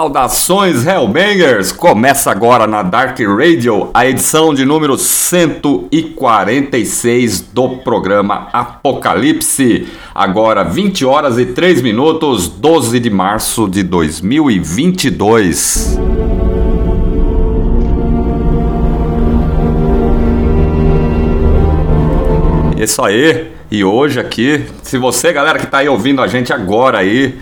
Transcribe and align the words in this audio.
Saudações 0.00 0.86
Hellbangers! 0.86 1.72
Começa 1.72 2.30
agora 2.30 2.66
na 2.66 2.82
Dark 2.82 3.20
Radio 3.20 3.90
a 3.92 4.06
edição 4.06 4.54
de 4.54 4.64
número 4.64 4.96
146 4.96 7.42
do 7.52 7.68
programa 7.80 8.48
Apocalipse. 8.50 9.86
Agora 10.14 10.64
20 10.64 11.04
horas 11.04 11.38
e 11.38 11.44
3 11.44 11.82
minutos, 11.82 12.48
12 12.48 12.98
de 12.98 13.10
março 13.10 13.68
de 13.68 13.82
2022. 13.82 15.98
Isso 22.78 23.04
aí. 23.04 23.52
E 23.70 23.84
hoje 23.84 24.18
aqui, 24.18 24.64
se 24.82 24.96
você, 24.96 25.30
galera 25.30 25.58
que 25.58 25.66
tá 25.66 25.80
aí 25.80 25.90
ouvindo 25.90 26.22
a 26.22 26.26
gente 26.26 26.54
agora 26.54 27.00
aí, 27.00 27.38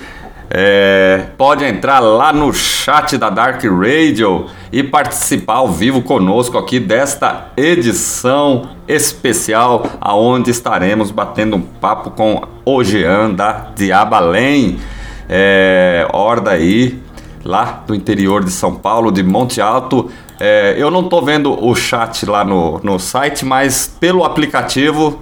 é, 0.51 1.08
pode 1.49 1.65
entrar 1.65 2.01
lá 2.01 2.31
no 2.31 2.53
chat 2.53 3.17
da 3.17 3.31
Dark 3.31 3.65
Radio 3.65 4.49
e 4.71 4.83
participar 4.83 5.55
ao 5.55 5.69
vivo 5.69 6.03
conosco 6.03 6.59
aqui 6.59 6.79
desta 6.79 7.53
edição 7.57 8.69
especial, 8.87 9.87
aonde 9.99 10.51
estaremos 10.51 11.11
batendo 11.11 11.57
um 11.57 11.63
papo 11.63 12.11
com 12.11 12.43
o 12.67 12.85
Jean 12.85 13.31
da 13.31 13.71
Diabalém, 13.75 14.79
é, 15.27 16.07
horda 16.13 16.51
aí 16.51 17.01
lá 17.43 17.83
do 17.87 17.95
interior 17.95 18.45
de 18.45 18.51
São 18.51 18.75
Paulo, 18.75 19.11
de 19.11 19.23
Monte 19.23 19.59
Alto. 19.59 20.11
É, 20.39 20.75
eu 20.77 20.91
não 20.91 21.05
tô 21.05 21.23
vendo 21.23 21.65
o 21.65 21.75
chat 21.75 22.27
lá 22.27 22.45
no, 22.45 22.79
no 22.83 22.99
site, 22.99 23.47
mas 23.47 23.91
pelo 23.99 24.23
aplicativo 24.23 25.19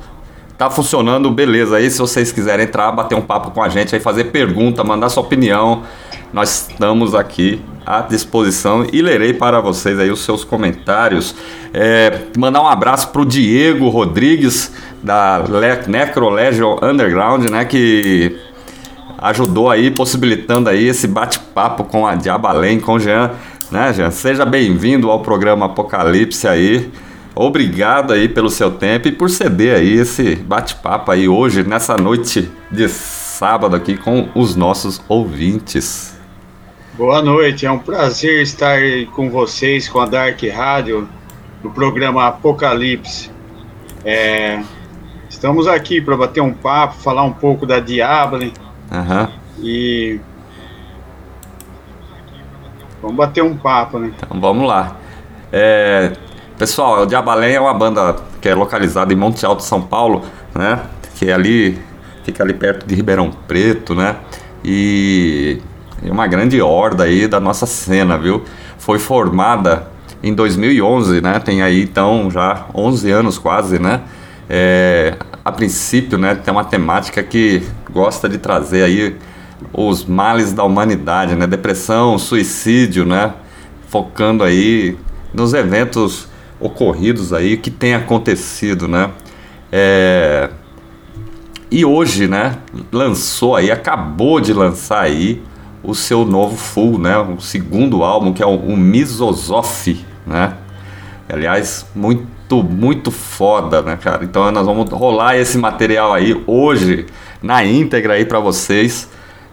tá 0.59 0.71
funcionando, 0.71 1.31
beleza. 1.31 1.77
Aí 1.77 1.91
se 1.91 1.99
vocês 1.99 2.33
quiserem 2.33 2.65
entrar, 2.65 2.91
bater 2.93 3.15
um 3.15 3.23
papo 3.23 3.51
com 3.51 3.63
a 3.63 3.69
gente, 3.69 3.95
aí 3.95 4.01
fazer 4.01 4.25
pergunta, 4.25 4.83
mandar 4.83 5.09
sua 5.09 5.23
opinião, 5.23 5.83
nós 6.37 6.69
estamos 6.69 7.15
aqui 7.15 7.63
à 7.87 8.03
disposição 8.03 8.87
e 8.93 9.01
lerei 9.01 9.33
para 9.33 9.59
vocês 9.59 9.99
aí 9.99 10.11
os 10.11 10.23
seus 10.23 10.45
comentários. 10.45 11.35
É, 11.73 12.25
mandar 12.37 12.61
um 12.61 12.69
abraço 12.69 13.09
pro 13.09 13.25
Diego 13.25 13.89
Rodrigues 13.89 14.71
da 15.03 15.39
Le 15.39 16.83
Underground, 16.83 17.49
né, 17.49 17.65
que 17.65 18.37
ajudou 19.17 19.71
aí, 19.71 19.91
possibilitando 19.91 20.69
aí 20.69 20.87
esse 20.87 21.07
bate-papo 21.07 21.85
com 21.85 22.07
a 22.07 22.15
Diabalém, 22.15 22.79
com 22.81 22.93
o 22.93 23.01
Jean, 23.01 23.31
né, 23.71 23.95
Jean? 23.95 24.11
Seja 24.11 24.45
bem-vindo 24.45 25.11
ao 25.11 25.21
programa 25.21 25.65
Apocalipse 25.65 26.47
aí. 26.47 26.93
Obrigado 27.35 28.13
aí 28.13 28.29
pelo 28.29 28.51
seu 28.51 28.73
tempo 28.73 29.09
e 29.09 29.13
por 29.13 29.31
ceder 29.31 29.77
aí 29.77 29.95
esse 29.95 30.37
bate-papo 30.37 31.13
aí 31.13 31.31
hoje, 31.31 31.63
nessa 31.63 31.97
noite 31.97 32.51
de 32.71 32.91
sábado 32.91 33.75
aqui 33.75 33.97
com 33.97 34.29
os 34.35 34.55
nossos 34.55 35.01
ouvintes. 35.09 36.16
Boa 36.97 37.21
noite, 37.21 37.67
é 37.67 37.71
um 37.71 37.79
prazer 37.79 38.41
estar 38.41 38.81
com 39.15 39.29
vocês, 39.29 39.87
com 39.87 40.01
a 40.01 40.07
Dark 40.07 40.43
Rádio, 40.45 41.07
no 41.63 41.71
programa 41.71 42.27
Apocalipse. 42.27 43.31
É, 44.03 44.63
estamos 45.29 45.69
aqui 45.69 46.01
para 46.01 46.17
bater 46.17 46.41
um 46.41 46.55
papo, 46.55 46.95
falar 46.95 47.23
um 47.25 47.35
pouco 47.35 47.67
da 47.67 47.81
Diablo 47.81 48.51
Aham. 48.91 49.31
e 49.61 50.19
vamos 53.03 53.19
bater 53.19 53.45
um 53.45 53.55
papo, 53.55 53.99
né? 53.99 54.13
Então 54.17 54.41
vamos 54.41 54.67
lá. 54.67 54.97
É, 55.53 56.13
pessoal, 56.57 57.03
o 57.03 57.07
Diabalém 57.07 57.57
é 57.57 57.61
uma 57.61 57.75
banda 57.75 58.17
que 58.41 58.49
é 58.49 58.55
localizada 58.55 59.13
em 59.13 59.17
Monte 59.17 59.45
Alto, 59.45 59.63
São 59.63 59.83
Paulo, 59.83 60.25
né? 60.55 60.81
Que 61.17 61.29
é 61.29 61.35
ali, 61.35 61.79
fica 62.25 62.43
ali 62.43 62.55
perto 62.55 62.87
de 62.87 62.95
Ribeirão 62.95 63.31
Preto, 63.31 63.95
né? 63.95 64.17
E 64.65 65.61
é 66.05 66.11
uma 66.11 66.27
grande 66.27 66.61
horda 66.61 67.05
aí 67.05 67.27
da 67.27 67.41
nossa 67.41 67.67
cena, 67.67 68.19
viu? 68.19 68.43
Foi 68.79 68.99
formada 68.99 69.89
em 70.23 70.35
2011, 70.35 71.21
né? 71.21 71.39
Tem 71.39 71.63
aí 71.63 71.83
então 71.83 72.31
já 72.31 72.67
11 72.75 73.11
anos 73.11 73.39
quase, 73.39 73.79
né? 73.79 74.03
É, 74.49 75.15
a 75.45 75.51
princípio, 75.51 76.19
né? 76.19 76.35
Tem 76.35 76.53
uma 76.53 76.65
temática 76.65 77.23
que 77.23 77.63
gosta 77.91 78.29
de 78.29 78.39
trazer 78.39 78.83
aí 78.83 79.17
os 79.73 80.05
males 80.05 80.53
da 80.53 80.63
humanidade, 80.63 81.35
né? 81.35 81.47
Depressão, 81.47 82.19
suicídio, 82.19 83.05
né? 83.05 83.33
Focando 83.89 84.45
aí 84.45 84.97
nos 85.33 85.55
eventos 85.55 86.29
ocorridos 86.61 87.33
aí, 87.33 87.57
que 87.57 87.71
tem 87.71 87.95
acontecido, 87.95 88.89
né? 88.89 89.11
É... 89.71 90.51
E 91.71 91.85
hoje, 91.85 92.29
né, 92.29 92.59
lançou 92.93 93.57
aí, 93.57 93.73
acabou 93.73 94.41
de 94.41 94.53
lançar 94.53 95.01
aí 95.01 95.43
o 95.87 95.95
seu 95.95 96.25
novo 96.25 96.57
full, 96.57 96.99
né? 96.99 97.17
O 97.17 97.41
segundo 97.41 98.03
álbum, 98.03 98.33
que 98.33 98.43
é 98.43 98.47
o, 98.47 98.57
o 98.57 98.77
né? 100.27 100.53
Aliás, 101.29 101.87
muito, 101.95 102.63
muito 102.63 103.11
foda, 103.11 103.81
né, 103.83 103.97
cara? 103.97 104.25
Então 104.25 104.51
nós 104.51 104.67
vamos 104.67 104.91
rolar 104.91 105.37
esse 105.37 105.57
material 105.57 106.13
aí 106.13 106.43
hoje, 106.47 107.07
na 107.41 107.65
íntegra 107.65 108.15
aí 108.15 108.25
para 108.25 108.41
vocês 108.41 109.09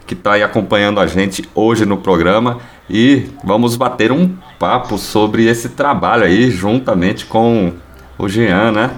que 0.06 0.14
tá 0.14 0.32
aí 0.32 0.42
acompanhando 0.42 1.00
a 1.00 1.06
gente 1.06 1.48
hoje 1.54 1.86
no 1.86 1.96
programa 1.96 2.58
e 2.90 3.26
vamos 3.42 3.76
bater 3.76 4.12
um 4.12 4.36
papo 4.58 4.98
sobre 4.98 5.46
esse 5.46 5.70
trabalho 5.70 6.24
aí 6.24 6.50
juntamente 6.50 7.24
com 7.24 7.72
o 8.18 8.28
Jean, 8.28 8.70
né? 8.70 8.90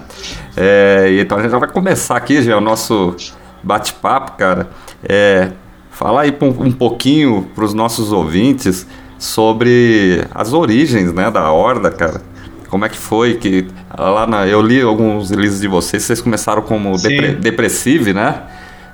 É, 0.56 1.16
então 1.20 1.38
a 1.38 1.42
gente 1.42 1.50
já 1.50 1.58
vai 1.58 1.68
começar 1.68 2.16
aqui, 2.16 2.42
Jean, 2.42 2.58
o 2.58 2.60
nosso 2.60 3.14
bate-papo, 3.62 4.32
cara. 4.32 4.68
É, 5.08 5.52
fala 5.96 6.22
aí 6.22 6.34
um, 6.42 6.70
pouquinho 6.70 7.48
para 7.54 7.64
os 7.64 7.72
nossos 7.72 8.12
ouvintes 8.12 8.86
sobre 9.18 10.22
as 10.34 10.52
origens, 10.52 11.10
né, 11.10 11.30
da 11.30 11.50
Horda, 11.50 11.90
cara. 11.90 12.20
Como 12.68 12.84
é 12.84 12.88
que 12.90 12.98
foi 12.98 13.34
que 13.34 13.66
lá 13.98 14.26
na, 14.26 14.46
eu 14.46 14.60
li 14.60 14.82
alguns 14.82 15.30
releases 15.30 15.58
de 15.58 15.68
vocês, 15.68 16.02
vocês 16.02 16.20
começaram 16.20 16.60
como 16.60 16.98
depre, 16.98 17.32
Depressive, 17.36 18.12
né? 18.12 18.42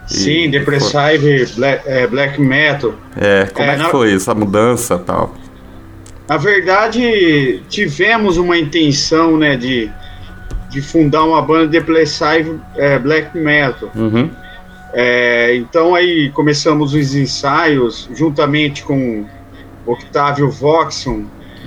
E, 0.09 0.15
Sim, 0.15 0.51
Depressive, 0.51 1.47
black, 1.57 1.89
é, 1.89 2.07
black, 2.07 2.41
Metal. 2.41 2.95
É, 3.17 3.49
como 3.53 3.69
é, 3.69 3.73
é 3.73 3.77
que 3.77 3.83
na... 3.83 3.89
foi 3.89 4.15
essa 4.15 4.33
mudança 4.33 4.97
tal? 4.97 5.35
Na 6.29 6.37
verdade, 6.37 7.63
tivemos 7.69 8.37
uma 8.37 8.57
intenção, 8.57 9.37
né, 9.37 9.57
de, 9.57 9.91
de 10.71 10.81
fundar 10.81 11.25
uma 11.25 11.43
banda 11.43 11.67
de 11.67 11.73
Depressive 11.81 12.61
é, 12.77 12.97
Black 12.97 13.37
Metal. 13.37 13.91
Uhum. 13.93 14.31
É, 14.93 15.55
então 15.57 15.95
aí 15.95 16.31
começamos 16.31 16.93
os 16.93 17.15
ensaios 17.15 18.09
juntamente 18.15 18.83
com 18.83 19.27
Octávio 19.87 20.51
Voxon, 20.51 21.25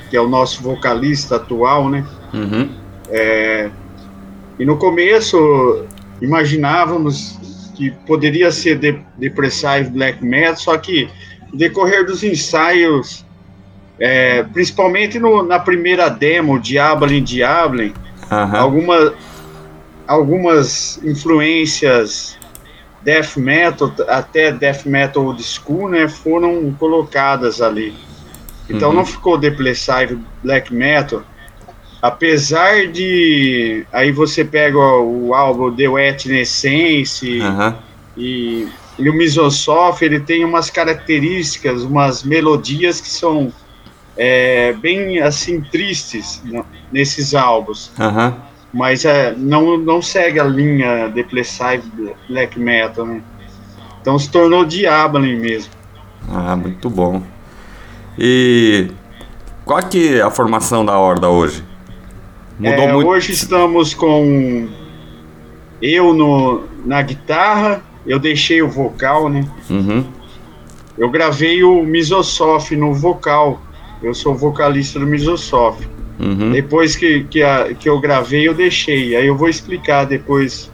que 0.09 0.15
é 0.15 0.21
o 0.21 0.27
nosso 0.27 0.61
vocalista 0.61 1.37
atual, 1.37 1.89
né? 1.89 2.05
Uhum. 2.33 2.69
É, 3.09 3.69
e 4.59 4.65
no 4.65 4.77
começo 4.77 5.85
imaginávamos 6.21 7.37
que 7.75 7.91
poderia 8.05 8.51
ser 8.51 8.77
de, 8.77 8.99
Depressive 9.17 9.89
Black 9.89 10.23
Metal, 10.23 10.55
só 10.55 10.77
que 10.77 11.09
no 11.51 11.57
decorrer 11.57 12.05
dos 12.05 12.23
ensaios, 12.23 13.25
é, 13.99 14.43
principalmente 14.43 15.19
no, 15.19 15.43
na 15.43 15.59
primeira 15.59 16.09
demo, 16.09 16.59
Diablin 16.59 17.23
Diablin, 17.23 17.93
uhum. 18.31 18.55
alguma, 18.55 19.13
algumas 20.07 20.99
influências 21.03 22.37
death 23.05 23.37
metal, 23.37 23.93
até 24.07 24.51
death 24.51 24.85
metal 24.85 25.27
old 25.27 25.41
school, 25.43 25.87
né, 25.87 26.09
foram 26.09 26.73
colocadas 26.73 27.61
ali. 27.61 27.93
Então 28.67 28.89
uhum. 28.89 28.95
não 28.95 29.05
ficou 29.05 29.37
Depressive 29.37 30.17
Black 30.43 30.73
Metal, 30.73 31.21
apesar 32.01 32.87
de 32.87 33.85
aí 33.93 34.11
você 34.11 34.43
pega 34.43 34.79
o, 34.79 35.35
álbum 35.35 35.73
The 35.73 35.87
Wetnessence 35.87 37.39
uhum. 37.39 37.75
e, 38.17 38.67
e 38.97 39.07
o 39.07 39.13
Misosoft, 39.13 40.01
ele 40.03 40.19
tem 40.19 40.43
umas 40.43 40.71
características, 40.71 41.83
umas 41.83 42.23
melodias 42.23 42.99
que 42.99 43.09
são 43.09 43.53
é, 44.17 44.73
bem 44.73 45.19
assim 45.19 45.61
tristes 45.61 46.41
nesses 46.91 47.35
álbuns. 47.35 47.91
Uhum 47.99 48.54
mas 48.75 49.05
é, 49.05 49.33
não, 49.37 49.77
não 49.77 50.01
segue 50.01 50.37
a 50.37 50.43
linha 50.43 51.07
Depressive 51.07 52.13
Black 52.27 52.59
Metal, 52.59 53.05
né? 53.05 53.21
Então 54.01 54.19
se 54.19 54.29
tornou 54.29 54.65
Diabolin 54.65 55.37
mesmo. 55.39 55.71
Ah, 56.29 56.57
muito 56.57 56.89
bom. 56.89 57.23
E 58.19 58.91
qual 59.63 59.81
que 59.81 60.17
é 60.17 60.21
a 60.21 60.29
formação 60.29 60.85
da 60.85 60.99
Horda 60.99 61.29
hoje? 61.29 61.63
Mudou 62.59 62.83
é, 62.83 62.91
muito? 62.91 63.07
Hoje 63.07 63.31
estamos 63.31 63.93
com 63.93 64.67
eu 65.81 66.13
no, 66.13 66.65
na 66.85 67.01
guitarra, 67.01 67.81
eu 68.05 68.19
deixei 68.19 68.61
o 68.61 68.67
vocal, 68.67 69.29
né? 69.29 69.47
Uhum. 69.69 70.03
Eu 70.97 71.09
gravei 71.09 71.63
o 71.63 71.81
Misosoft 71.81 72.75
no 72.75 72.93
vocal. 72.93 73.61
Eu 74.03 74.13
sou 74.13 74.35
vocalista 74.35 74.99
do 74.99 75.07
Misosoft. 75.07 75.87
Uhum. 76.19 76.51
Depois 76.51 76.95
que, 76.95 77.23
que, 77.25 77.43
a, 77.43 77.73
que 77.73 77.89
eu 77.89 77.99
gravei, 77.99 78.47
eu 78.47 78.53
deixei. 78.53 79.15
Aí 79.15 79.27
eu 79.27 79.35
vou 79.35 79.49
explicar 79.49 80.05
depois 80.05 80.71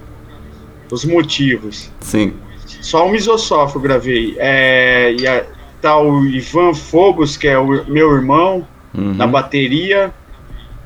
os 0.92 1.06
motivos. 1.06 1.92
Sim. 2.00 2.34
Só 2.82 3.08
o 3.08 3.12
Misosoft 3.12 3.76
eu 3.76 3.82
gravei. 3.82 4.36
É, 4.38 5.16
e 5.20 5.28
a, 5.28 5.44
tá 5.82 6.00
o 6.00 6.26
Ivan 6.26 6.74
Fobos, 6.74 7.38
que 7.38 7.48
é 7.48 7.58
o 7.58 7.86
meu 7.88 8.14
irmão, 8.14 8.68
uhum. 8.94 9.14
na 9.16 9.26
bateria. 9.26 10.14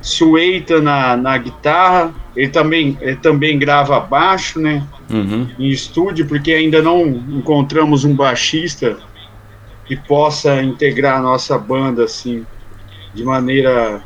Sueita 0.00 0.80
na, 0.80 1.16
na 1.16 1.36
guitarra. 1.36 2.14
Ele 2.34 2.48
também, 2.48 2.96
ele 3.00 3.16
também 3.16 3.58
grava 3.58 3.98
baixo, 3.98 4.60
né? 4.60 4.86
Uhum. 5.10 5.48
Em 5.58 5.68
estúdio, 5.68 6.26
porque 6.26 6.52
ainda 6.52 6.80
não 6.82 7.06
encontramos 7.06 8.04
um 8.04 8.14
baixista 8.14 8.98
que 9.84 9.96
possa 9.96 10.62
integrar 10.62 11.18
a 11.18 11.22
nossa 11.22 11.56
banda 11.58 12.04
assim 12.04 12.44
de 13.14 13.24
maneira 13.24 14.02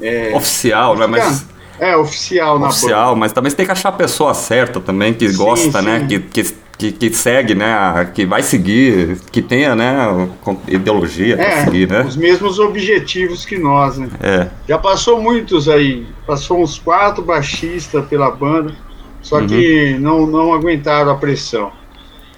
é, 0.00 0.34
oficial, 0.34 0.96
né? 0.96 1.06
Mas, 1.06 1.46
é, 1.78 1.96
oficial 1.96 2.58
na 2.58 2.68
Oficial, 2.68 3.16
mas 3.16 3.32
também 3.32 3.50
você 3.50 3.56
tem 3.56 3.66
que 3.66 3.72
achar 3.72 3.88
a 3.88 3.92
pessoa 3.92 4.34
certa 4.34 4.80
também, 4.80 5.14
que 5.14 5.28
sim, 5.30 5.36
gosta, 5.36 5.80
né? 5.80 6.00
sim. 6.00 6.02
né? 6.02 6.20
Que, 6.30 6.44
que, 6.80 6.92
que, 6.92 7.12
segue, 7.12 7.54
né? 7.54 8.10
Que 8.14 8.26
vai 8.26 8.42
seguir, 8.42 9.18
que 9.32 9.40
tenha, 9.40 9.74
né? 9.74 10.28
Ideologia 10.68 11.34
é, 11.34 11.36
pra 11.36 11.64
seguir, 11.64 11.88
né? 11.88 12.02
Os 12.02 12.16
mesmos 12.16 12.58
objetivos 12.58 13.44
que 13.44 13.58
nós, 13.58 13.96
né? 13.96 14.08
É. 14.22 14.48
Já 14.68 14.78
passou 14.78 15.20
muitos 15.20 15.68
aí. 15.68 16.06
Passou 16.26 16.62
uns 16.62 16.78
quatro 16.78 17.22
baixistas 17.22 18.06
pela 18.06 18.30
banda, 18.30 18.74
só 19.22 19.38
uhum. 19.38 19.46
que 19.46 19.96
não, 19.98 20.26
não 20.26 20.52
aguentaram 20.52 21.10
a 21.10 21.16
pressão. 21.16 21.72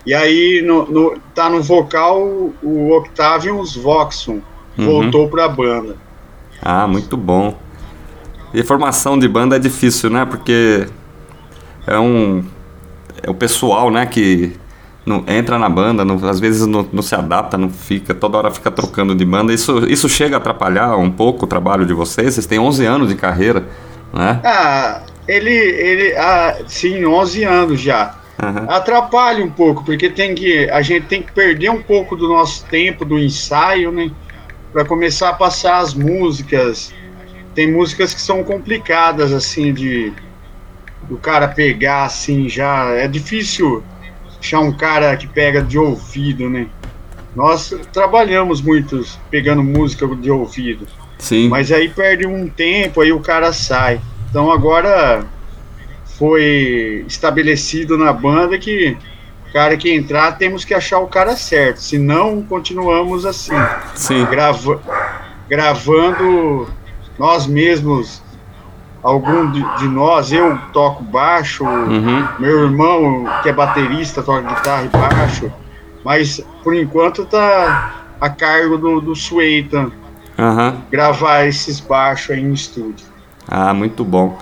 E 0.05 0.15
aí 0.15 0.63
no, 0.63 0.87
no, 0.91 1.19
tá 1.35 1.49
no 1.49 1.63
vocal 1.63 2.53
o 2.63 2.91
Octavius 2.97 3.77
Voxon 3.77 4.41
uhum. 4.79 4.85
voltou 4.85 5.29
pra 5.29 5.49
banda. 5.49 5.97
Ah, 6.63 6.87
muito 6.87 7.17
bom. 7.17 7.59
E 8.55 8.63
formação 8.63 9.19
de 9.19 9.27
banda 9.27 9.57
é 9.57 9.59
difícil, 9.59 10.09
né? 10.11 10.25
Porque 10.25 10.87
é 11.87 11.99
um 11.99 12.45
é 13.23 13.31
o 13.31 13.35
pessoal, 13.35 13.91
né, 13.91 14.05
que 14.05 14.53
não 15.07 15.25
entra 15.27 15.59
na 15.59 15.69
banda, 15.69 16.05
não, 16.05 16.17
às 16.29 16.39
vezes 16.39 16.67
não, 16.67 16.87
não, 16.93 17.03
se 17.03 17.15
adapta, 17.15 17.59
não 17.59 17.71
fica, 17.71 18.15
toda 18.15 18.39
hora 18.39 18.51
fica 18.51 18.71
trocando 18.71 19.15
de 19.15 19.25
banda. 19.25 19.53
Isso, 19.53 19.87
isso 19.89 20.09
chega 20.09 20.37
a 20.37 20.39
atrapalhar 20.39 20.97
um 20.97 21.11
pouco 21.11 21.45
o 21.45 21.49
trabalho 21.49 21.85
de 21.85 21.93
vocês? 21.93 22.35
Vocês 22.35 22.47
têm 22.47 22.59
11 22.59 22.85
anos 22.85 23.09
de 23.09 23.17
carreira, 23.17 23.65
né? 24.13 24.41
Ah, 24.45 25.03
ele, 25.27 25.51
ele 25.51 26.17
ah, 26.17 26.59
sim, 26.67 27.05
11 27.05 27.45
anos 27.45 27.81
já. 27.81 28.17
Uhum. 28.43 28.71
Atrapalha 28.71 29.45
um 29.45 29.51
pouco, 29.51 29.85
porque 29.85 30.09
tem 30.09 30.35
que, 30.35 30.69
a 30.71 30.83
gente 30.83 31.07
tem 31.07 31.23
que 31.23 31.33
perder 31.33 31.71
um 31.71 31.83
pouco 31.83 32.17
do 32.17 32.29
nosso 32.29 32.65
tempo 32.67 33.05
do 33.05 33.19
ensaio, 33.19 33.93
né? 33.93 34.11
Para 34.73 34.85
começar 34.85 35.29
a 35.29 35.35
passar 35.35 35.79
as 35.79 35.95
músicas. 35.95 36.93
Tem 37.55 37.71
músicas 37.71 38.15
que 38.15 38.21
são 38.21 38.43
complicadas 38.43 39.33
assim 39.33 39.73
de 39.73 40.13
do 41.09 41.19
cara 41.19 41.49
pegar 41.49 42.05
assim 42.05 42.49
já 42.49 42.91
é 42.93 43.09
difícil 43.09 43.83
achar 44.39 44.61
um 44.61 44.73
cara 44.73 45.17
que 45.17 45.27
pega 45.27 45.61
de 45.61 45.77
ouvido, 45.77 46.49
né? 46.49 46.69
Nós 47.35 47.75
trabalhamos 47.93 48.61
muito 48.61 49.05
pegando 49.31 49.63
música 49.63 50.07
de 50.07 50.31
ouvido. 50.31 50.87
Sim. 51.19 51.49
Mas 51.49 51.71
aí 51.71 51.89
perde 51.89 52.27
um 52.27 52.49
tempo, 52.49 53.01
aí 53.01 53.13
o 53.13 53.21
cara 53.21 53.53
sai. 53.53 54.01
Então 54.29 54.51
agora 54.51 55.25
foi 56.19 57.05
estabelecido 57.07 57.97
na 57.97 58.13
banda 58.13 58.59
que 58.59 58.97
cara 59.53 59.77
que 59.77 59.93
entrar, 59.95 60.39
temos 60.39 60.65
que 60.65 60.75
achar 60.75 60.99
o 60.99 61.07
cara 61.07 61.37
certo. 61.37 61.81
Senão, 61.81 62.43
continuamos 62.43 63.27
assim. 63.27 63.53
Sim. 63.95 64.25
Grava 64.27 64.81
gravando 65.49 66.69
nós 67.19 67.47
mesmos. 67.47 68.23
Algum 69.03 69.51
de, 69.51 69.79
de, 69.79 69.89
nós, 69.89 70.31
eu 70.31 70.57
toco 70.73 71.03
baixo, 71.03 71.65
uhum. 71.65 72.25
meu 72.39 72.63
irmão, 72.63 73.25
que 73.43 73.49
é 73.49 73.53
baterista, 73.53 74.23
toca 74.23 74.43
guitarra 74.43 74.85
e 74.85 74.89
baixo. 74.89 75.53
Mas, 76.05 76.41
por 76.63 76.73
enquanto, 76.73 77.25
tá 77.25 78.05
a 78.21 78.31
cargo 78.31 78.79
do, 78.79 79.01
do 79.01 79.17
Sueita 79.17 79.91
uhum. 80.39 80.81
gravar 80.89 81.47
esses 81.47 81.81
baixos 81.81 82.31
aí 82.31 82.41
em 82.41 82.53
estúdio. 82.53 83.05
Ah, 83.49 83.75
muito 83.75 84.05
bom. 84.05 84.39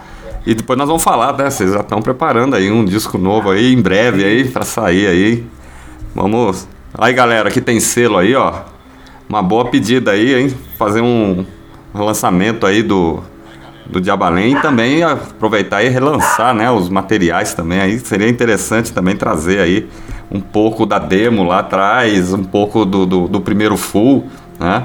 E 0.46 0.54
depois 0.54 0.78
nós 0.78 0.88
vamos 0.88 1.02
falar, 1.02 1.36
né? 1.36 1.50
Vocês 1.50 1.72
já 1.72 1.80
estão 1.80 2.00
preparando 2.00 2.56
aí 2.56 2.70
um 2.70 2.84
disco 2.84 3.18
novo 3.18 3.50
aí, 3.50 3.72
em 3.72 3.80
breve 3.80 4.24
aí, 4.24 4.48
para 4.48 4.64
sair 4.64 5.06
aí. 5.06 5.46
Vamos. 6.14 6.66
Aí, 6.94 7.12
galera, 7.12 7.48
aqui 7.48 7.60
tem 7.60 7.78
selo 7.78 8.16
aí, 8.16 8.34
ó. 8.34 8.62
Uma 9.28 9.42
boa 9.42 9.66
pedida 9.66 10.12
aí, 10.12 10.34
hein? 10.34 10.54
Fazer 10.78 11.02
um 11.02 11.44
lançamento 11.94 12.66
aí 12.66 12.82
do, 12.82 13.20
do 13.86 14.00
Diabalém 14.00 14.52
e 14.52 14.60
também 14.62 15.02
aproveitar 15.02 15.82
e 15.82 15.88
relançar, 15.88 16.54
né? 16.54 16.70
Os 16.70 16.88
materiais 16.88 17.52
também 17.52 17.80
aí. 17.80 17.98
Seria 17.98 18.28
interessante 18.28 18.92
também 18.92 19.14
trazer 19.16 19.60
aí 19.60 19.88
um 20.30 20.40
pouco 20.40 20.86
da 20.86 20.98
demo 20.98 21.44
lá 21.44 21.58
atrás, 21.58 22.32
um 22.32 22.44
pouco 22.44 22.84
do, 22.84 23.04
do, 23.04 23.28
do 23.28 23.40
primeiro 23.40 23.76
full, 23.76 24.26
né? 24.58 24.84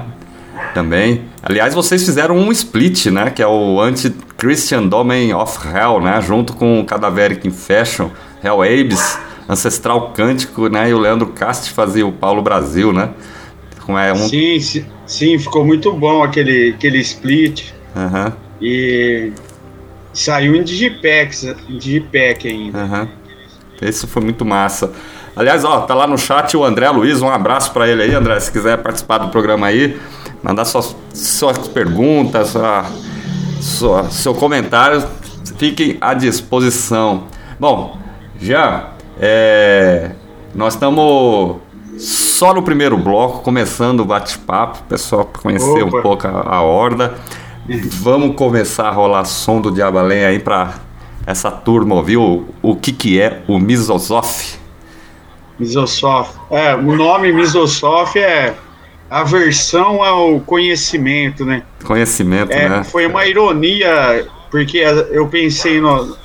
Também. 0.74 1.24
Aliás, 1.42 1.74
vocês 1.74 2.04
fizeram 2.04 2.36
um 2.36 2.50
split, 2.52 3.06
né? 3.06 3.30
Que 3.30 3.42
é 3.42 3.46
o 3.46 3.80
Anti-Christian 3.80 4.84
Domain 4.86 5.32
of 5.32 5.58
Hell, 5.66 6.00
né? 6.00 6.20
Junto 6.20 6.52
com 6.52 6.80
o 6.80 6.84
Cadaveric 6.84 7.46
Infection, 7.46 8.10
Hell 8.42 8.62
Abyss, 8.62 9.18
Ancestral 9.48 10.12
Cântico, 10.12 10.68
né? 10.68 10.90
E 10.90 10.94
o 10.94 10.98
Leandro 10.98 11.28
Cast 11.28 11.70
fazia 11.70 12.06
o 12.06 12.12
Paulo 12.12 12.42
Brasil, 12.42 12.92
né? 12.92 13.10
Como 13.84 13.96
é 13.96 14.12
um... 14.12 14.16
sim, 14.16 14.58
sim, 14.58 14.84
sim, 15.06 15.38
ficou 15.38 15.64
muito 15.64 15.92
bom 15.92 16.22
aquele, 16.22 16.74
aquele 16.76 16.98
split. 16.98 17.70
Uhum. 17.94 18.32
E 18.60 19.32
saiu 20.12 20.56
em 20.56 20.64
Digipack, 20.64 21.54
em 21.68 21.78
Digipack 21.78 22.48
ainda. 22.48 22.78
Uhum. 22.78 23.08
Isso 23.80 24.06
foi 24.06 24.22
muito 24.22 24.44
massa. 24.44 24.90
Aliás, 25.36 25.64
ó, 25.64 25.80
tá 25.82 25.94
lá 25.94 26.06
no 26.06 26.16
chat 26.16 26.56
o 26.56 26.64
André 26.64 26.88
Luiz, 26.88 27.20
um 27.20 27.28
abraço 27.28 27.70
para 27.72 27.86
ele 27.86 28.02
aí, 28.02 28.14
André, 28.14 28.40
se 28.40 28.50
quiser 28.50 28.78
participar 28.78 29.18
do 29.18 29.28
programa 29.28 29.66
aí, 29.66 29.98
mandar 30.42 30.64
suas, 30.64 30.96
suas 31.12 31.68
perguntas, 31.68 32.48
sua, 32.48 32.84
sua, 33.60 34.10
seu 34.10 34.34
comentário, 34.34 35.06
fiquem 35.58 35.96
à 36.00 36.14
disposição. 36.14 37.24
Bom, 37.58 37.98
já 38.40 38.90
é, 39.18 40.10
nós 40.54 40.74
estamos 40.74 41.56
só 41.98 42.52
no 42.52 42.62
primeiro 42.62 42.96
bloco, 42.98 43.40
começando 43.40 44.00
o 44.00 44.04
bate-papo, 44.04 44.82
pessoal 44.88 45.24
para 45.24 45.40
conhecer 45.40 45.82
Opa. 45.82 45.98
um 45.98 46.02
pouco 46.02 46.28
a, 46.28 46.56
a 46.56 46.62
horda. 46.62 47.14
Vamos 48.00 48.36
começar 48.36 48.88
a 48.88 48.92
rolar 48.92 49.24
som 49.24 49.60
do 49.60 49.70
Diabalém 49.70 50.24
aí 50.24 50.38
para 50.38 50.74
essa 51.26 51.50
turma 51.50 51.94
ouvir 51.94 52.18
o, 52.18 52.44
o 52.62 52.76
que, 52.76 52.92
que 52.92 53.20
é 53.20 53.42
o 53.48 53.58
Misosof. 53.58 54.58
Misosof. 55.58 56.30
É, 56.50 56.74
o 56.74 56.94
nome 56.94 57.32
Misosof 57.32 58.18
é 58.18 58.54
aversão 59.10 60.02
ao 60.02 60.40
conhecimento, 60.40 61.44
né? 61.44 61.62
Conhecimento, 61.84 62.52
é, 62.52 62.68
né? 62.68 62.84
Foi 62.84 63.06
uma 63.06 63.26
ironia, 63.26 64.26
porque 64.50 64.78
eu 64.78 65.28
pensei 65.28 65.80
no. 65.80 66.16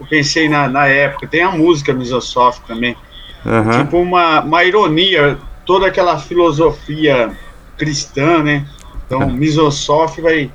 Eu 0.00 0.06
pensei 0.08 0.48
na, 0.48 0.66
na 0.68 0.86
época, 0.86 1.26
tem 1.26 1.42
a 1.42 1.50
música 1.50 1.92
Misosof 1.92 2.60
também 2.66 2.96
Uhum. 3.44 3.84
Tipo 3.84 3.98
uma, 3.98 4.40
uma 4.40 4.64
ironia, 4.64 5.38
toda 5.64 5.86
aquela 5.86 6.18
filosofia 6.18 7.32
cristã, 7.76 8.42
né? 8.42 8.66
Então, 9.06 9.28
Misosof 9.30 10.20
vai, 10.20 10.50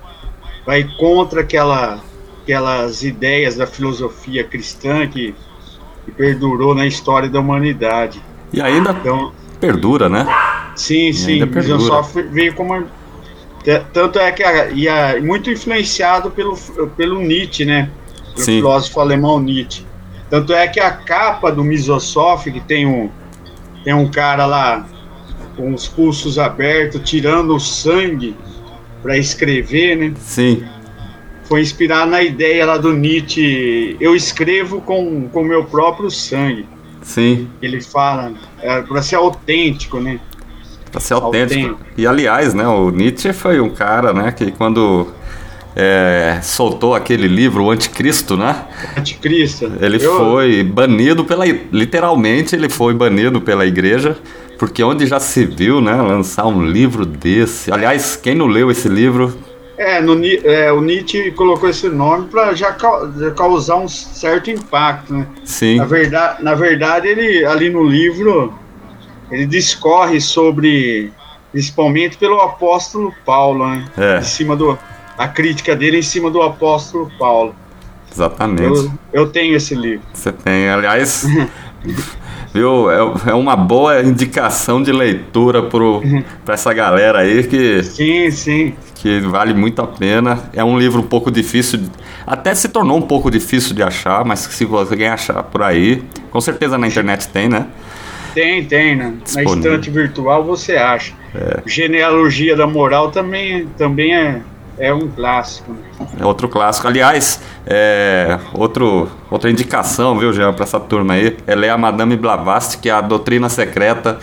vai 0.65 0.83
contra 0.97 1.41
aquela, 1.41 1.99
aquelas 2.41 3.03
ideias 3.03 3.55
da 3.55 3.65
filosofia 3.65 4.43
cristã 4.43 5.07
que, 5.07 5.35
que 6.05 6.11
perdurou 6.11 6.75
na 6.75 6.85
história 6.85 7.27
da 7.27 7.39
humanidade. 7.39 8.21
E 8.53 8.61
ainda 8.61 8.91
então, 8.91 9.33
perdura, 9.59 10.07
né? 10.07 10.25
Sim, 10.75 11.13
sim. 11.13 11.43
Misosof 11.45 12.21
veio 12.23 12.53
como. 12.53 12.85
Tanto 13.93 14.19
é 14.19 14.31
que 14.31 14.43
e 14.73 14.87
a, 14.87 15.19
muito 15.21 15.49
influenciado 15.49 16.29
pelo, 16.29 16.55
pelo 16.95 17.19
Nietzsche, 17.19 17.65
né? 17.65 17.89
Pelo 18.33 18.45
sim. 18.45 18.57
filósofo 18.57 18.99
alemão 18.99 19.39
Nietzsche. 19.39 19.85
Tanto 20.29 20.53
é 20.53 20.67
que 20.67 20.79
a 20.79 20.91
capa 20.91 21.51
do 21.51 21.63
Misosoft, 21.63 22.51
que 22.51 22.59
tem 22.59 22.85
um, 22.85 23.09
tem 23.83 23.93
um 23.93 24.09
cara 24.09 24.45
lá 24.45 24.85
com 25.55 25.73
os 25.73 25.87
pulsos 25.87 26.37
abertos, 26.37 27.01
tirando 27.09 27.55
o 27.55 27.59
sangue 27.59 28.35
para 29.01 29.17
escrever, 29.17 29.95
né? 29.95 30.13
Sim. 30.19 30.63
Foi 31.45 31.61
inspirado 31.61 32.09
na 32.09 32.23
ideia 32.23 32.65
lá 32.65 32.77
do 32.77 32.91
Nietzsche, 32.91 33.95
eu 33.99 34.15
escrevo 34.15 34.81
com 34.81 35.29
o 35.31 35.43
meu 35.43 35.63
próprio 35.63 36.09
sangue. 36.09 36.67
Sim. 37.03 37.47
Ele 37.61 37.81
fala, 37.81 38.33
é, 38.61 38.81
para 38.81 39.01
ser 39.03 39.15
autêntico, 39.15 39.99
né? 39.99 40.19
Para 40.95 41.01
ser 41.01 41.13
autêntico. 41.15 41.61
autêntico. 41.61 41.89
E 41.97 42.07
aliás, 42.07 42.53
né, 42.53 42.65
o 42.65 42.89
Nietzsche 42.89 43.33
foi 43.33 43.59
um 43.59 43.69
cara, 43.69 44.13
né, 44.13 44.31
que 44.31 44.49
quando 44.51 45.07
é, 45.75 46.39
soltou 46.41 46.95
aquele 46.95 47.27
livro, 47.27 47.65
O 47.65 47.71
Anticristo, 47.71 48.37
né? 48.37 48.63
Anticristo. 48.97 49.69
Ele 49.81 49.97
Eu... 49.97 50.15
foi 50.15 50.63
banido 50.63 51.25
pela. 51.25 51.45
Literalmente, 51.45 52.55
ele 52.55 52.69
foi 52.69 52.93
banido 52.93 53.41
pela 53.41 53.65
igreja, 53.65 54.17
porque 54.57 54.81
onde 54.81 55.05
já 55.05 55.19
se 55.19 55.45
viu, 55.45 55.81
né? 55.81 55.95
Lançar 55.95 56.45
um 56.45 56.65
livro 56.65 57.05
desse. 57.05 57.73
Aliás, 57.73 58.15
quem 58.15 58.33
não 58.33 58.47
leu 58.47 58.71
esse 58.71 58.87
livro. 58.87 59.37
É, 59.77 60.01
no, 60.01 60.17
é 60.45 60.71
o 60.71 60.79
Nietzsche 60.79 61.31
colocou 61.31 61.67
esse 61.67 61.89
nome 61.89 62.29
para 62.29 62.53
já, 62.55 62.71
causar 63.35 63.75
um 63.75 63.89
certo 63.89 64.49
impacto, 64.49 65.13
né? 65.13 65.27
Sim. 65.43 65.75
Na 65.75 65.83
verdade, 65.83 66.41
na 66.41 66.55
verdade, 66.55 67.09
ele 67.09 67.43
ali 67.43 67.69
no 67.69 67.83
livro 67.83 68.53
ele 69.31 69.45
discorre 69.45 70.21
sobre, 70.21 71.11
principalmente 71.51 72.17
pelo 72.17 72.39
apóstolo 72.41 73.13
Paulo, 73.25 73.67
né? 73.67 73.85
É. 73.97 74.19
Em 74.19 74.23
cima 74.23 74.55
do 74.55 74.77
a 75.17 75.27
crítica 75.27 75.75
dele 75.75 75.99
em 75.99 76.01
cima 76.01 76.29
do 76.29 76.41
apóstolo 76.41 77.09
Paulo. 77.17 77.55
Exatamente. 78.11 78.63
Eu, 78.63 78.91
eu 79.13 79.27
tenho 79.29 79.55
esse 79.55 79.75
livro. 79.75 80.05
Você 80.13 80.31
tem, 80.31 80.69
aliás, 80.69 81.25
viu? 82.53 82.89
É, 82.89 83.31
é 83.31 83.33
uma 83.33 83.55
boa 83.55 84.01
indicação 84.01 84.81
de 84.81 84.91
leitura 84.91 85.61
para 85.63 86.53
essa 86.53 86.73
galera 86.73 87.19
aí 87.19 87.43
que. 87.43 87.83
Sim, 87.83 88.31
sim. 88.31 88.73
Que 88.95 89.19
vale 89.19 89.53
muito 89.53 89.81
a 89.81 89.87
pena. 89.87 90.49
É 90.53 90.63
um 90.63 90.79
livro 90.79 91.01
um 91.01 91.07
pouco 91.07 91.29
difícil, 91.29 91.81
até 92.25 92.55
se 92.55 92.69
tornou 92.69 92.97
um 92.97 93.01
pouco 93.01 93.29
difícil 93.29 93.75
de 93.75 93.83
achar, 93.83 94.23
mas 94.25 94.39
se 94.39 94.65
você 94.65 95.05
achar 95.05 95.43
por 95.43 95.61
aí, 95.61 96.03
com 96.31 96.41
certeza 96.41 96.77
na 96.77 96.87
internet 96.87 97.27
tem, 97.27 97.47
né? 97.47 97.67
Tem, 98.35 98.65
tem. 98.65 98.95
Né? 98.95 99.13
Na 99.33 99.43
estante 99.43 99.89
virtual 99.89 100.43
você 100.43 100.75
acha. 100.75 101.13
É. 101.33 101.61
Genealogia 101.65 102.55
da 102.55 102.67
Moral 102.67 103.09
também, 103.09 103.65
também 103.77 104.13
é 104.13 104.41
é 104.77 104.93
um 104.93 105.07
clássico. 105.07 105.73
É 106.19 106.25
outro 106.25 106.49
clássico. 106.49 106.85
Aliás, 106.85 107.39
é, 107.65 108.37
outro, 108.53 109.09
outra 109.31 109.49
indicação, 109.49 110.17
viu, 110.19 110.33
Jean, 110.33 110.51
para 110.53 110.63
essa 110.63 110.79
turma 110.79 111.13
aí, 111.13 111.37
é 111.47 111.55
ler 111.55 111.69
a 111.69 111.77
Madame 111.77 112.17
Blavatsky, 112.17 112.81
que 112.83 112.89
é 112.89 112.91
a 112.91 112.99
doutrina 112.99 113.47
secreta, 113.47 114.19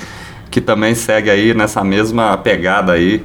que 0.51 0.61
também 0.61 0.95
segue 0.95 1.31
aí 1.31 1.55
nessa 1.55 1.83
mesma 1.83 2.37
pegada 2.37 2.93
aí, 2.93 3.25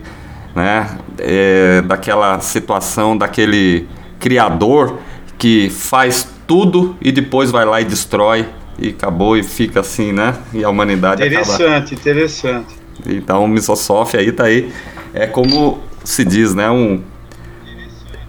né? 0.55 0.97
É, 1.19 1.81
daquela 1.81 2.39
situação 2.39 3.17
daquele 3.17 3.87
criador 4.19 4.99
que 5.37 5.69
faz 5.69 6.27
tudo 6.47 6.95
e 7.01 7.11
depois 7.11 7.51
vai 7.51 7.65
lá 7.65 7.81
e 7.81 7.83
destrói 7.83 8.45
e 8.77 8.89
acabou 8.89 9.37
e 9.37 9.43
fica 9.43 9.79
assim, 9.79 10.11
né? 10.11 10.35
E 10.53 10.63
a 10.63 10.69
humanidade 10.69 11.25
interessante, 11.25 11.63
acaba... 11.63 11.77
Interessante, 11.77 11.95
interessante. 11.95 12.75
Então 13.05 13.43
o 13.43 13.47
Misosoft 13.47 14.15
aí 14.15 14.31
tá 14.31 14.45
aí, 14.45 14.71
é 15.13 15.27
como 15.27 15.79
se 16.03 16.23
diz, 16.23 16.53
né? 16.53 16.69
Um, 16.69 17.01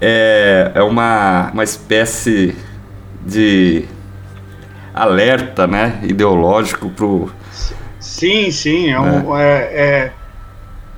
é, 0.00 0.72
é 0.74 0.82
uma, 0.82 1.50
uma 1.52 1.64
espécie 1.64 2.54
de 3.24 3.84
alerta 4.94 5.66
né, 5.66 6.00
ideológico 6.02 6.90
pro. 6.90 7.30
Sim, 8.00 8.50
sim. 8.50 8.90
É 8.90 9.00
um, 9.00 9.36
é. 9.36 9.42
é, 9.42 9.80
é 9.80 10.12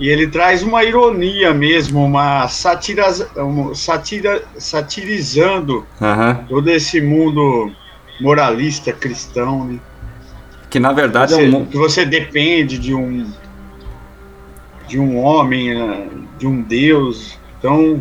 e 0.00 0.08
ele 0.08 0.28
traz 0.28 0.62
uma 0.62 0.82
ironia 0.82 1.52
mesmo, 1.52 2.02
uma 2.02 2.48
satira, 2.48 3.04
uma 3.36 3.74
satira 3.74 4.42
satirizando 4.56 5.86
uhum. 6.00 6.34
todo 6.48 6.70
esse 6.70 7.02
mundo 7.02 7.70
moralista 8.20 8.92
cristão, 8.92 9.64
né? 9.64 9.78
Que 10.68 10.78
na 10.78 10.92
verdade 10.92 11.34
você, 11.34 11.44
é 11.44 11.48
um... 11.48 11.64
que 11.64 11.76
você 11.76 12.04
depende 12.04 12.78
de 12.78 12.94
um 12.94 13.26
de 14.86 14.98
um 14.98 15.18
homem, 15.18 15.72
né, 15.72 16.08
de 16.38 16.46
um 16.46 16.62
Deus. 16.62 17.38
Então 17.58 18.00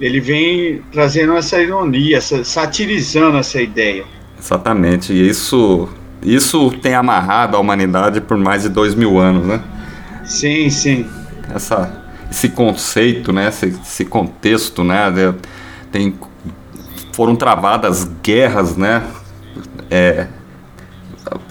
ele 0.00 0.20
vem 0.20 0.82
trazendo 0.90 1.36
essa 1.36 1.60
ironia, 1.60 2.16
essa, 2.16 2.42
satirizando 2.42 3.36
essa 3.36 3.60
ideia. 3.60 4.04
Exatamente, 4.38 5.12
e 5.12 5.28
isso, 5.28 5.88
isso 6.22 6.70
tem 6.82 6.94
amarrado 6.94 7.56
a 7.56 7.60
humanidade 7.60 8.20
por 8.20 8.36
mais 8.38 8.62
de 8.62 8.70
dois 8.70 8.94
mil 8.94 9.18
anos, 9.18 9.46
né? 9.46 9.62
Sim, 10.24 10.70
sim. 10.70 11.06
Essa, 11.54 12.04
esse 12.30 12.48
conceito, 12.48 13.32
né? 13.32 13.48
Esse, 13.48 13.66
esse 13.66 14.04
contexto, 14.04 14.82
né? 14.82 15.12
Tem, 15.92 16.14
foram 17.12 17.36
travadas 17.36 18.04
guerras, 18.22 18.76
né? 18.76 19.02
É, 19.90 20.26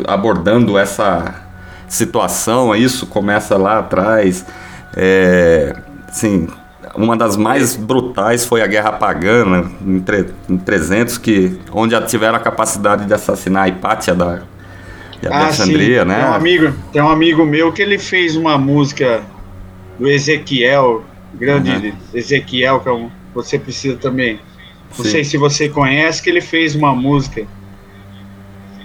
abordando 0.08 0.78
essa 0.78 1.48
situação, 1.88 2.76
isso 2.76 3.06
começa 3.08 3.58
lá 3.58 3.80
atrás. 3.80 4.46
É, 4.96 5.76
assim, 6.08 6.48
uma 6.96 7.16
das 7.16 7.36
mais 7.38 7.76
brutais 7.76 8.46
foi 8.46 8.62
a 8.62 8.68
Guerra 8.68 8.94
Pagana, 8.94 9.70
em, 9.86 10.00
tre, 10.00 10.28
em 10.50 10.58
300, 10.58 11.18
que, 11.18 11.60
onde 11.72 12.00
tiveram 12.06 12.36
a 12.36 12.40
capacidade 12.40 13.06
de 13.06 13.14
assassinar 13.14 13.64
a 13.64 13.68
Hipátia 13.68 14.16
da 14.16 14.42
de 15.22 15.28
ah, 15.28 15.44
Alexandria, 15.44 16.06
né? 16.06 16.16
Tem 16.16 16.26
um, 16.26 16.34
amigo, 16.34 16.74
tem 16.94 17.02
um 17.02 17.10
amigo 17.10 17.46
meu 17.46 17.74
que 17.74 17.82
ele 17.82 17.98
fez 17.98 18.36
uma 18.36 18.58
música 18.58 19.22
do 20.00 20.08
Ezequiel, 20.08 21.04
grande 21.34 21.72
uhum. 21.72 21.94
Ezequiel, 22.14 22.80
que 22.80 22.88
é 22.88 22.92
um, 22.92 23.10
você 23.34 23.60
precisa 23.60 23.98
também. 23.98 24.40
Não 24.98 25.06
Sim. 25.06 25.12
sei 25.12 25.24
se 25.24 25.38
você 25.38 25.70
conhece, 25.70 26.22
que 26.22 26.30
ele 26.30 26.42
fez 26.42 26.76
uma 26.76 26.94
música 26.94 27.46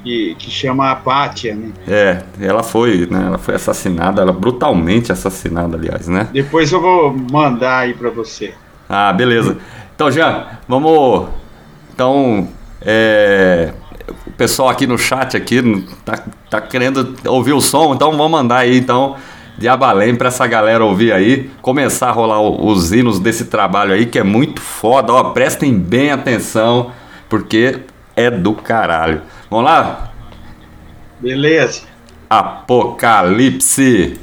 que, 0.04 0.36
que 0.38 0.50
chama 0.50 0.90
Apátia, 0.90 1.54
né? 1.54 1.72
É, 1.88 2.22
ela 2.38 2.62
foi, 2.62 3.08
né? 3.10 3.24
Ela 3.26 3.38
foi 3.38 3.54
assassinada, 3.54 4.20
ela 4.20 4.32
brutalmente 4.32 5.10
assassinada, 5.10 5.76
aliás, 5.76 6.06
né? 6.06 6.28
Depois 6.32 6.70
eu 6.70 6.80
vou 6.80 7.16
mandar 7.32 7.78
aí 7.78 7.94
para 7.94 8.10
você. 8.10 8.52
Ah, 8.88 9.12
beleza. 9.12 9.56
Então, 9.94 10.10
Jean, 10.10 10.46
vamos. 10.68 11.28
Então, 11.92 12.48
é, 12.82 13.72
o 14.26 14.30
pessoal 14.32 14.68
aqui 14.68 14.86
no 14.86 14.98
chat 14.98 15.36
aqui 15.36 15.86
tá, 16.04 16.22
tá 16.50 16.60
querendo 16.60 17.16
ouvir 17.26 17.54
o 17.54 17.60
som, 17.60 17.94
então 17.94 18.10
vamos 18.10 18.30
mandar 18.30 18.58
aí, 18.58 18.76
então, 18.76 19.16
de 19.56 19.68
Abalém 19.68 20.14
para 20.14 20.28
essa 20.28 20.46
galera 20.46 20.84
ouvir 20.84 21.12
aí, 21.12 21.50
começar 21.62 22.08
a 22.08 22.12
rolar 22.12 22.40
os 22.40 22.92
hinos 22.92 23.18
desse 23.18 23.46
trabalho 23.46 23.92
aí, 23.92 24.06
que 24.06 24.18
é 24.18 24.22
muito 24.22 24.60
foda, 24.60 25.12
ó, 25.12 25.24
prestem 25.30 25.78
bem 25.78 26.10
atenção, 26.10 26.90
porque 27.28 27.80
é 28.16 28.30
do 28.30 28.52
caralho. 28.54 29.22
Vamos 29.50 29.66
lá? 29.66 30.12
Beleza. 31.20 31.82
Apocalipse. 32.28 34.18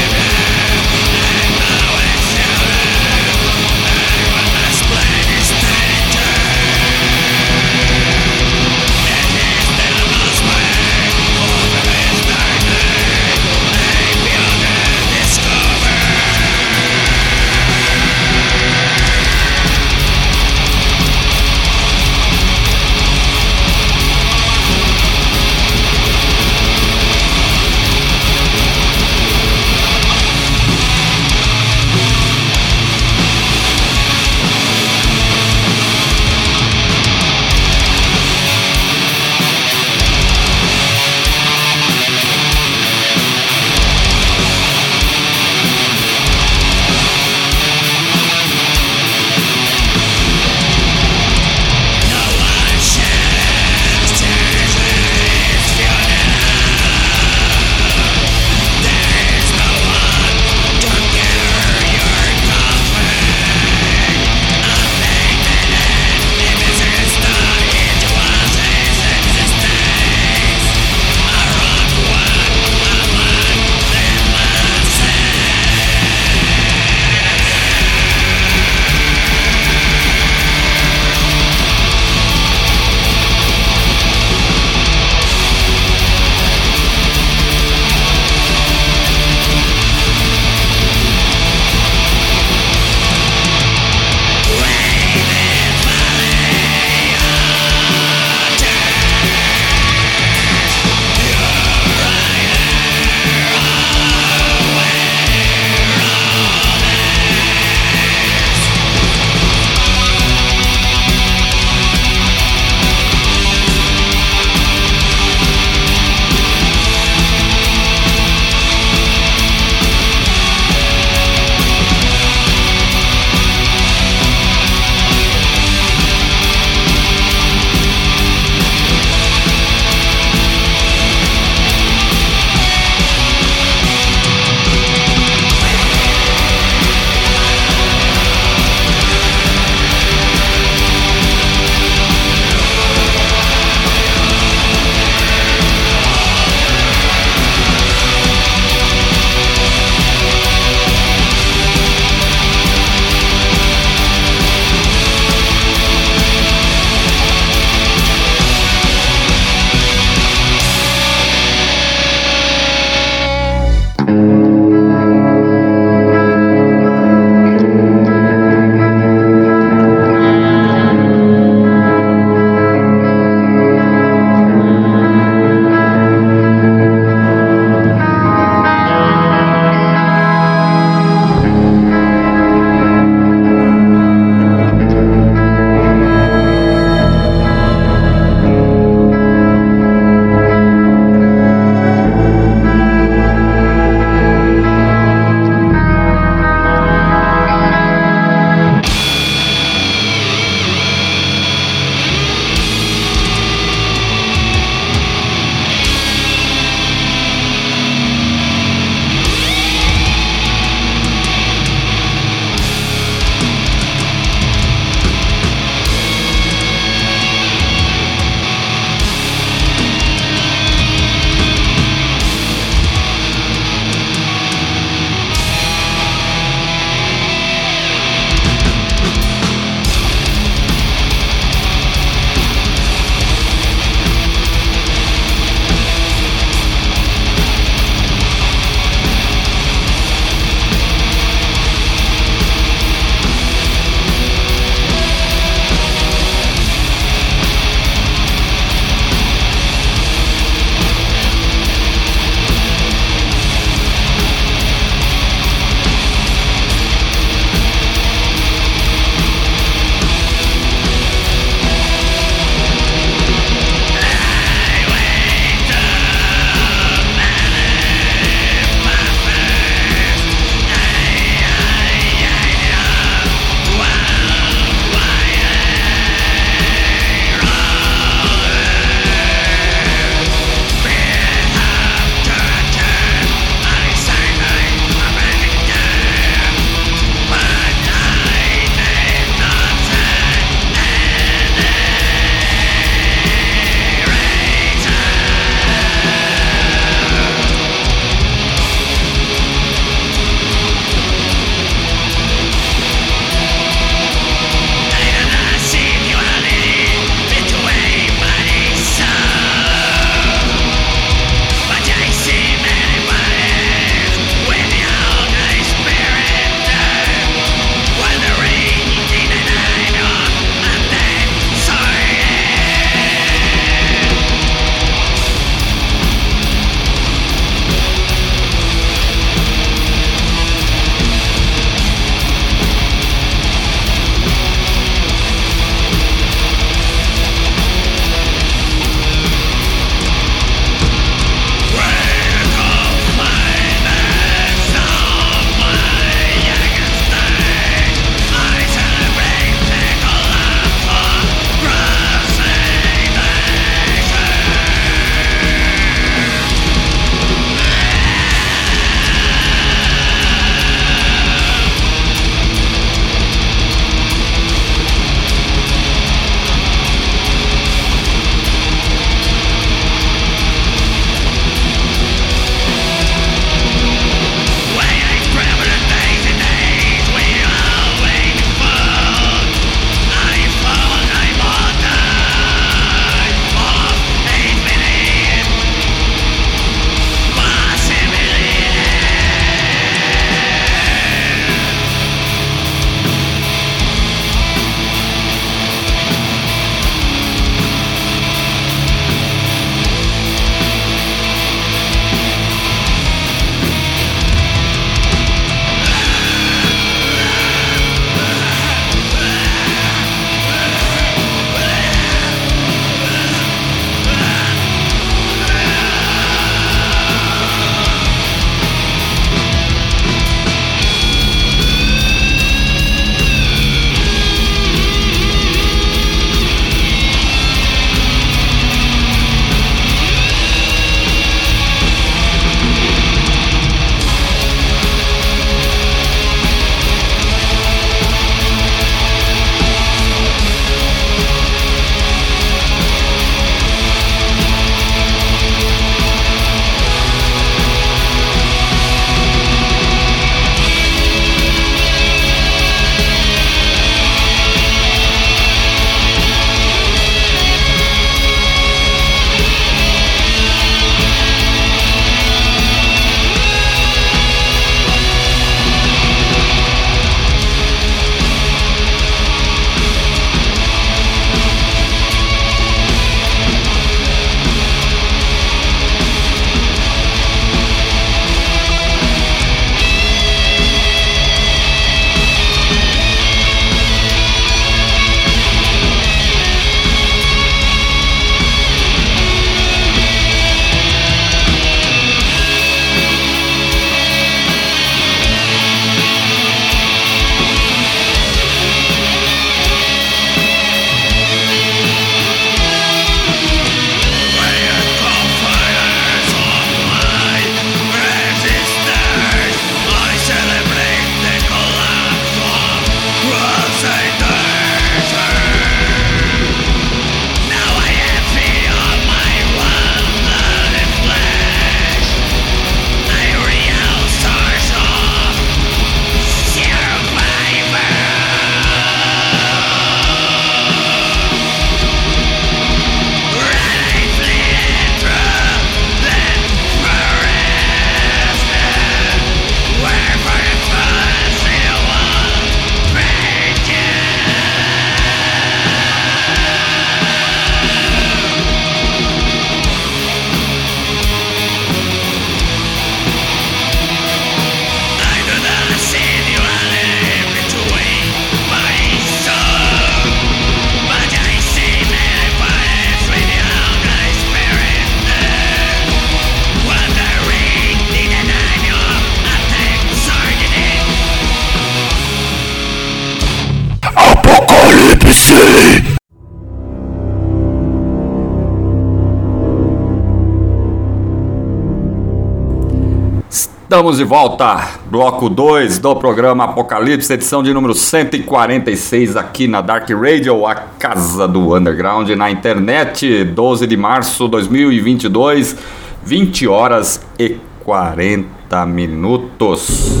Estamos 583.70 583.98
de 583.98 584.04
volta, 584.04 584.80
bloco 584.86 585.28
2 585.28 585.78
do 585.78 585.94
programa 585.94 586.42
Apocalipse, 586.42 587.12
edição 587.12 587.40
de 587.40 587.54
número 587.54 587.72
146 587.72 589.16
aqui 589.16 589.46
na 589.46 589.60
Dark 589.60 589.88
Radio, 589.90 590.44
a 590.44 590.56
casa 590.56 591.28
do 591.28 591.56
underground 591.56 592.10
na 592.10 592.32
internet, 592.32 593.22
12 593.22 593.68
de 593.68 593.76
março 593.76 594.24
de 594.24 594.30
2022, 594.32 595.56
20 596.02 596.48
horas 596.48 597.00
e 597.16 597.36
40 597.64 598.66
minutos. 598.66 600.00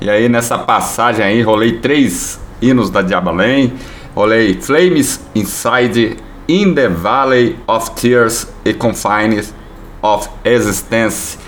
E 0.00 0.10
aí 0.10 0.28
nessa 0.28 0.58
passagem 0.58 1.24
aí 1.24 1.40
rolei 1.40 1.74
três 1.74 2.40
hinos 2.60 2.90
da 2.90 3.00
Diabalém, 3.00 3.74
rolei 4.12 4.54
Flames 4.54 5.20
Inside 5.36 6.16
In 6.46 6.74
the 6.74 6.88
Valley 6.88 7.58
of 7.66 7.92
Tears 7.92 8.46
e 8.64 8.74
Confines 8.74 9.54
of 10.02 10.28
Existence. 10.44 11.38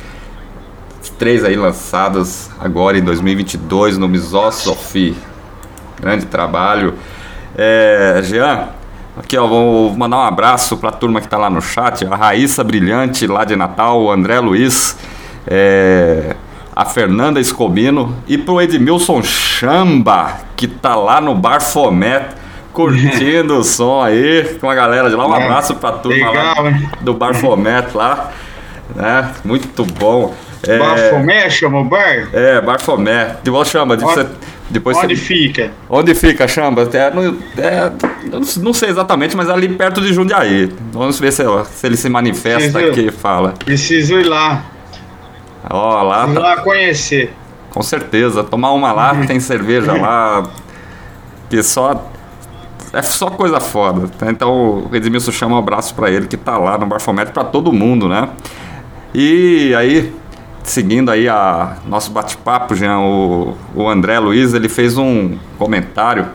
Três 1.18 1.44
aí 1.44 1.56
lançadas 1.56 2.50
agora 2.58 2.98
em 2.98 3.02
2022 3.02 3.98
no 3.98 4.08
Misosofi. 4.08 5.16
Grande 6.00 6.26
trabalho. 6.26 6.94
É, 7.56 8.20
Jean, 8.22 8.68
aqui 9.18 9.36
ó, 9.36 9.46
vou 9.46 9.96
mandar 9.96 10.18
um 10.18 10.22
abraço 10.22 10.76
para 10.76 10.90
a 10.90 10.92
turma 10.92 11.20
que 11.20 11.26
está 11.26 11.38
lá 11.38 11.48
no 11.48 11.60
chat. 11.60 12.06
A 12.06 12.16
Raíssa 12.16 12.64
Brilhante 12.64 13.26
lá 13.26 13.44
de 13.44 13.56
Natal, 13.56 14.02
o 14.02 14.10
André 14.10 14.40
Luiz, 14.40 14.96
é, 15.46 16.36
a 16.74 16.84
Fernanda 16.84 17.40
Escobino 17.40 18.16
e 18.26 18.36
pro 18.36 18.60
Edmilson 18.60 19.22
Chamba, 19.22 20.38
que 20.56 20.66
tá 20.66 20.94
lá 20.94 21.20
no 21.20 21.34
Bar 21.34 21.62
Fomé 21.62 22.28
curtindo 22.76 23.58
o 23.58 23.64
som 23.64 24.02
aí 24.02 24.56
com 24.60 24.68
a 24.68 24.74
galera 24.74 25.08
de 25.08 25.16
lá. 25.16 25.26
Um 25.26 25.34
É, 25.34 25.44
abraço 25.44 25.74
pra 25.76 25.92
turma 25.92 26.30
legal, 26.30 26.62
lá 26.62 26.70
hein? 26.70 26.90
do 27.00 27.14
Bar 27.14 27.34
Fomet 27.34 27.88
lá. 27.96 28.30
Né? 28.94 29.30
Muito 29.44 29.84
bom. 29.84 30.34
É, 30.66 30.78
Bafomé 30.78 31.48
chama 31.50 31.80
o 31.80 31.84
bar? 31.84 32.28
é, 32.32 32.60
Bar 32.60 32.80
Fomet. 32.80 33.36
De 33.42 33.50
volta 33.50 33.70
chama. 33.70 33.96
De 33.96 34.04
Onde- 34.04 34.14
você, 34.14 34.26
depois 34.70 34.96
Onde 34.96 35.16
você- 35.16 35.22
fica? 35.24 35.70
Onde 35.88 36.14
fica, 36.14 36.46
Chamba? 36.48 36.88
É, 36.92 37.10
no- 37.10 37.38
é, 37.58 37.92
não 38.60 38.72
sei 38.72 38.88
exatamente, 38.88 39.36
mas 39.36 39.48
é 39.48 39.52
ali 39.52 39.68
perto 39.68 40.00
de 40.00 40.12
Jundiaí. 40.12 40.72
Vamos 40.92 41.18
ver 41.20 41.32
se, 41.32 41.42
se 41.72 41.86
ele 41.86 41.96
se 41.96 42.08
manifesta 42.08 42.78
Preciso- 42.78 42.90
aqui 42.90 43.06
e 43.08 43.10
fala. 43.12 43.54
Preciso 43.64 44.18
ir 44.18 44.24
lá. 44.24 44.64
Ó, 45.70 46.02
lá 46.02 46.26
Ir 46.28 46.34
tá, 46.34 46.40
lá 46.40 46.56
conhecer. 46.58 47.32
com 47.70 47.82
certeza. 47.82 48.42
Tomar 48.44 48.72
uma 48.72 48.92
lá, 48.92 49.14
tem 49.26 49.38
cerveja 49.40 49.92
lá. 49.92 50.44
Que 51.50 51.62
só. 51.62 52.10
É 52.96 53.02
só 53.02 53.28
coisa 53.28 53.60
foda. 53.60 54.08
Então 54.26 54.88
o 54.90 54.96
Edmilson 54.96 55.30
chama 55.30 55.54
um 55.56 55.58
abraço 55.58 55.94
pra 55.94 56.10
ele 56.10 56.26
que 56.26 56.36
tá 56.36 56.56
lá 56.56 56.78
no 56.78 56.86
Barfométrico 56.86 57.34
pra 57.34 57.44
todo 57.44 57.70
mundo, 57.70 58.08
né? 58.08 58.30
E 59.14 59.74
aí, 59.74 60.14
seguindo 60.62 61.10
aí 61.10 61.28
a 61.28 61.76
nosso 61.86 62.10
bate-papo, 62.10 62.74
Jean, 62.74 63.00
o, 63.00 63.54
o 63.74 63.86
André 63.86 64.18
Luiz, 64.18 64.54
ele 64.54 64.70
fez 64.70 64.96
um 64.96 65.36
comentário 65.58 66.26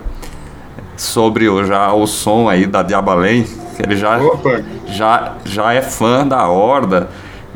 sobre 0.96 1.50
o, 1.50 1.66
já 1.66 1.92
o 1.94 2.06
som 2.06 2.48
aí 2.48 2.68
da 2.68 2.84
Diabalém, 2.84 3.44
que 3.76 3.82
ele 3.82 3.96
já 3.96 4.20
Opa, 4.20 4.62
já, 4.86 5.34
já 5.44 5.74
é 5.74 5.82
fã 5.82 6.28
da 6.28 6.48
Horda 6.48 7.10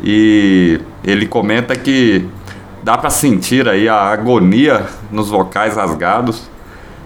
e 0.03 0.81
ele 1.03 1.27
comenta 1.27 1.75
que 1.75 2.27
dá 2.81 2.97
pra 2.97 3.11
sentir 3.11 3.69
aí 3.69 3.87
a 3.87 3.97
agonia 3.97 4.87
nos 5.11 5.29
vocais 5.29 5.75
rasgados 5.75 6.49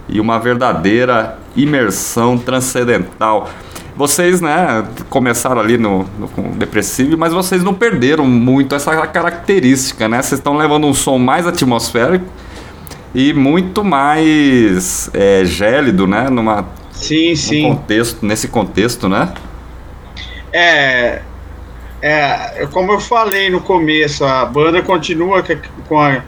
e 0.07 0.21
uma 0.21 0.39
verdadeira 0.39 1.38
imersão 1.55 2.37
transcendental. 2.37 3.49
Vocês, 3.95 4.39
né, 4.39 4.87
começaram 5.09 5.59
ali 5.59 5.77
no, 5.77 6.05
no 6.17 6.51
depressivo, 6.55 7.17
mas 7.17 7.33
vocês 7.33 7.63
não 7.63 7.73
perderam 7.73 8.25
muito 8.25 8.73
essa 8.73 8.95
característica, 9.07 10.07
né? 10.07 10.21
Vocês 10.21 10.39
estão 10.39 10.55
levando 10.55 10.87
um 10.87 10.93
som 10.93 11.17
mais 11.17 11.45
atmosférico 11.45 12.25
e 13.13 13.33
muito 13.33 13.83
mais 13.83 15.09
é, 15.13 15.43
gélido, 15.43 16.07
né? 16.07 16.29
Numa, 16.29 16.65
sim, 16.91 17.35
sim. 17.35 17.63
contexto, 17.63 18.25
nesse 18.25 18.47
contexto, 18.47 19.09
né? 19.09 19.33
É, 20.53 21.21
é, 22.01 22.67
como 22.71 22.93
eu 22.93 22.99
falei 22.99 23.49
no 23.49 23.59
começo, 23.59 24.23
a 24.23 24.45
banda 24.45 24.81
continua 24.81 25.43
com 25.87 25.99
a 25.99 26.23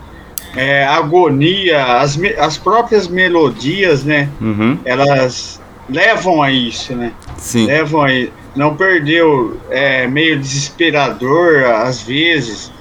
é, 0.56 0.86
agonia, 0.86 1.98
as, 1.98 2.20
as 2.38 2.58
próprias 2.58 3.08
melodias, 3.08 4.04
né? 4.04 4.30
Uhum, 4.40 4.78
Elas 4.86 5.62
levam 5.90 6.42
a 6.42 6.52
isso, 6.52 6.96
né? 6.96 7.12
sim. 7.38 7.66
Levam 7.66 8.04
a 8.04 8.10
não 8.56 8.76
perdeu, 8.76 9.58
é 9.70 10.08
meio 10.08 10.38
desesperador 10.38 11.64
às 11.64 12.02
vezes. 12.02 12.72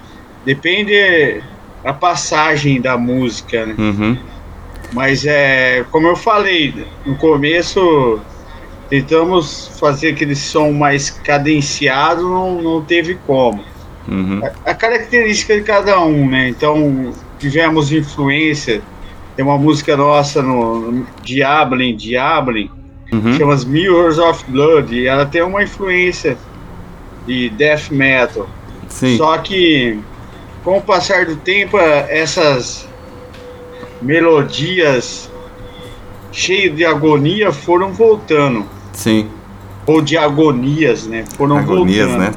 Depende 0.44 1.40
a 1.84 1.92
passagem 1.92 2.80
da 2.80 2.96
música, 2.98 3.66
né? 3.66 3.74
Uhum, 3.78 4.18
Mas 4.92 5.24
é, 5.24 5.84
como 5.90 6.08
eu 6.08 6.16
falei, 6.16 6.86
no 7.06 7.16
começo 7.16 8.20
tentamos 8.88 9.70
fazer 9.78 10.08
aquele 10.08 10.34
som 10.34 10.72
mais 10.72 11.10
cadenciado, 11.10 12.22
não, 12.22 12.60
não 12.60 12.82
teve 12.82 13.14
como. 13.26 13.62
uhum, 14.08 14.40
A 14.66 14.74
característica 14.74 15.54
de 15.54 15.62
cada 15.62 16.00
um, 16.00 16.28
né? 16.28 16.48
Então 16.48 17.12
tivemos 17.40 17.90
influência. 17.90 18.82
Tem 19.34 19.44
uma 19.44 19.56
música 19.56 19.96
nossa 19.96 20.42
no, 20.42 21.04
Diabling, 21.22 21.96
Diabling, 21.96 22.70
uhum, 23.12 23.34
chama 23.34 23.56
Mirrors 23.66 24.18
of 24.18 24.44
Blood, 24.48 24.94
e 24.94 25.06
ela 25.06 25.24
tem 25.24 25.42
uma 25.42 25.62
influência 25.62 26.36
de 27.26 27.48
death 27.50 27.90
metal. 27.90 28.48
sim. 28.88 29.16
Só 29.16 29.38
que 29.38 29.98
com 30.62 30.76
o 30.78 30.82
passar 30.82 31.24
do 31.24 31.36
tempo, 31.36 31.78
essas 31.78 32.86
melodias 34.02 35.30
cheias 36.32 36.76
de 36.76 36.84
agonia 36.84 37.50
foram 37.52 37.92
voltando. 37.92 38.66
Sim, 38.92 39.28
Ou 39.86 40.02
de 40.02 40.18
agonias, 40.18 41.06
né? 41.06 41.24
Foram 41.36 41.56
agonias, 41.56 42.08
voltando. 42.08 42.30
né? 42.30 42.34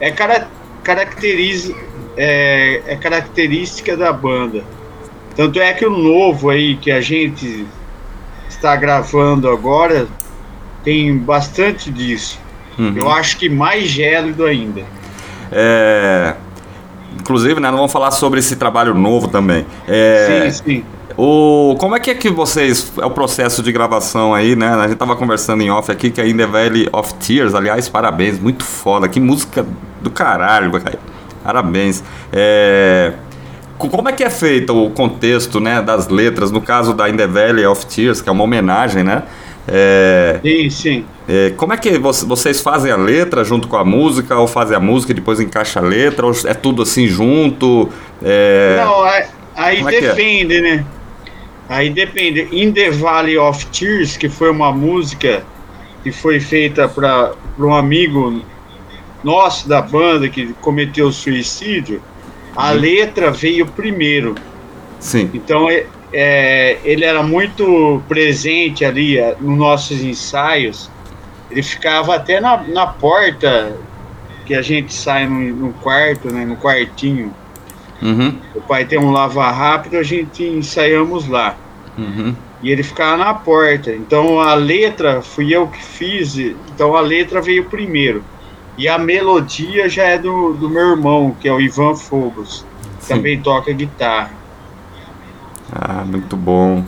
É, 0.00 0.10
cara, 0.10 0.48
caracteriza, 0.82 1.74
é, 2.16 2.82
é 2.86 2.96
característica 2.96 3.96
da 3.96 4.12
banda. 4.12 4.64
Tanto 5.34 5.60
é 5.60 5.72
que 5.72 5.84
o 5.84 5.90
novo 5.90 6.50
aí 6.50 6.76
que 6.76 6.90
a 6.90 7.00
gente 7.00 7.66
está 8.48 8.74
gravando 8.74 9.48
agora 9.50 10.08
tem 10.82 11.16
bastante 11.16 11.90
disso. 11.90 12.40
Uhum. 12.78 12.94
Eu 12.96 13.10
acho 13.10 13.36
que 13.36 13.48
mais 13.48 13.88
gélido 13.88 14.44
ainda. 14.44 14.82
É, 15.52 16.34
Inclusive, 17.20 17.60
né, 17.60 17.70
não 17.70 17.78
vamos 17.78 17.92
falar 17.92 18.10
sobre 18.10 18.40
esse 18.40 18.56
trabalho 18.56 18.94
novo 18.94 19.28
também. 19.28 19.66
É, 19.88 20.50
Sim, 20.50 20.64
sim. 20.64 20.84
o, 21.16 21.74
como 21.78 21.96
é 21.96 22.00
que 22.00 22.10
é 22.10 22.14
que 22.14 22.30
vocês. 22.30 22.92
É 23.00 23.06
o 23.06 23.10
processo 23.10 23.62
de 23.62 23.72
gravação 23.72 24.34
aí, 24.34 24.54
né? 24.54 24.68
A 24.68 24.86
gente 24.86 24.98
tava 24.98 25.16
conversando 25.16 25.62
em 25.62 25.70
off 25.70 25.90
aqui, 25.90 26.10
que 26.10 26.20
é 26.20 26.28
In 26.28 26.36
the 26.36 26.46
Valley 26.46 26.88
of 26.92 27.14
Tears. 27.14 27.54
Aliás, 27.54 27.88
parabéns, 27.88 28.38
muito 28.38 28.64
foda. 28.64 29.08
Que 29.08 29.18
música 29.18 29.66
do 30.02 30.10
caralho, 30.10 30.70
cara. 30.72 30.98
Parabéns. 31.46 32.02
É, 32.32 33.12
co- 33.78 33.88
Como 33.88 34.08
é 34.08 34.12
que 34.12 34.24
é 34.24 34.30
feito 34.30 34.76
o 34.76 34.90
contexto 34.90 35.60
né, 35.60 35.80
das 35.80 36.08
letras, 36.08 36.50
no 36.50 36.60
caso 36.60 36.92
da 36.92 37.08
In 37.08 37.16
the 37.16 37.26
Valley 37.26 37.64
of 37.66 37.86
Tears, 37.86 38.20
que 38.20 38.28
é 38.28 38.32
uma 38.32 38.42
homenagem, 38.44 39.04
né? 39.04 39.22
É, 39.68 40.38
Sim, 40.42 40.70
sim. 40.70 41.04
é, 41.28 41.50
como 41.56 41.72
é 41.72 41.76
que 41.76 41.98
vo- 41.98 42.12
vocês 42.12 42.60
fazem 42.60 42.90
a 42.92 42.96
letra 42.96 43.42
junto 43.44 43.66
com 43.68 43.76
a 43.76 43.84
música, 43.84 44.36
ou 44.36 44.46
fazem 44.46 44.76
a 44.76 44.80
música 44.80 45.10
e 45.12 45.14
depois 45.14 45.40
encaixa 45.40 45.80
a 45.80 45.82
letra, 45.82 46.24
ou 46.26 46.32
é 46.44 46.54
tudo 46.54 46.82
assim 46.82 47.06
junto? 47.08 47.88
É, 48.22 48.80
Não, 48.84 49.02
aí, 49.02 49.24
aí 49.56 49.76
é 49.94 49.96
é? 49.98 50.00
depende, 50.00 50.60
né? 50.60 50.84
Aí 51.68 51.90
depende. 51.90 52.46
In 52.52 52.72
the 52.72 52.90
Valley 52.92 53.36
of 53.38 53.66
Tears, 53.66 54.16
que 54.16 54.28
foi 54.28 54.50
uma 54.50 54.70
música 54.72 55.42
que 56.04 56.12
foi 56.12 56.38
feita 56.38 56.86
para 56.86 57.32
um 57.58 57.74
amigo 57.74 58.40
nosso 59.24 59.68
da 59.68 59.80
banda 59.82 60.28
que 60.28 60.52
cometeu 60.60 61.10
suicídio, 61.12 62.02
a 62.54 62.72
Uhum. 62.72 62.80
letra 62.80 63.30
veio 63.30 63.66
primeiro. 63.66 64.34
Sim. 64.98 65.30
Então 65.34 65.68
é, 65.70 65.86
é, 66.12 66.78
ele 66.84 67.04
era 67.04 67.22
muito 67.22 68.02
presente 68.08 68.84
ali 68.84 69.18
é, 69.18 69.36
nos 69.40 69.58
nossos 69.58 70.00
ensaios. 70.02 70.90
Ele 71.50 71.62
ficava 71.62 72.14
até 72.16 72.40
na, 72.40 72.56
na 72.62 72.86
porta 72.86 73.76
que 74.46 74.54
a 74.54 74.62
gente 74.62 74.92
sai 74.94 75.26
no, 75.26 75.38
no 75.54 75.72
quarto, 75.74 76.32
né, 76.32 76.44
no 76.44 76.56
quartinho. 76.56 77.32
Uhum, 78.02 78.38
O 78.54 78.60
pai 78.60 78.84
tem 78.84 78.98
um 78.98 79.10
lava 79.10 79.50
rápido, 79.50 79.96
a 79.96 80.02
gente 80.02 80.42
ensaiamos 80.44 81.26
lá. 81.28 81.56
uhum, 81.96 82.34
E 82.62 82.70
ele 82.70 82.82
ficava 82.82 83.16
na 83.16 83.32
porta. 83.34 83.90
Então 83.92 84.40
a 84.40 84.54
letra 84.54 85.20
fui 85.22 85.54
eu 85.54 85.66
que 85.68 85.82
fiz, 85.82 86.36
então 86.38 86.94
a 86.96 87.00
letra 87.00 87.40
veio 87.40 87.64
primeiro. 87.64 88.22
E 88.76 88.88
a 88.88 88.98
melodia 88.98 89.88
já 89.88 90.04
é 90.04 90.18
do, 90.18 90.52
do 90.54 90.68
meu 90.68 90.90
irmão, 90.90 91.34
que 91.40 91.48
é 91.48 91.52
o 91.52 91.60
Ivan 91.60 91.94
Fogos. 91.94 92.64
Sim. 93.06 93.14
também 93.14 93.40
toca 93.40 93.72
guitarra. 93.72 94.32
Ah, 95.72 96.04
muito 96.04 96.36
bom. 96.36 96.84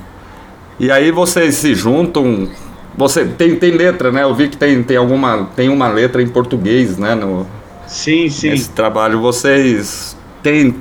E 0.78 0.90
aí 0.90 1.10
vocês 1.10 1.54
se 1.56 1.74
juntam. 1.74 2.48
Você 2.96 3.24
tem, 3.24 3.54
tem 3.56 3.72
letra, 3.72 4.10
né? 4.10 4.24
Eu 4.24 4.34
vi 4.34 4.48
que 4.48 4.56
tem, 4.56 4.82
tem 4.82 4.96
alguma 4.96 5.48
tem 5.54 5.68
uma 5.68 5.88
letra 5.88 6.20
em 6.20 6.28
português, 6.28 6.98
né? 6.98 7.14
No, 7.14 7.46
sim, 7.86 8.28
sim. 8.28 8.50
Nesse 8.50 8.70
trabalho 8.70 9.20
vocês 9.20 10.16
têm 10.42 10.74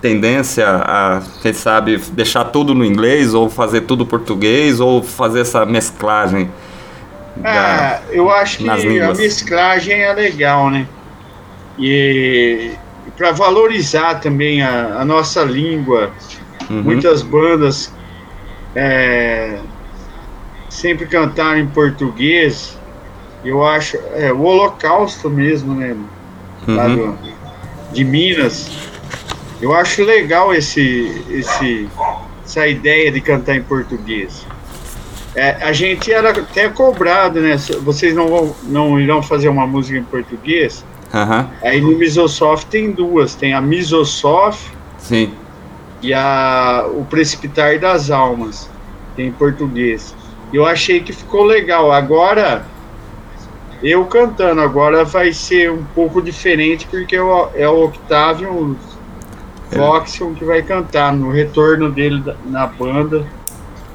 tendência 0.00 0.66
a, 0.66 1.22
quem 1.42 1.52
sabe, 1.52 2.00
deixar 2.12 2.44
tudo 2.44 2.74
no 2.74 2.84
inglês 2.84 3.34
ou 3.34 3.50
fazer 3.50 3.82
tudo 3.82 4.06
português 4.06 4.78
ou 4.78 5.02
fazer 5.02 5.40
essa 5.40 5.66
mesclagem? 5.66 6.48
Ah, 7.44 8.00
eu 8.10 8.30
acho 8.30 8.58
que 8.58 8.68
a 9.00 9.14
mesclagem 9.14 10.02
é 10.02 10.12
legal, 10.12 10.70
né? 10.70 10.86
E 11.78 12.72
para 13.16 13.32
valorizar 13.32 14.16
também 14.16 14.62
a, 14.62 15.00
a 15.00 15.04
nossa 15.04 15.42
língua, 15.42 16.10
uhum. 16.68 16.82
muitas 16.82 17.22
bandas 17.22 17.92
é, 18.74 19.58
sempre 20.68 21.06
cantaram 21.06 21.58
em 21.58 21.66
português. 21.66 22.78
Eu 23.44 23.64
acho 23.64 23.96
é, 24.14 24.32
o 24.32 24.42
Holocausto 24.42 25.30
mesmo, 25.30 25.74
né? 25.74 25.96
Uhum. 26.68 26.96
Do, 26.96 27.18
de 27.92 28.04
Minas. 28.04 28.70
Eu 29.60 29.74
acho 29.74 30.02
legal 30.04 30.54
esse, 30.54 31.24
esse, 31.30 31.88
essa 32.44 32.66
ideia 32.66 33.10
de 33.10 33.20
cantar 33.20 33.56
em 33.56 33.62
português. 33.62 34.46
É, 35.34 35.50
a 35.62 35.72
gente 35.72 36.12
era 36.12 36.30
até 36.30 36.68
cobrado, 36.68 37.40
né? 37.40 37.56
Vocês 37.82 38.14
não, 38.14 38.28
vão, 38.28 38.56
não 38.64 39.00
irão 39.00 39.22
fazer 39.22 39.48
uma 39.48 39.66
música 39.66 39.98
em 39.98 40.02
português? 40.02 40.84
Uhum. 41.14 41.48
Aí 41.62 41.80
no 41.80 41.96
Misosoft 41.96 42.68
tem 42.68 42.90
duas. 42.90 43.34
Tem 43.34 43.54
a 43.54 43.60
Misosoft 43.60 44.70
Sim. 44.98 45.32
e 46.02 46.12
a, 46.12 46.84
o 46.92 47.04
Precipitar 47.04 47.78
das 47.78 48.10
Almas. 48.10 48.68
Tem 49.14 49.28
em 49.28 49.32
português. 49.32 50.14
Eu 50.52 50.66
achei 50.66 51.00
que 51.00 51.12
ficou 51.12 51.44
legal. 51.44 51.92
Agora, 51.92 52.66
eu 53.82 54.04
cantando, 54.06 54.60
agora 54.60 55.04
vai 55.04 55.32
ser 55.32 55.70
um 55.70 55.84
pouco 55.94 56.20
diferente 56.20 56.86
porque 56.90 57.14
é 57.14 57.22
o, 57.22 57.48
é 57.54 57.68
o 57.68 57.84
Octavian 57.84 58.74
Voxion 59.70 60.34
que 60.34 60.44
vai 60.44 60.60
cantar 60.62 61.12
no 61.12 61.30
retorno 61.30 61.88
dele 61.90 62.20
na 62.46 62.66
banda 62.66 63.24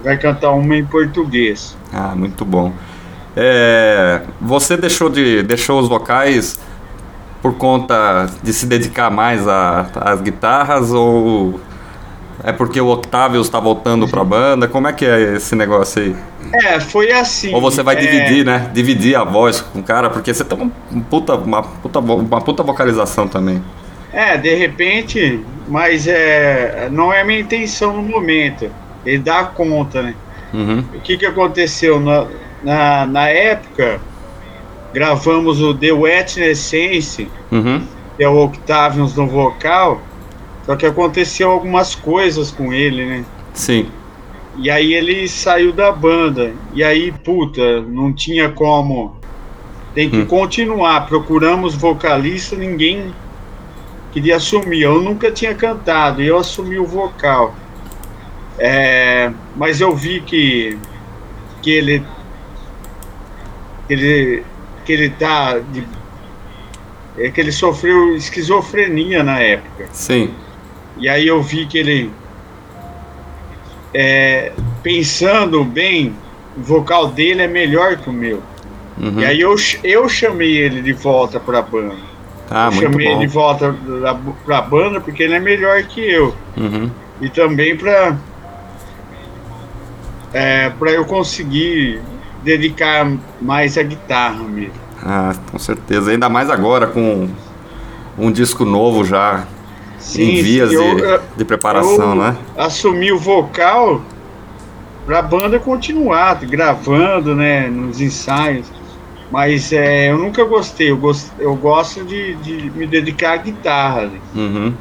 vai 0.05 0.17
cantar 0.17 0.51
uma 0.51 0.77
em 0.77 0.85
português. 0.85 1.75
Ah, 1.91 2.13
muito 2.15 2.45
bom. 2.45 2.71
É, 3.35 4.21
você 4.39 4.77
deixou 4.77 5.09
de 5.09 5.41
deixou 5.43 5.79
os 5.79 5.89
vocais 5.89 6.59
por 7.41 7.55
conta 7.55 8.29
de 8.41 8.53
se 8.53 8.65
dedicar 8.67 9.09
mais 9.09 9.45
às 9.47 10.21
guitarras 10.21 10.91
ou 10.91 11.59
é 12.43 12.51
porque 12.51 12.79
o 12.79 12.87
Octavio 12.87 13.41
está 13.41 13.59
voltando 13.59 14.07
para 14.07 14.21
a 14.21 14.23
banda? 14.23 14.67
Como 14.67 14.87
é 14.87 14.93
que 14.93 15.05
é 15.05 15.35
esse 15.35 15.55
negócio 15.55 16.01
aí? 16.01 16.15
É, 16.53 16.79
foi 16.79 17.11
assim. 17.11 17.53
Ou 17.53 17.59
você 17.59 17.81
vai 17.81 17.95
é... 17.95 17.99
dividir, 17.99 18.45
né? 18.45 18.69
Dividir 18.73 19.15
a 19.15 19.23
voz 19.23 19.61
com 19.61 19.79
o 19.79 19.83
cara, 19.83 20.09
porque 20.09 20.31
você 20.33 20.43
tem 20.43 20.57
uma 20.91 21.03
puta, 21.09 21.33
uma 21.35 21.63
puta, 21.63 21.99
uma 21.99 22.41
puta 22.41 22.61
vocalização 22.61 23.27
também. 23.27 23.61
É, 24.13 24.37
de 24.37 24.53
repente, 24.53 25.43
mas 25.67 26.07
é, 26.07 26.89
não 26.91 27.11
é 27.11 27.21
a 27.21 27.25
minha 27.25 27.39
intenção 27.39 27.93
no 27.93 28.03
momento 28.03 28.69
ele 29.05 29.19
dá 29.19 29.43
conta, 29.43 30.01
né? 30.01 30.15
Uhum. 30.53 30.83
O 30.93 31.01
que, 31.01 31.17
que 31.17 31.25
aconteceu? 31.25 31.99
Na, 31.99 32.27
na, 32.63 33.05
na 33.05 33.29
época, 33.29 33.99
gravamos 34.93 35.61
o 35.61 35.73
The 35.73 35.91
Wet 35.91 36.41
Essence, 36.41 37.27
uhum. 37.51 37.81
que 38.17 38.23
é 38.23 38.29
o 38.29 38.43
Octavius 38.43 39.15
no 39.15 39.27
vocal, 39.27 40.01
só 40.65 40.75
que 40.75 40.85
aconteceu 40.85 41.51
algumas 41.51 41.93
coisas 41.93 42.49
com 42.49 42.73
ele, 42.73 43.05
né? 43.05 43.25
Sim. 43.53 43.87
E 44.57 44.69
aí 44.69 44.93
ele 44.93 45.27
saiu 45.27 45.71
da 45.71 45.91
banda. 45.91 46.53
E 46.73 46.83
aí, 46.83 47.11
puta, 47.11 47.81
não 47.81 48.13
tinha 48.13 48.49
como. 48.49 49.15
Tem 49.93 50.09
que 50.09 50.19
hum. 50.19 50.25
continuar. 50.25 51.07
Procuramos 51.07 51.75
vocalista, 51.75 52.55
ninguém 52.55 53.13
queria 54.11 54.37
assumir. 54.37 54.81
Eu 54.81 55.01
nunca 55.01 55.31
tinha 55.31 55.53
cantado, 55.53 56.21
e 56.21 56.27
eu 56.27 56.37
assumi 56.37 56.79
o 56.79 56.85
vocal. 56.85 57.53
É, 58.57 59.31
mas 59.55 59.81
eu 59.81 59.95
vi 59.95 60.21
que, 60.21 60.77
que 61.61 61.71
ele 61.71 62.03
que 63.87 63.93
ele 63.93 64.43
que 64.85 64.93
ele 64.93 65.09
tá 65.09 65.59
de, 65.59 65.85
é 67.17 67.29
que 67.29 67.41
ele 67.41 67.51
sofreu 67.51 68.15
esquizofrenia 68.15 69.23
na 69.23 69.39
época. 69.39 69.87
Sim. 69.91 70.31
E 70.97 71.09
aí 71.09 71.27
eu 71.27 71.41
vi 71.41 71.65
que 71.65 71.77
ele 71.77 72.11
é, 73.93 74.51
pensando 74.83 75.63
bem, 75.63 76.13
o 76.57 76.61
vocal 76.61 77.07
dele 77.07 77.41
é 77.41 77.47
melhor 77.47 77.97
que 77.97 78.09
o 78.09 78.13
meu. 78.13 78.41
Uhum. 78.97 79.19
E 79.19 79.25
aí 79.25 79.41
eu, 79.41 79.55
eu 79.83 80.07
chamei 80.07 80.57
ele 80.57 80.81
de 80.81 80.93
volta 80.93 81.39
para 81.39 81.59
a 81.59 81.61
banda. 81.61 81.95
Ah, 82.49 82.67
eu 82.67 82.81
chamei 82.81 83.07
bom. 83.07 83.13
ele 83.13 83.27
de 83.27 83.33
volta 83.33 83.75
para 84.45 84.57
a 84.57 84.61
banda 84.61 85.01
porque 85.01 85.23
ele 85.23 85.33
é 85.33 85.39
melhor 85.39 85.81
que 85.83 86.01
eu. 86.01 86.35
Uhum. 86.55 86.89
E 87.21 87.29
também 87.29 87.75
para 87.75 88.17
é, 90.35 90.69
para 90.69 90.91
eu 90.91 91.05
conseguir 91.05 92.01
dedicar 92.43 93.09
mais 93.41 93.77
a 93.77 93.83
guitarra 93.83 94.43
mesmo. 94.43 94.73
Ah, 95.01 95.33
com 95.49 95.57
certeza. 95.57 96.11
Ainda 96.11 96.27
mais 96.27 96.49
agora 96.49 96.87
com 96.87 97.29
um 98.19 98.29
disco 98.29 98.65
novo 98.65 99.05
já 99.05 99.47
sim, 99.97 100.23
em 100.23 100.43
vias 100.43 100.73
eu, 100.73 100.95
de, 100.95 101.37
de, 101.37 101.45
preparação, 101.45 102.09
eu 102.09 102.15
né? 102.15 102.37
Assumi 102.57 103.13
o 103.13 103.17
vocal 103.17 104.01
para 105.05 105.19
a 105.19 105.21
banda 105.21 105.57
continuar 105.57 106.35
gravando, 106.45 107.33
né, 107.33 107.67
nos 107.69 108.01
ensaios. 108.01 108.69
Mas 109.31 109.71
é, 109.71 110.11
eu 110.11 110.17
nunca 110.17 110.43
gostei. 110.43 110.91
Eu, 110.91 110.97
gost, 110.97 111.31
eu 111.39 111.55
gosto 111.55 112.03
de, 112.03 112.35
de 112.35 112.69
me 112.71 112.85
dedicar 112.85 113.33
à 113.33 113.37
guitarra. 113.37 114.07
Né? 114.07 114.19
Uhum. 114.35 114.73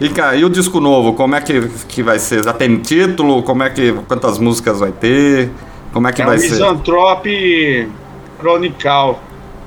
E, 0.00 0.08
cara, 0.08 0.36
e 0.36 0.44
o 0.44 0.48
disco 0.48 0.80
novo, 0.80 1.12
como 1.14 1.34
é 1.34 1.40
que, 1.40 1.68
que 1.88 2.02
vai 2.02 2.18
ser? 2.18 2.44
Já 2.44 2.52
tem 2.52 2.76
título? 2.78 3.42
Como 3.42 3.62
é 3.62 3.70
que. 3.70 3.92
Quantas 4.06 4.38
músicas 4.38 4.78
vai 4.78 4.92
ter? 4.92 5.50
Como 5.92 6.06
é 6.06 6.12
que 6.12 6.22
é 6.22 6.24
vai 6.24 6.38
ser? 6.38 6.50
Misantrope 6.50 7.88
Chronical. 8.38 9.20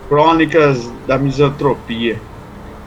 Crônicas 0.08 0.92
da 1.08 1.18
Misantropia. 1.18 2.20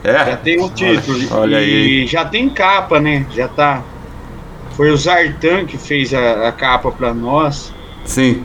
É? 0.03 0.13
Já 0.13 0.37
tem 0.37 0.61
um 0.61 0.69
título. 0.69 1.19
Olha, 1.31 1.41
olha 1.41 1.61
e 1.63 2.01
aí. 2.01 2.07
já 2.07 2.23
tem 2.27 2.51
capa, 2.51 3.01
né? 3.01 3.25
Já 3.31 3.49
tá. 3.49 3.83
Foi 4.73 4.91
o 4.91 4.97
Zartan 4.97 5.65
que 5.65 5.79
fez 5.79 6.13
a, 6.13 6.49
a 6.49 6.53
capa 6.53 6.91
para 6.91 7.15
nós. 7.15 7.73
Sim. 8.05 8.45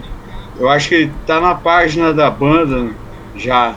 Eu 0.58 0.70
acho 0.70 0.88
que 0.88 1.12
tá 1.28 1.42
na 1.42 1.56
página 1.56 2.14
da 2.14 2.32
banda 2.32 2.92
já. 3.36 3.76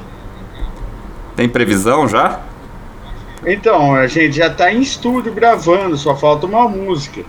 Tem 1.35 1.49
previsão 1.49 2.07
já? 2.07 2.41
Então, 3.45 3.95
a 3.95 4.07
gente 4.07 4.36
já 4.36 4.47
está 4.47 4.72
em 4.72 4.80
estúdio 4.80 5.32
gravando, 5.32 5.97
só 5.97 6.14
falta 6.14 6.47
uma 6.47 6.68
música. 6.68 7.22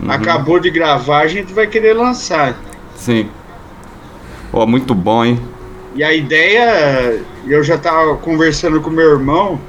Uhum. 0.00 0.10
Acabou 0.10 0.60
de 0.60 0.70
gravar, 0.70 1.20
a 1.20 1.26
gente 1.26 1.52
vai 1.52 1.66
querer 1.66 1.94
lançar. 1.94 2.56
Sim. 2.94 3.28
Pô, 4.50 4.66
muito 4.66 4.94
bom, 4.94 5.24
hein? 5.24 5.40
E 5.96 6.04
a 6.04 6.12
ideia, 6.12 7.20
eu 7.46 7.62
já 7.62 7.74
estava 7.74 8.16
conversando 8.16 8.80
com 8.80 8.90
meu 8.90 9.10
irmão, 9.10 9.60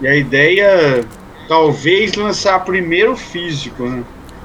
e 0.00 0.06
a 0.06 0.16
ideia 0.16 1.04
talvez 1.48 2.14
lançar 2.14 2.64
primeiro 2.64 3.16
físico, 3.16 3.84
né? 3.84 4.02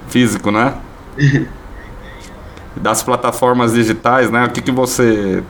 Físico, 0.07 0.51
né? 0.51 0.75
das 2.75 3.03
plataformas 3.03 3.73
digitais, 3.73 4.29
né? 4.29 4.45
O 4.45 4.49
que, 4.51 4.61
que 4.61 4.71
você 4.71 5.43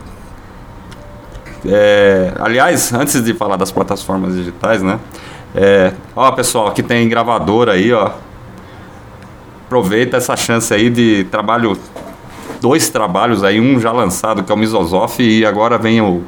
é, 1.66 2.34
aliás, 2.40 2.94
antes 2.94 3.24
de 3.24 3.34
falar 3.34 3.56
das 3.56 3.72
plataformas 3.72 4.36
digitais, 4.36 4.82
né? 4.82 5.00
É, 5.56 5.94
ó, 6.16 6.32
pessoal, 6.32 6.68
aqui 6.68 6.84
tem 6.84 7.08
gravador 7.10 7.70
aí, 7.70 7.92
ó. 7.92 8.12
Aproveita 9.66 10.18
essa 10.18 10.36
chance 10.36 10.74
aí 10.74 10.90
de 10.90 11.26
trabalho, 11.26 11.78
dois 12.60 12.90
trabalhos 12.90 13.44
aí, 13.44 13.60
um 13.60 13.80
já 13.80 13.92
lançado 13.92 14.44
que 14.44 14.52
é 14.52 14.56
o 14.56 14.58
Misosof 14.58 15.22
e 15.22 15.46
agora 15.46 15.78
vem 15.78 16.02
o 16.02 16.24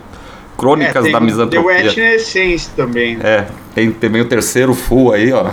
Crônicas 0.57 1.05
é, 1.05 1.11
da 1.11 1.19
Misantropia. 1.19 1.91
Tem 1.91 2.03
o 2.03 2.15
Essence 2.15 2.69
também. 2.75 3.17
É, 3.21 3.47
tem 3.73 3.91
também 3.91 4.21
o 4.21 4.25
terceiro 4.25 4.75
full 4.75 5.11
aí, 5.11 5.31
ó. 5.33 5.51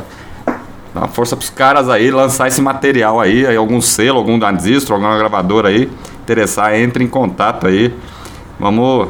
Dá 0.95 1.03
uma 1.03 1.09
força 1.09 1.37
pros 1.37 1.51
caras 1.51 1.89
aí 1.89 2.11
lançar 2.11 2.49
esse 2.49 2.61
material 2.61 3.21
aí, 3.21 3.47
aí 3.47 3.57
algum 3.57 3.81
selo, 3.81 4.19
algum 4.19 4.39
distro, 4.57 4.95
alguma 4.95 5.17
gravadora 5.17 5.69
aí, 5.69 5.91
interessar, 6.23 6.75
entre 6.79 7.05
em 7.05 7.09
contato 7.09 7.67
aí. 7.67 7.95
Vamos 8.59 9.09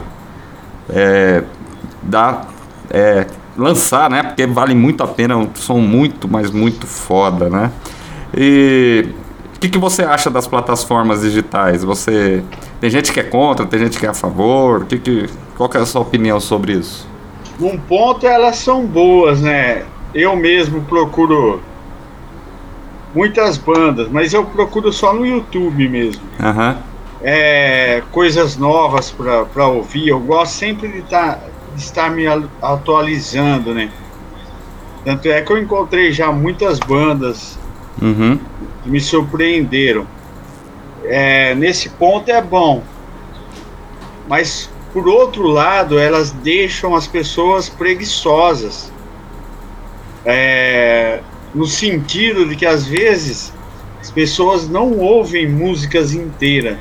é, 0.91 1.43
dar, 2.03 2.49
é, 2.91 3.27
lançar, 3.57 4.11
né? 4.11 4.23
Porque 4.23 4.47
vale 4.47 4.75
muito 4.75 5.03
a 5.03 5.07
pena, 5.07 5.35
é 5.35 5.37
um 5.37 5.49
som 5.55 5.79
muito, 5.79 6.29
mas 6.29 6.51
muito 6.51 6.87
foda, 6.87 7.49
né? 7.49 7.71
E 8.37 9.09
o 9.55 9.59
que, 9.61 9.69
que 9.69 9.79
você 9.79 10.03
acha 10.03 10.31
das 10.31 10.47
plataformas 10.47 11.23
digitais? 11.23 11.83
Você 11.85 12.43
tem 12.81 12.91
gente 12.91 13.13
que 13.13 13.21
é 13.21 13.25
contra, 13.25 13.67
tem 13.67 13.81
gente 13.81 13.99
que 13.99 14.07
é 14.07 14.09
a 14.09 14.15
favor. 14.15 14.85
Que 14.85 14.99
que, 14.99 15.27
qual 15.57 15.69
que 15.69 15.77
é 15.77 15.81
a 15.81 15.87
sua 15.87 16.03
opinião 16.03 16.39
sobre 16.39 16.73
isso? 16.73 17.09
Num 17.59 17.77
ponto 17.77 18.27
elas 18.27 18.57
são 18.57 18.87
boas, 18.87 19.41
né? 19.41 19.85
eu 20.15 20.35
mesmo 20.37 20.83
procuro 20.83 21.61
muitas 23.15 23.57
bandas, 23.57 24.09
mas 24.11 24.33
eu 24.33 24.45
procuro 24.45 24.93
só 24.93 25.13
no 25.13 25.27
YouTube 25.27 25.89
mesmo. 25.89 26.23
Aham. 26.41 26.77
É, 27.23 28.03
coisas 28.13 28.57
novas 28.57 29.11
para 29.53 29.67
ouvir. 29.67 30.09
Eu 30.09 30.21
gosto 30.21 30.53
sempre 30.53 30.89
de, 30.89 31.03
tá, 31.03 31.41
de 31.75 31.83
estar 31.83 32.11
me 32.11 32.27
al- 32.27 32.45
atualizando, 32.63 33.75
né? 33.75 33.91
Tanto 35.05 35.29
é 35.29 35.41
que 35.43 35.51
eu 35.53 35.59
encontrei 35.59 36.13
já 36.13 36.31
muitas 36.31 36.79
bandas 36.79 37.59
Uhum. 38.01 38.39
que 38.85 38.91
me 38.91 39.01
surpreenderam. 39.01 40.07
É, 41.05 41.55
nesse 41.55 41.89
ponto 41.89 42.31
é 42.31 42.41
bom. 42.41 42.83
Mas, 44.29 44.71
por 44.93 45.09
outro 45.09 45.45
lado, 45.49 45.99
elas 45.99 46.31
deixam 46.31 46.95
as 46.95 47.07
pessoas 47.07 47.69
preguiçosas. 47.69 48.93
É, 50.25 51.21
no 51.55 51.67
sentido 51.67 52.47
de 52.47 52.55
que, 52.55 52.67
às 52.67 52.87
vezes, 52.87 53.53
as 54.01 54.11
pessoas 54.11 54.69
não 54.69 54.99
ouvem 54.99 55.49
músicas 55.49 56.13
inteiras. 56.13 56.77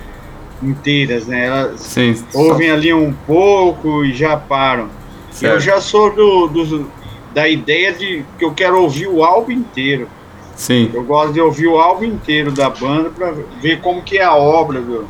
Inteiras, 0.61 1.27
né? 1.27 1.45
Elas 1.45 1.79
Sim. 1.81 2.15
ouvem 2.33 2.71
ali 2.71 2.93
um 2.93 3.13
pouco 3.13 4.03
e 4.03 4.13
já 4.13 4.35
param. 4.35 4.85
Eu 4.85 5.33
Certo. 5.33 5.59
já 5.59 5.79
sou 5.81 6.13
do, 6.15 6.47
do- 6.47 6.91
da 7.33 7.47
ideia 7.47 7.93
de 7.93 8.25
que 8.39 8.43
eu 8.45 8.53
quero 8.53 8.81
ouvir 8.81 9.07
o 9.07 9.23
álbum 9.23 9.51
inteiro. 9.51 10.07
Sim. 10.55 10.89
Eu 10.91 11.03
gosto 11.03 11.33
de 11.33 11.39
ouvir 11.41 11.67
o 11.67 11.77
álbum 11.77 12.05
inteiro 12.05 12.51
da 12.51 12.69
banda 12.69 13.11
para 13.11 13.31
ver 13.61 13.79
como 13.81 14.01
que 14.01 14.17
é 14.17 14.23
a 14.23 14.33
obra, 14.35 14.81
do, 14.81 15.07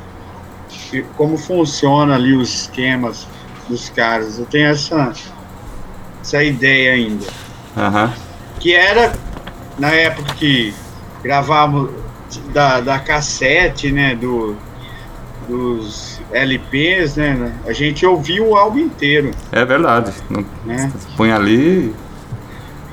e 0.91 1.01
como 1.15 1.37
funciona 1.37 2.15
ali 2.15 2.35
os 2.35 2.63
esquemas 2.63 3.25
dos 3.69 3.87
caras. 3.89 4.37
Eu 4.39 4.45
tenho 4.45 4.67
essa, 4.67 5.13
essa 6.21 6.43
ideia 6.43 6.91
ainda. 6.93 7.25
Aham. 7.77 8.13
Que 8.59 8.73
era 8.73 9.13
na 9.79 9.91
época 9.91 10.33
que 10.33 10.73
gravávamos 11.23 11.91
da, 12.53 12.81
da 12.81 12.99
cassete, 12.99 13.89
né? 13.91 14.13
Do, 14.15 14.57
dos 15.47 16.19
LPs, 16.31 17.15
né? 17.15 17.53
A 17.65 17.73
gente 17.73 18.05
ouvia 18.05 18.43
o 18.43 18.55
álbum 18.55 18.79
inteiro, 18.79 19.31
É 19.51 19.63
verdade. 19.65 20.11
Não, 20.29 20.43
né? 20.65 20.91
põe 21.15 21.31
ali 21.31 21.93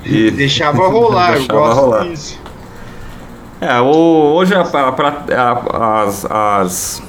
e. 0.05 0.31
Deixava 0.35 0.87
rolar, 0.89 1.33
eu 1.33 1.39
Deixava 1.39 1.59
gosto 1.59 1.79
rolar. 1.81 2.03
disso. 2.05 2.39
É, 3.61 3.79
o- 3.81 4.33
hoje 4.35 4.53
a- 4.53 4.61
a- 4.61 4.95
a- 5.35 6.03
as, 6.03 6.25
as- 6.29 7.03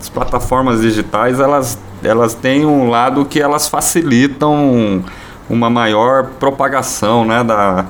as 0.00 0.08
plataformas 0.08 0.80
digitais 0.80 1.40
elas, 1.40 1.78
elas 2.04 2.34
têm 2.34 2.64
um 2.64 2.88
lado 2.88 3.24
que 3.24 3.40
elas 3.40 3.66
facilitam 3.68 5.02
uma 5.50 5.68
maior 5.68 6.26
propagação, 6.38 7.24
né? 7.24 7.42
Da, 7.42 7.86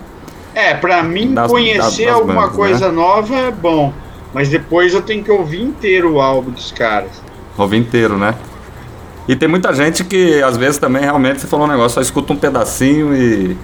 É, 0.55 0.75
pra 0.75 1.03
mim 1.03 1.35
Das- 1.35 1.51
conhecer 1.51 2.07
das 2.07 2.15
alguma 2.15 2.43
bandas, 2.43 2.57
coisa 2.57 2.91
nova 2.91 3.37
é 3.37 3.51
bom. 3.51 3.93
Mas 4.39 4.49
depois 4.49 4.95
eu 4.95 5.03
tenho 5.03 5.24
que 5.24 5.32
ouvir 5.32 5.61
inteiro 5.61 6.12
o 6.12 6.20
álbum 6.20 6.53
dos 6.53 6.70
caras. 6.70 7.11
ouvir 7.57 7.78
inteiro, 7.78 8.16
né? 8.16 8.36
E 9.26 9.34
tem 9.34 9.49
muita 9.49 9.74
gente 9.74 10.05
que 10.05 10.41
às 10.45 10.57
vezes 10.57 10.78
também 10.78 11.03
realmente 11.03 11.41
você 11.41 11.49
falou 11.49 11.66
um 11.66 11.68
negócio, 11.68 11.97
só 11.97 12.01
escuta 12.01 12.32
um 12.32 12.36
pedacinho 12.36 13.12
e 13.16 13.57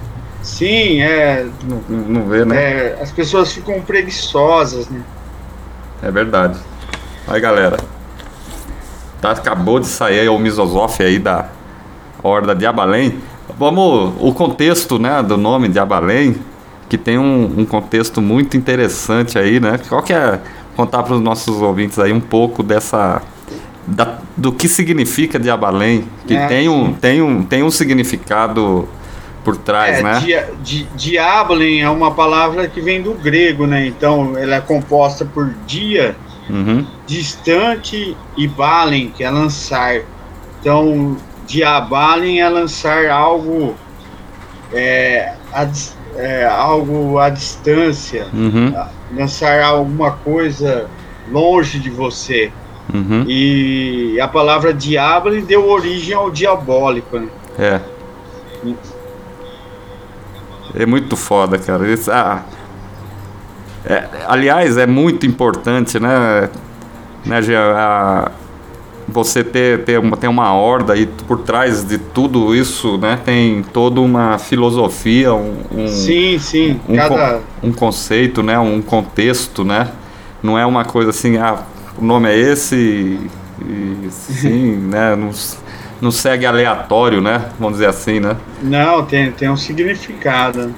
Sim, 0.43 0.99
é, 1.01 1.45
não, 1.63 1.77
não 2.09 2.27
vê, 2.27 2.43
né? 2.43 2.57
é, 2.57 2.99
as 3.01 3.09
pessoas 3.09 3.53
ficam 3.53 3.79
preguiçosas, 3.79 4.89
né? 4.89 5.01
É 6.03 6.11
verdade. 6.11 6.59
Aí 7.25 7.39
galera, 7.39 7.77
tá, 9.21 9.31
acabou 9.31 9.79
de 9.79 9.87
sair 9.87 10.19
aí 10.19 10.27
o 10.27 10.37
Misozof 10.37 11.01
aí 11.01 11.17
da 11.17 11.47
Horda 12.21 12.53
de 12.53 12.65
Abalém. 12.65 13.19
Vamos, 13.57 14.13
o 14.19 14.33
contexto 14.33 14.99
né, 14.99 15.23
do 15.23 15.37
nome 15.37 15.69
de 15.69 15.79
Abalém, 15.79 16.35
que 16.89 16.97
tem 16.97 17.17
um, 17.17 17.61
um 17.61 17.65
contexto 17.65 18.21
muito 18.21 18.57
interessante 18.57 19.39
aí, 19.39 19.57
né? 19.61 19.79
Qual 19.87 20.03
que 20.03 20.11
é, 20.11 20.41
contar 20.75 21.03
para 21.03 21.13
os 21.15 21.21
nossos 21.21 21.61
ouvintes 21.61 21.97
aí 21.99 22.11
um 22.11 22.19
pouco 22.19 22.61
dessa, 22.63 23.21
da- 23.87 24.19
do 24.35 24.51
que 24.51 24.67
significa 24.67 25.39
de 25.39 25.49
Abalém, 25.49 26.05
que 26.27 26.35
É, 26.35 26.47
tem, 26.47 26.69
um, 26.69 26.93
tem, 26.93 27.21
um, 27.21 27.43
tem 27.43 27.63
um 27.63 27.71
significado 27.71 28.87
por 29.43 29.55
trás, 29.57 29.99
é, 29.99 30.03
né? 30.03 30.19
dia, 30.19 30.49
di, 30.63 30.87
diablen 30.95 31.81
é 31.81 31.89
uma 31.89 32.11
palavra 32.11 32.67
que 32.67 32.81
vem 32.81 33.01
do 33.01 33.13
grego, 33.13 33.67
né? 33.67 33.85
Então 33.85 34.35
ela 34.37 34.55
é 34.55 34.61
composta 34.61 35.23
por 35.25 35.53
dia, 35.67 36.15
Uhum, 36.47 36.85
distante 37.07 38.15
e 38.37 38.47
balen, 38.47 39.09
que 39.09 39.23
é 39.23 39.29
lançar. 39.31 40.01
Então, 40.59 41.17
diabalen 41.47 42.39
é 42.39 42.47
lançar 42.47 43.07
algo, 43.09 43.73
é, 44.71 45.33
a, 45.51 45.67
é, 46.15 46.45
algo 46.45 47.17
à 47.17 47.29
distância, 47.29 48.27
uhum, 48.31 48.73
lançar 49.15 49.63
alguma 49.63 50.11
coisa 50.11 50.87
longe 51.31 51.79
de 51.79 51.89
você. 51.89 52.51
uhum. 52.93 53.25
E 53.27 54.19
a 54.19 54.27
palavra 54.27 54.73
diabo 54.73 55.29
deu 55.41 55.67
origem 55.67 56.13
ao 56.15 56.29
diabólico. 56.29 57.17
Né? 57.19 57.27
É. 57.57 57.79
É 60.77 60.85
muito 60.85 61.15
foda, 61.15 61.57
cara. 61.57 61.87
Isso, 61.87 62.11
ah, 62.11 62.43
é, 63.85 64.07
aliás, 64.27 64.77
é 64.77 64.85
muito 64.85 65.25
importante, 65.25 65.99
né, 65.99 66.49
né 67.25 67.39
a- 67.57 68.31
você 69.07 69.43
ter, 69.43 69.83
ter, 69.83 69.99
uma, 69.99 70.17
ter 70.17 70.27
uma 70.27 70.53
horda 70.53 70.93
aí 70.93 71.05
por 71.05 71.39
trás 71.39 71.83
de 71.83 71.97
tudo 71.97 72.55
isso, 72.55 72.97
né? 72.97 73.19
Tem 73.23 73.63
toda 73.73 74.01
uma 74.01 74.37
filosofia, 74.39 75.33
um, 75.33 75.57
um, 75.71 75.87
Sim, 75.87 76.39
sim. 76.39 76.79
um, 76.89 76.95
cada, 76.95 77.41
um 77.61 77.71
conceito, 77.71 78.41
né? 78.41 78.57
Um 78.57 78.81
contexto, 78.81 79.63
né? 79.63 79.89
Não 80.41 80.57
é 80.57 80.65
uma 80.65 80.83
coisa 80.85 81.11
assim, 81.11 81.37
ah, 81.37 81.59
o 81.97 82.03
nome 82.03 82.29
é 82.29 82.37
esse 82.37 82.75
e, 82.75 83.29
e 84.05 84.07
sim, 84.11 84.75
né? 84.89 85.15
Não, 85.15 85.29
não 86.01 86.11
segue 86.11 86.45
aleatório, 86.45 87.21
né? 87.21 87.49
Vamos 87.59 87.75
dizer 87.75 87.87
assim, 87.89 88.19
né? 88.19 88.35
Não, 88.61 89.05
tem, 89.05 89.31
tem 89.31 89.49
um 89.49 89.57
significado. 89.57 90.73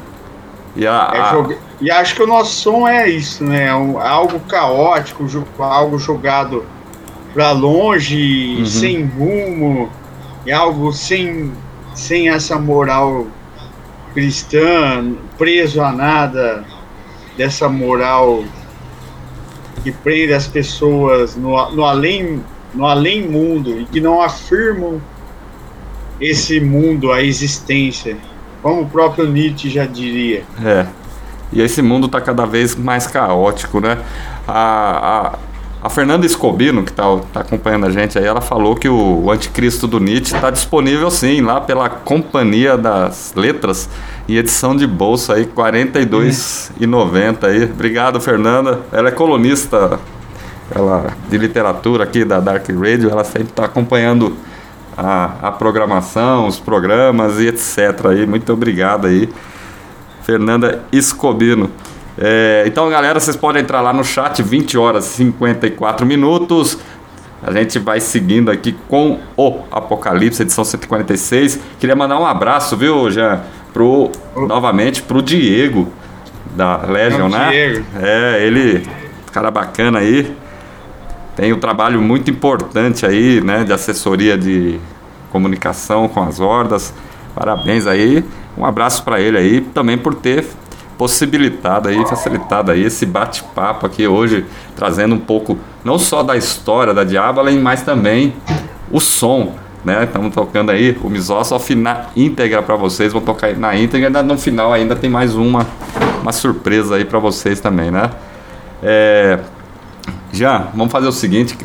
E, 0.75 0.85
a, 0.85 1.11
É 1.13 1.31
joga- 1.31 1.57
E 1.81 1.89
acho 1.89 2.13
que 2.15 2.21
o 2.21 2.27
nosso 2.27 2.51
som 2.61 2.87
é 2.87 3.09
isso, 3.09 3.43
né? 3.43 3.65
É 3.67 3.75
um- 3.75 3.99
algo 3.99 4.39
caótico, 4.41 5.25
algo 5.59 5.97
jogado 5.97 6.63
para 7.33 7.51
longe, 7.51 8.57
Uhum. 8.59 8.65
sem 8.65 9.05
rumo, 9.05 9.89
é 10.45 10.53
algo 10.53 10.91
sem, 10.93 11.51
sem 11.93 12.29
essa 12.29 12.57
moral 12.57 13.27
cristã, 14.13 15.13
preso 15.37 15.81
a 15.81 15.91
nada 15.91 16.63
dessa 17.37 17.69
moral 17.69 18.43
que 19.83 19.91
prende 19.91 20.33
as 20.33 20.47
pessoas 20.47 21.35
no, 21.35 21.71
no 21.71 21.85
além 21.85 22.41
no 22.73 22.85
além 22.85 23.27
mundo 23.27 23.79
e 23.79 23.85
que 23.85 23.99
não 23.99 24.21
afirmam 24.21 25.01
esse 26.19 26.59
mundo, 26.59 27.11
a 27.11 27.21
existência, 27.21 28.17
como 28.61 28.81
o 28.81 28.85
próprio 28.87 29.27
Nietzsche 29.27 29.69
já 29.69 29.85
diria. 29.85 30.43
É. 30.63 30.85
E 31.51 31.61
esse 31.61 31.81
mundo 31.81 32.07
tá 32.07 32.19
cada 32.19 32.45
vez 32.45 32.75
mais 32.75 33.07
caótico, 33.07 33.79
né? 33.79 33.99
A, 34.47 35.37
a, 35.87 35.89
Fernanda 35.89 36.25
Escobino, 36.25 36.83
que 36.83 36.91
tá, 36.91 37.03
tá 37.33 37.39
acompanhando 37.41 37.85
a 37.85 37.89
gente 37.89 38.17
aí, 38.17 38.25
ela 38.25 38.41
falou 38.41 38.75
que 38.75 38.89
o, 38.89 39.31
Anticristo 39.31 39.87
do 39.87 39.99
Nietzsche 39.99 40.39
tá 40.39 40.49
disponível 40.51 41.09
sim, 41.09 41.41
lá 41.41 41.61
pela 41.61 41.89
Companhia 41.89 42.77
das 42.77 43.33
Letras, 43.35 43.89
em 44.27 44.35
edição 44.35 44.75
de 44.75 44.85
bolsa 44.85 45.35
aí, 45.35 45.43
R$ 45.43 45.51
42,90 45.55 47.43
aí. 47.43 47.63
Obrigado, 47.63 48.19
Fernanda. 48.19 48.81
Ela 48.91 49.09
é 49.09 49.11
colunista 49.11 49.99
ela, 50.69 51.13
de 51.29 51.37
literatura 51.37 52.03
aqui 52.03 52.25
da 52.25 52.39
Dark 52.39 52.67
Radio, 52.69 53.09
ela 53.09 53.23
sempre 53.23 53.53
tá 53.53 53.65
acompanhando 53.65 54.35
a, 54.97 55.47
a 55.47 55.51
programação, 55.51 56.47
os 56.47 56.59
programas 56.59 57.39
e 57.39 57.47
etc. 57.47 58.07
aí. 58.09 58.25
Muito 58.25 58.51
obrigado 58.51 59.07
aí. 59.07 59.29
Fernanda 60.23 60.83
Escobino. 60.91 61.69
É, 62.19 62.63
então, 62.65 62.89
galera, 62.89 63.19
vocês 63.19 63.35
podem 63.35 63.61
entrar 63.61 63.81
lá 63.81 63.93
no 63.93 64.03
chat, 64.03 64.41
20 64.41 64.77
horas 64.77 65.05
e 65.05 65.25
54 65.25 66.05
minutos. 66.05 66.77
A 67.43 67.51
gente 67.51 67.77
vai 67.77 67.99
seguindo 67.99 68.49
aqui 68.49 68.75
com 68.87 69.19
o 69.35 69.61
Apocalipse, 69.71 70.41
edição 70.41 70.63
146. 70.63 71.59
Queria 71.79 71.95
mandar 71.95 72.19
um 72.19 72.25
abraço, 72.25 72.75
viu, 72.75 73.11
Jean? 73.11 73.41
Pro, 73.71 74.11
novamente 74.35 75.03
pro 75.03 75.21
Diego, 75.21 75.87
da 76.55 76.77
Legion, 76.77 77.29
né? 77.29 77.49
Diego. 77.51 77.85
É, 78.01 78.43
ele, 78.43 78.87
cara 79.31 79.51
bacana 79.51 79.99
aí. 79.99 80.35
Tem 81.35 81.53
um 81.53 81.59
trabalho 81.59 82.01
muito 82.01 82.31
importante 82.31 83.05
aí, 83.05 83.39
né, 83.41 83.63
de 83.63 83.71
assessoria 83.71 84.35
de 84.35 84.79
comunicação 85.31 86.07
com 86.07 86.23
as 86.23 86.39
hordas. 86.39 86.91
Parabéns 87.35 87.85
aí. 87.85 88.25
Um 88.57 88.65
abraço 88.65 89.03
para 89.03 89.21
ele 89.21 89.37
aí, 89.37 89.61
também 89.61 89.95
por 89.95 90.15
ter 90.15 90.43
possibilitado 90.97 91.89
aí, 91.89 92.05
facilitado 92.07 92.71
aí 92.71 92.83
esse 92.83 93.05
bate-papo 93.05 93.85
aqui 93.85 94.07
hoje, 94.07 94.45
trazendo 94.75 95.15
um 95.15 95.19
pouco 95.19 95.57
não 95.83 95.99
só 95.99 96.23
da 96.23 96.35
história 96.35 96.93
da 96.93 97.03
Diabalen, 97.03 97.59
mas 97.59 97.81
também 97.83 98.33
o 98.91 98.99
som 98.99 99.53
né? 99.87 100.03
Estamos 100.03 100.33
tocando 100.33 100.69
aí 100.71 100.97
o 101.01 101.09
Misósof 101.09 101.73
na 101.73 102.07
íntegra 102.13 102.61
para 102.61 102.75
vocês, 102.75 103.13
vão 103.13 103.21
tocar 103.21 103.55
na 103.55 103.73
íntegra, 103.73 104.07
ainda 104.07 104.21
no 104.21 104.37
final 104.37 104.73
ainda 104.73 104.97
tem 104.97 105.09
mais 105.09 105.33
uma, 105.33 105.65
uma 106.21 106.33
surpresa 106.33 106.95
aí 106.97 107.05
para 107.05 107.19
vocês 107.19 107.61
também, 107.61 107.89
né? 107.89 108.09
É, 108.83 109.39
Jean, 110.33 110.67
vamos 110.73 110.91
fazer 110.91 111.07
o 111.07 111.11
seguinte, 111.13 111.57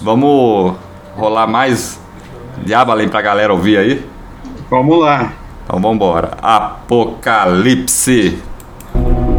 vamos 0.00 0.74
rolar 1.16 1.48
mais 1.48 1.98
Diabo 2.64 2.92
Além 2.92 3.08
pra 3.08 3.20
galera 3.20 3.52
ouvir 3.52 3.78
aí? 3.78 4.06
Vamos 4.70 5.00
lá. 5.00 5.32
Então 5.64 5.80
vamos 5.80 5.96
embora. 5.96 6.38
Apocalipse. 6.40 8.38
Dark 8.96 9.35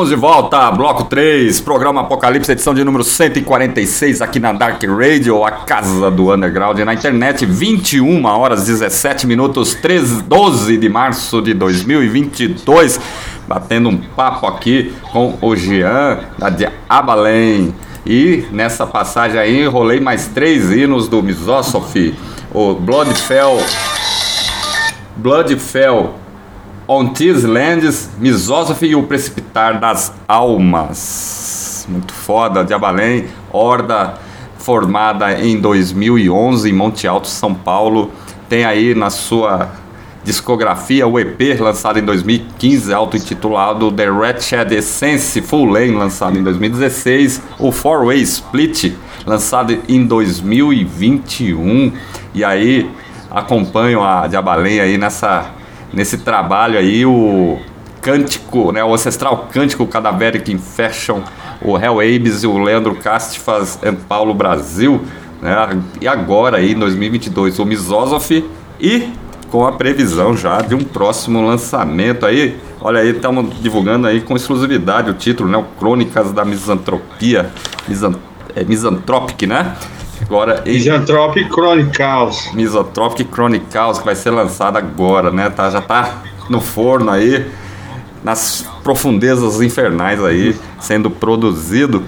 Estamos 0.00 0.08
de 0.08 0.16
volta, 0.16 0.70
bloco 0.70 1.04
3, 1.04 1.60
programa 1.60 2.00
Apocalipse, 2.00 2.50
edição 2.50 2.72
de 2.72 2.82
número 2.82 3.04
146 3.04 4.22
aqui 4.22 4.40
na 4.40 4.50
Dark 4.50 4.82
Radio, 4.82 5.44
a 5.44 5.50
casa 5.50 6.10
do 6.10 6.32
underground 6.32 6.78
na 6.78 6.94
internet, 6.94 7.44
21 7.44 8.24
horas 8.24 8.64
17 8.64 9.26
minutos, 9.26 9.74
13, 9.74 10.22
12 10.22 10.78
de 10.78 10.88
março 10.88 11.42
de 11.42 11.52
2022, 11.52 12.98
batendo 13.46 13.90
um 13.90 13.98
papo 13.98 14.46
aqui 14.46 14.90
com 15.12 15.36
o 15.38 15.54
Jean 15.54 16.20
da 16.38 16.50
Abalém. 16.88 17.74
E 18.06 18.46
nessa 18.50 18.86
passagem 18.86 19.38
aí 19.38 19.66
rolei 19.66 20.00
mais 20.00 20.28
três 20.28 20.72
hinos 20.72 21.08
do 21.08 21.22
Misosophy, 21.22 22.14
o 22.54 22.72
Bloodfell, 22.72 23.58
Bloodfell 25.14 26.19
On 26.92 27.06
These 27.06 27.46
Lands, 27.46 28.10
Misosophy 28.18 28.88
e 28.88 28.96
o 28.96 29.04
Precipitar 29.04 29.78
das 29.78 30.12
Almas. 30.26 31.86
Muito 31.88 32.12
foda, 32.12 32.64
Diabalém, 32.64 33.26
Horda, 33.52 34.14
formada 34.58 35.40
em 35.40 35.60
2011 35.60 36.68
em 36.68 36.72
Monte 36.72 37.06
Alto, 37.06 37.28
São 37.28 37.54
Paulo. 37.54 38.10
Tem 38.48 38.64
aí 38.64 38.92
na 38.92 39.08
sua 39.08 39.70
discografia 40.24 41.06
o 41.06 41.16
EP 41.16 41.60
lançado 41.60 42.00
em 42.00 42.02
2015, 42.02 42.92
auto-intitulado 42.92 43.92
The 43.92 44.10
Wretched 44.10 44.74
Essence 44.74 45.40
Full 45.42 45.66
Lane, 45.66 45.92
lançado 45.92 46.36
em 46.36 46.42
2016. 46.42 47.40
O 47.60 47.70
Four 47.70 48.06
Way 48.06 48.20
Split, 48.22 48.94
lançado 49.24 49.78
em 49.88 50.04
2021. 50.04 51.92
E 52.34 52.42
aí 52.42 52.90
acompanho 53.30 54.02
a 54.02 54.26
Diabalém 54.26 54.80
aí 54.80 54.98
nessa 54.98 55.59
nesse 55.92 56.18
trabalho 56.18 56.78
aí 56.78 57.04
o 57.04 57.58
cântico, 58.00 58.72
né, 58.72 58.82
o 58.82 58.94
ancestral 58.94 59.48
cântico 59.52 59.86
Cadaveric 59.86 60.50
Infection, 60.50 61.20
o 61.60 61.78
Hell 61.78 62.00
Abyss 62.00 62.42
e 62.42 62.46
o 62.46 62.58
Leandro 62.58 62.94
Castifas 62.96 63.78
em 63.82 63.94
Paulo 63.94 64.32
Brasil, 64.32 65.02
né, 65.42 65.80
e 66.00 66.08
agora 66.08 66.58
aí 66.58 66.72
em 66.72 66.78
2022 66.78 67.58
o 67.58 67.64
Misosophy 67.64 68.44
e 68.80 69.10
com 69.50 69.66
a 69.66 69.72
previsão 69.72 70.36
já 70.36 70.60
de 70.62 70.74
um 70.74 70.84
próximo 70.84 71.44
lançamento 71.44 72.24
aí, 72.24 72.56
olha 72.80 73.00
aí, 73.00 73.10
estamos 73.10 73.60
divulgando 73.60 74.06
aí 74.06 74.20
com 74.20 74.36
exclusividade 74.36 75.10
o 75.10 75.14
título, 75.14 75.50
né, 75.50 75.58
o 75.58 75.64
Crônicas 75.78 76.32
da 76.32 76.44
Misantropia, 76.44 77.50
Misan 77.88 78.14
é, 78.54 78.64
Misanthropic, 78.64 79.46
né, 79.46 79.76
Agora, 80.22 80.62
Misanthropic 80.66 81.48
Chronicles. 81.52 82.52
Misanthropic 82.52 83.28
Chronicles, 83.32 83.98
que 83.98 84.04
vai 84.04 84.14
ser 84.14 84.30
lançado 84.30 84.76
agora, 84.76 85.30
né? 85.30 85.50
Tá, 85.50 85.70
já 85.70 85.80
tá 85.80 86.22
no 86.48 86.60
forno 86.60 87.10
aí, 87.10 87.46
nas 88.22 88.66
profundezas 88.82 89.60
infernais 89.60 90.22
aí, 90.22 90.54
sendo 90.78 91.10
produzido. 91.10 92.04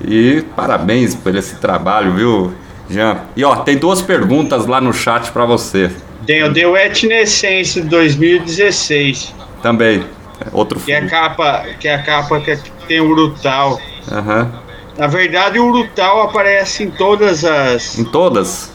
E 0.00 0.44
parabéns 0.54 1.14
por 1.14 1.34
esse 1.34 1.56
trabalho, 1.56 2.12
viu, 2.12 2.52
Jean? 2.88 3.20
E 3.36 3.44
ó, 3.44 3.56
tem 3.56 3.76
duas 3.76 4.02
perguntas 4.02 4.66
lá 4.66 4.80
no 4.80 4.92
chat 4.92 5.30
para 5.32 5.44
você. 5.44 5.90
Tem 6.26 6.42
o 6.42 6.52
The 6.52 6.66
Wetnescence 6.66 7.80
2016. 7.80 9.34
Também. 9.62 10.04
Outro 10.52 10.78
que 10.80 10.92
é 10.92 10.98
a 10.98 11.06
capa, 11.06 11.64
que 11.80 11.88
é 11.88 11.94
a 11.94 12.02
capa 12.02 12.40
que 12.40 12.58
tem 12.86 13.00
o 13.00 13.08
brutal. 13.08 13.80
Aham. 14.10 14.42
Uhum. 14.42 14.65
Na 14.98 15.06
verdade, 15.06 15.58
o 15.58 15.66
Urutau 15.66 16.22
aparece 16.22 16.84
em 16.84 16.90
todas 16.90 17.44
as. 17.44 17.98
Em 17.98 18.04
todas? 18.04 18.72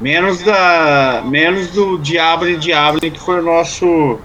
Menos 0.00 0.42
da. 0.42 1.22
Menos 1.24 1.68
do 1.68 1.98
Diablo 1.98 2.48
e 2.48 2.56
Diablo, 2.56 3.00
que 3.00 3.18
foi 3.18 3.40
o 3.40 3.42
nosso 3.42 4.18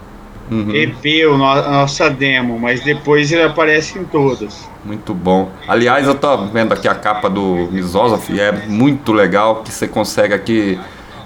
uhum. 0.50 0.76
EP, 0.76 1.28
o 1.28 1.38
no, 1.38 1.46
a 1.46 1.72
nossa 1.72 2.10
demo, 2.10 2.58
mas 2.60 2.82
depois 2.84 3.32
ele 3.32 3.44
aparece 3.44 4.00
em 4.00 4.04
todas. 4.04 4.68
Muito 4.84 5.14
bom. 5.14 5.52
Aliás, 5.68 6.08
eu 6.08 6.16
tô 6.16 6.46
vendo 6.48 6.74
aqui 6.74 6.88
a 6.88 6.96
capa 6.96 7.30
do 7.30 7.70
Misosophy, 7.72 8.40
é 8.40 8.52
muito 8.52 9.14
legal 9.14 9.58
que 9.64 9.72
você 9.72 9.88
consegue 9.88 10.34
aqui 10.34 10.80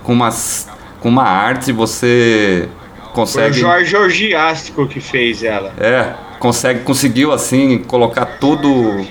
com 0.04 0.14
umas. 0.14 0.70
Com 1.00 1.10
uma 1.10 1.24
arte 1.24 1.72
você 1.72 2.70
consegue. 3.14 3.60
Foi 3.60 3.62
o 3.62 3.62
Jorge 3.62 3.96
Orgiástico 3.96 4.88
que 4.88 5.00
fez 5.00 5.44
ela. 5.44 5.74
É, 5.78 6.14
consegue, 6.40 6.82
conseguiu 6.82 7.32
assim 7.32 7.80
colocar 7.80 8.26
tudo 8.26 9.06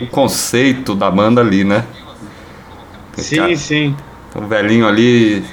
o 0.00 0.06
conceito 0.06 0.94
da 0.94 1.10
banda 1.10 1.40
ali, 1.40 1.64
né? 1.64 1.84
Sim, 3.16 3.36
cara, 3.36 3.56
sim. 3.56 3.96
O 4.34 4.46
velhinho 4.46 4.86
ali, 4.86 5.44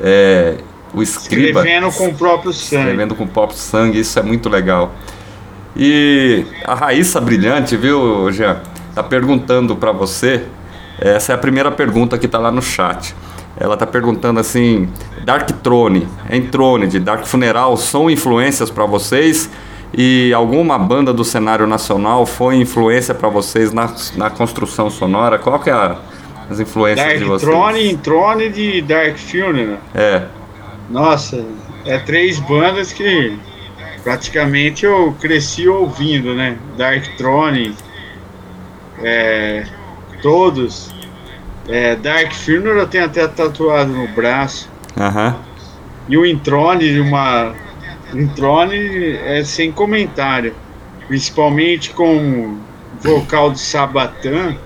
é, 0.00 0.56
o 0.92 1.02
escriba. 1.02 1.60
Escrevendo 1.60 1.92
com 1.92 2.08
o 2.08 2.14
próprio 2.14 2.52
sangue. 2.52 2.82
Escrevendo 2.82 3.14
com 3.14 3.24
o 3.24 3.28
próprio 3.28 3.58
sangue, 3.58 4.00
isso 4.00 4.18
é 4.18 4.22
muito 4.22 4.48
legal. 4.48 4.92
E 5.76 6.44
a 6.64 6.74
Raíssa 6.74 7.20
Brilhante, 7.20 7.76
viu, 7.76 8.30
Jean? 8.32 8.60
Tá 8.94 9.02
perguntando 9.02 9.74
para 9.76 9.92
você. 9.92 10.44
Essa 10.98 11.32
é 11.32 11.34
a 11.34 11.38
primeira 11.38 11.70
pergunta 11.70 12.18
que 12.18 12.28
tá 12.28 12.38
lá 12.38 12.50
no 12.50 12.60
chat. 12.60 13.14
Ela 13.56 13.76
tá 13.76 13.86
perguntando 13.86 14.38
assim: 14.38 14.88
Dark 15.24 15.48
Throne, 15.62 16.06
Entrone, 16.30 16.86
de 16.86 17.00
Dark 17.00 17.24
Funeral, 17.24 17.76
são 17.76 18.10
influências 18.10 18.70
para 18.70 18.84
vocês? 18.84 19.48
E 19.94 20.32
alguma 20.32 20.78
banda 20.78 21.12
do 21.12 21.24
cenário 21.24 21.66
nacional 21.66 22.24
foi 22.24 22.56
influência 22.56 23.14
para 23.14 23.28
vocês 23.28 23.72
na, 23.72 23.94
na 24.16 24.30
construção 24.30 24.88
sonora? 24.88 25.38
Qual 25.38 25.58
que 25.60 25.68
é 25.68 25.72
a, 25.72 25.98
as 26.50 26.58
influências 26.60 27.06
Dark 27.06 27.18
de 27.18 27.24
vocês? 27.24 27.50
Throne, 27.50 27.96
Throne 27.98 28.48
de 28.48 28.80
Dark 28.82 29.18
Funeral. 29.18 29.78
É. 29.94 30.22
Nossa, 30.88 31.44
é 31.84 31.98
três 31.98 32.40
bandas 32.40 32.92
que 32.92 33.36
praticamente 34.02 34.86
eu 34.86 35.14
cresci 35.20 35.68
ouvindo, 35.68 36.34
né? 36.34 36.56
Dark 36.78 37.04
Throne, 37.18 37.74
é, 39.02 39.66
todos. 40.22 40.90
É, 41.68 41.96
Dark 41.96 42.32
Funeral 42.32 42.78
eu 42.78 42.86
tenho 42.86 43.04
até 43.04 43.26
tatuado 43.28 43.92
no 43.92 44.08
braço. 44.08 44.70
Aham. 44.98 45.36
E 46.08 46.16
o 46.16 46.26
Introne, 46.26 46.98
uma 46.98 47.54
um 48.14 48.28
Trone 48.28 49.16
é 49.16 49.42
sem 49.44 49.72
comentário, 49.72 50.54
principalmente 51.08 51.90
com 51.90 52.16
o 52.16 52.58
vocal 53.00 53.52
de 53.52 53.60
Sabatã. 53.60 54.56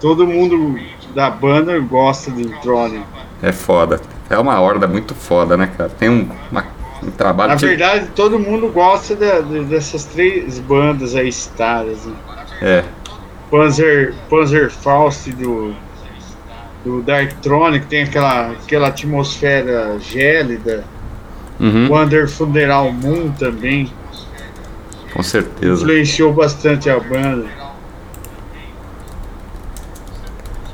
Todo 0.00 0.26
mundo 0.26 0.78
da 1.14 1.30
banda 1.30 1.78
gosta 1.78 2.30
do 2.30 2.48
Trone. 2.60 3.04
É 3.42 3.52
foda. 3.52 4.00
É 4.28 4.38
uma 4.38 4.60
horda 4.60 4.86
muito 4.86 5.14
foda, 5.14 5.56
né, 5.56 5.70
cara? 5.76 5.90
Tem 5.90 6.08
um, 6.08 6.28
uma, 6.50 6.64
um 7.02 7.10
trabalho. 7.10 7.50
Na 7.50 7.56
verdade, 7.56 8.08
todo 8.14 8.38
mundo 8.38 8.68
gosta 8.68 9.14
de, 9.14 9.64
dessas 9.64 10.04
três 10.04 10.58
bandas 10.58 11.14
aí 11.14 11.30
citadas. 11.30 12.04
Né? 12.06 12.14
É. 12.62 12.84
Panzer, 13.50 14.14
Panzer 14.30 14.70
Faust 14.70 15.30
do, 15.32 15.74
do 16.84 17.02
Dark 17.02 17.32
que 17.32 17.86
tem 17.86 18.04
aquela, 18.04 18.52
aquela 18.52 18.88
atmosfera 18.88 19.98
gélida. 20.00 20.84
Uhum. 21.62 21.88
Wonder 21.88 22.28
Funeral 22.28 22.92
Moon 22.92 23.30
também. 23.38 23.90
Com 25.14 25.22
certeza. 25.22 25.82
Influenciou 25.82 26.32
bastante 26.32 26.90
a 26.90 26.98
banda. 26.98 27.46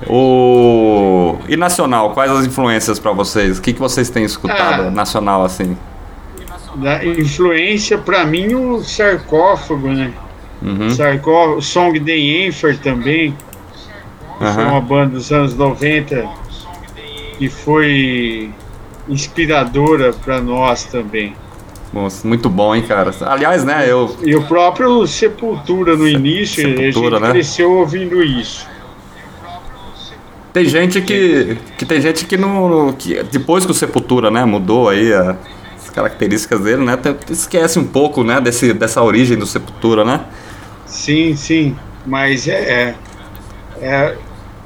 O... 0.07 1.37
E 1.47 1.57
nacional, 1.57 2.13
quais 2.15 2.31
as 2.31 2.47
influências 2.47 2.99
para 2.99 3.13
vocês? 3.13 3.59
O 3.59 3.63
que, 3.63 3.75
que 3.75 3.79
vocês 3.79 4.09
têm 4.09 4.25
escutado 4.25 4.85
ah, 4.85 4.91
nacional 4.91 5.45
assim? 5.45 5.77
Da 6.77 7.05
influência, 7.05 7.99
para 7.99 8.25
mim, 8.25 8.55
o 8.55 8.83
sarcófago, 8.83 9.89
né? 9.89 10.13
Uhum. 10.63 10.89
Sarcófago, 10.91 11.61
Song 11.61 12.01
The 12.01 12.17
Enfer 12.17 12.79
também. 12.79 13.37
Uhum. 14.41 14.53
Foi 14.55 14.65
uma 14.65 14.81
banda 14.81 15.15
dos 15.15 15.31
anos 15.31 15.55
90 15.55 16.27
que 17.39 17.49
foi 17.49 18.51
inspiradora 19.09 20.13
para 20.13 20.41
nós 20.41 20.85
também. 20.85 21.35
Nossa, 21.93 22.27
muito 22.29 22.51
bom, 22.51 22.75
hein, 22.75 22.83
cara. 22.83 23.11
Aliás, 23.23 23.65
né, 23.65 23.91
eu. 23.91 24.15
E 24.23 24.37
o 24.37 24.45
próprio 24.45 25.07
Sepultura 25.07 25.97
no 25.97 26.07
início, 26.07 26.63
Sepultura, 26.63 27.17
a 27.17 27.19
gente 27.19 27.27
né? 27.27 27.31
cresceu 27.33 27.73
ouvindo 27.73 28.23
isso. 28.23 28.69
Tem 30.53 30.65
gente 30.67 31.01
que. 31.01 31.57
que 31.79 31.87
tem 31.87 32.01
gente 32.01 32.27
que 32.27 32.37
não. 32.37 32.93
Que 32.93 33.23
depois 33.23 33.65
que 33.65 33.71
o 33.71 33.75
Sepultura, 33.75 34.31
né, 34.31 34.45
mudou 34.45 34.89
aí 34.89 35.13
a, 35.13 35.37
as 35.77 35.89
características 35.89 36.61
dele, 36.61 36.85
né? 36.85 36.99
Esquece 37.31 37.79
um 37.79 37.87
pouco, 37.87 38.23
né, 38.23 38.41
desse, 38.41 38.75
dessa 38.75 39.03
origem 39.03 39.39
do 39.39 39.47
Sepultura, 39.47 40.05
né? 40.05 40.21
Sim, 40.85 41.35
sim. 41.37 41.77
Mas 42.05 42.49
é, 42.49 42.55
é, 42.55 42.95
é 43.81 44.17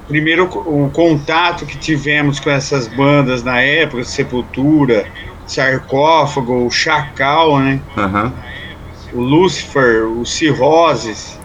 primeiro 0.08 0.44
o 0.44 0.90
contato 0.92 1.64
que 1.66 1.76
tivemos 1.78 2.38
com 2.40 2.50
essas 2.50 2.88
bandas 2.88 3.42
na 3.42 3.60
época, 3.60 4.04
Sepultura, 4.04 5.06
Sarcófago, 5.46 6.66
o 6.66 6.70
Chacal, 6.70 7.58
né? 7.60 7.80
Uhum. 7.96 8.32
O 9.14 9.20
Lucifer, 9.20 10.04
o 10.06 10.24
Cirroses. 10.24 11.38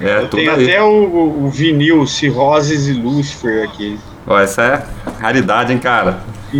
É, 0.00 0.18
Eu 0.18 0.28
tudo 0.28 0.40
tenho 0.40 0.52
aí. 0.54 0.64
até 0.64 0.82
o, 0.82 1.44
o 1.44 1.48
vinil 1.48 2.06
Cirroses 2.06 2.88
e 2.88 2.92
Lucifer 2.92 3.64
aqui. 3.68 3.98
Ó, 4.26 4.38
essa 4.38 4.62
é 4.62 4.86
raridade, 5.20 5.72
hein, 5.72 5.78
cara? 5.78 6.20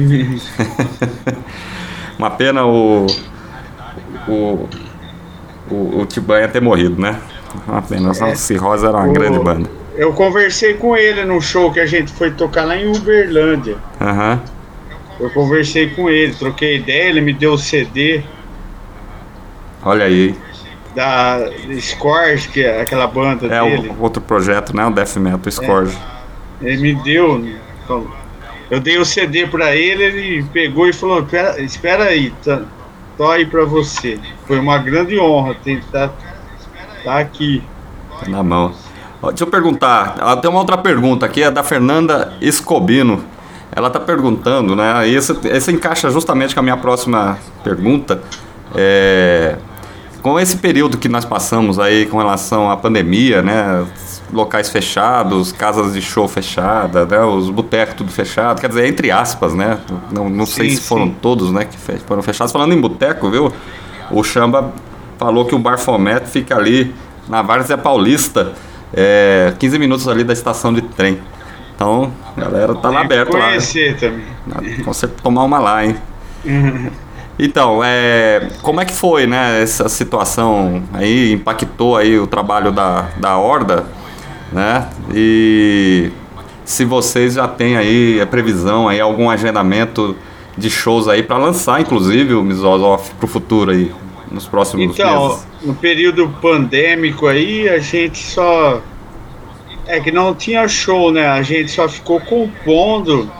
Uma 2.18 2.30
pena 2.30 2.64
o. 2.66 3.06
O. 4.28 4.68
O, 5.70 6.00
o 6.02 6.06
Tibanha 6.06 6.46
ter 6.46 6.60
morrido, 6.60 7.00
né? 7.00 7.18
Uma 7.66 7.80
pena. 7.80 8.10
É. 8.10 8.34
Cirrose 8.34 8.84
era 8.86 8.98
uma 8.98 9.08
O- 9.08 9.12
grande 9.12 9.38
banda. 9.38 9.70
Eu 9.96 10.12
conversei 10.12 10.74
com 10.74 10.96
ele 10.96 11.24
no 11.24 11.40
show 11.40 11.72
que 11.72 11.78
a 11.80 11.86
gente 11.86 12.12
foi 12.12 12.30
tocar 12.32 12.64
lá 12.64 12.76
em 12.76 12.86
Uberlândia. 12.90 13.76
Aham. 14.00 14.42
Eu 15.20 15.30
conversei 15.30 15.90
com 15.90 16.10
ele, 16.10 16.34
troquei 16.34 16.76
ideia, 16.76 17.08
ele 17.08 17.20
me 17.20 17.32
deu 17.32 17.52
o 17.52 17.58
CD 17.58 18.22
Olha 19.84 20.06
aí. 20.06 20.34
da 20.94 21.38
Scorch, 21.80 22.48
que 22.48 22.64
é 22.64 22.80
aquela 22.80 23.06
banda 23.06 23.46
É 23.46 23.60
dele. 23.62 23.90
o 23.96 24.02
outro 24.02 24.20
projeto, 24.20 24.74
né? 24.76 24.84
O 24.86 24.90
Death 24.90 25.16
Metal 25.16 25.52
Scourge. 25.52 25.96
Ele 26.60 26.76
me 26.82 26.94
deu. 27.02 27.44
falou- 27.86 28.10
Eu 28.70 28.80
dei 28.80 28.98
o 28.98 29.04
CD 29.04 29.46
pra 29.46 29.76
ele, 29.76 30.02
ele 30.02 30.42
pegou 30.52 30.88
e 30.88 30.92
falou: 30.92 31.22
"Pera- 31.24 31.60
Espera 31.60 32.04
aí, 32.04 32.32
tá, 32.44 32.62
tô 33.16 33.30
aí 33.30 33.44
pra 33.46 33.64
você. 33.64 34.18
Foi 34.46 34.58
uma 34.58 34.78
grande 34.78 35.18
honra 35.20 35.54
tentar 35.62 36.12
tá 37.04 37.18
aqui. 37.18 37.62
Tá 38.20 38.28
na 38.28 38.42
mão. 38.42 38.74
Deixa 39.28 39.44
eu 39.44 39.48
perguntar. 39.48 40.16
Tem 40.40 40.50
uma 40.50 40.60
outra 40.60 40.76
pergunta 40.76 41.26
aqui, 41.26 41.42
é 41.42 41.50
da 41.50 41.62
Fernanda 41.62 42.32
Escobino. 42.40 43.24
Ela 43.72 43.90
tá 43.90 43.98
perguntando, 43.98 44.76
né? 44.76 45.08
E 45.08 45.14
esse, 45.14 45.36
esse 45.44 45.72
encaixa 45.72 46.10
justamente 46.10 46.54
com 46.54 46.60
a 46.60 46.62
minha 46.62 46.76
próxima 46.76 47.38
pergunta. 47.62 48.20
É, 48.74 49.56
com 50.22 50.40
esse 50.40 50.56
período 50.56 50.96
que 50.96 51.06
nós 51.06 51.24
passamos 51.26 51.78
aí 51.78 52.06
com 52.06 52.16
relação 52.16 52.70
à 52.70 52.76
pandemia, 52.78 53.42
né? 53.42 53.84
Locais 54.32 54.70
fechados, 54.70 55.52
casas 55.52 55.92
de 55.92 56.00
show 56.00 56.26
fechadas, 56.26 57.06
né? 57.06 57.20
Os 57.20 57.50
botecos 57.50 57.94
tudo 57.94 58.10
fechado, 58.10 58.58
quer 58.60 58.68
dizer, 58.68 58.86
entre 58.86 59.10
aspas, 59.10 59.52
né? 59.52 59.78
Não, 60.10 60.30
não 60.30 60.46
sei 60.46 60.70
Sim, 60.70 60.76
se 60.76 60.82
foram 60.82 61.06
sim. 61.08 61.16
todos, 61.20 61.52
né, 61.52 61.66
que 61.66 61.76
foram 62.06 62.22
fechados. 62.22 62.52
Falando 62.52 62.72
em 62.72 62.80
boteco, 62.80 63.30
viu? 63.30 63.52
O 64.10 64.24
Chamba 64.24 64.72
falou 65.18 65.44
que 65.44 65.54
o 65.54 65.58
Bar 65.58 65.78
Fomete 65.78 66.30
fica 66.30 66.56
ali 66.56 66.94
na 67.28 67.42
Várzea 67.42 67.76
Paulista, 67.76 68.52
é, 68.96 69.52
15 69.58 69.78
minutos 69.78 70.08
ali 70.08 70.24
da 70.24 70.32
estação 70.32 70.72
de 70.72 70.82
trem. 70.82 71.18
Então, 71.74 72.12
a 72.36 72.40
galera 72.40 72.74
tá 72.74 72.88
lá 72.88 73.00
aberto 73.00 73.32
lá. 73.32 73.38
né? 73.38 73.46
Conhecer 73.46 73.96
também. 73.96 74.24
Com 74.84 74.92
certeza 74.92 75.22
tomar 75.22 75.42
uma 75.44 75.58
lá, 75.58 75.84
hein? 75.84 75.96
Então, 77.36 77.80
é, 77.82 78.48
como 78.62 78.80
é 78.80 78.84
que 78.84 78.92
foi, 78.92 79.26
né, 79.26 79.60
essa 79.60 79.88
situação 79.88 80.84
aí, 80.92 81.32
impactou 81.32 81.96
aí 81.96 82.16
o 82.16 82.28
trabalho 82.28 82.70
da, 82.70 83.08
da 83.16 83.36
Horda, 83.36 83.86
né, 84.52 84.86
e 85.12 86.12
se 86.64 86.84
vocês 86.84 87.34
já 87.34 87.48
têm 87.48 87.76
aí 87.76 88.20
a 88.20 88.26
previsão 88.26 88.88
aí, 88.88 89.00
algum 89.00 89.28
agendamento 89.28 90.16
de 90.56 90.70
shows 90.70 91.08
aí 91.08 91.24
para 91.24 91.36
lançar, 91.36 91.80
inclusive, 91.80 92.34
o 92.34 92.42
Misosof 92.44 93.10
pro 93.18 93.26
futuro 93.26 93.72
aí, 93.72 93.90
nos 94.34 94.46
próximos 94.46 94.98
Então, 94.98 95.28
meses. 95.28 95.46
no 95.62 95.74
período 95.74 96.28
pandêmico 96.42 97.26
aí, 97.26 97.68
a 97.68 97.78
gente 97.78 98.18
só. 98.18 98.82
É 99.86 100.00
que 100.00 100.10
não 100.10 100.34
tinha 100.34 100.66
show, 100.66 101.12
né? 101.12 101.26
A 101.28 101.42
gente 101.42 101.70
só 101.70 101.88
ficou 101.88 102.18
compondo, 102.20 103.30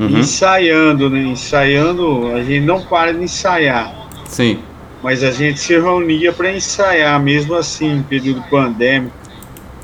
Uhum. 0.00 0.18
ensaiando, 0.18 1.08
né? 1.08 1.20
Ensaiando, 1.20 2.32
a 2.34 2.42
gente 2.42 2.60
não 2.64 2.80
para 2.82 3.12
de 3.14 3.22
ensaiar. 3.22 3.94
Sim, 4.26 4.58
Mas 5.02 5.22
a 5.24 5.30
gente 5.32 5.58
se 5.60 5.74
reunia 5.78 6.32
para 6.32 6.52
ensaiar, 6.52 7.20
mesmo 7.20 7.54
assim, 7.56 7.98
em 7.98 8.02
período 8.04 8.40
pandêmico. 8.48 9.14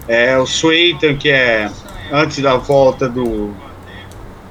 É, 0.07 0.39
o 0.39 0.47
Sueitan, 0.47 1.17
que 1.17 1.29
é 1.29 1.69
antes 2.13 2.39
da 2.39 2.57
volta 2.57 3.09
do, 3.09 3.53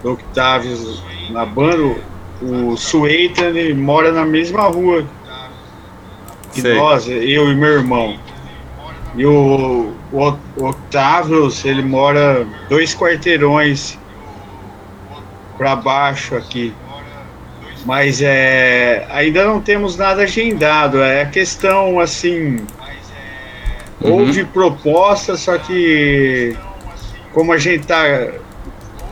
do 0.04 0.12
Octavius 0.12 1.02
na 1.32 1.46
banda, 1.46 1.96
o 2.42 2.76
Sueitan 2.78 3.48
ele 3.48 3.74
mora 3.74 4.12
na 4.12 4.26
mesma 4.26 4.64
rua 4.64 5.04
Sei. 6.52 6.76
nós, 6.76 7.08
eu 7.08 7.52
e 7.52 7.56
meu 7.56 7.74
irmão. 7.74 8.18
E 9.16 9.26
o, 9.26 9.94
o 10.12 10.38
Octavius, 10.58 11.66
ele 11.66 11.82
mora 11.82 12.46
dois 12.70 12.96
quarteirões 12.96 13.98
para 15.58 15.76
baixo 15.76 16.36
aqui. 16.36 16.74
Mas 17.86 18.22
é, 18.22 19.08
ainda 19.10 19.46
não 19.46 19.62
temos 19.62 19.98
nada 19.98 20.24
agendado. 20.24 21.02
É 21.02 21.26
questão 21.26 22.00
assim. 22.00 22.58
Uhum. 24.02 24.12
Houve 24.12 24.44
proposta, 24.46 25.36
só 25.36 25.58
que 25.58 26.56
como 27.34 27.54
a 27.54 27.58
gente 27.58 27.88
tá 27.88 28.04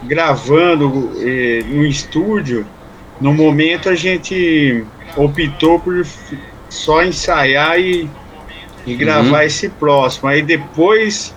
gravando 0.04 1.12
eh, 1.18 1.64
no 1.68 1.86
estúdio, 1.86 2.66
no 3.20 3.34
momento 3.34 3.90
a 3.90 3.96
gente 3.96 4.84
optou 5.16 5.80
por 5.80 6.06
só 6.76 7.04
ensaiar 7.04 7.80
e, 7.80 8.10
e 8.86 8.96
gravar 8.96 9.40
Uhum. 9.40 9.42
esse 9.42 9.70
próximo. 9.70 10.30
Aí 10.30 10.42
depois 10.42 11.34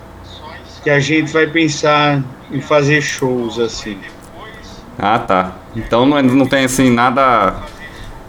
que 0.83 0.91
a 0.91 1.01
gente 1.01 1.33
vai 1.33 1.47
pensar 1.47 2.23
em 2.53 2.61
fazer 2.61 3.01
shows 3.01 3.59
assim. 3.59 3.99
ah 4.99 5.19
tá, 5.19 5.53
então 5.77 6.05
não, 6.07 6.21
não 6.23 6.47
tem 6.47 6.65
assim 6.65 6.91
nada 6.91 7.55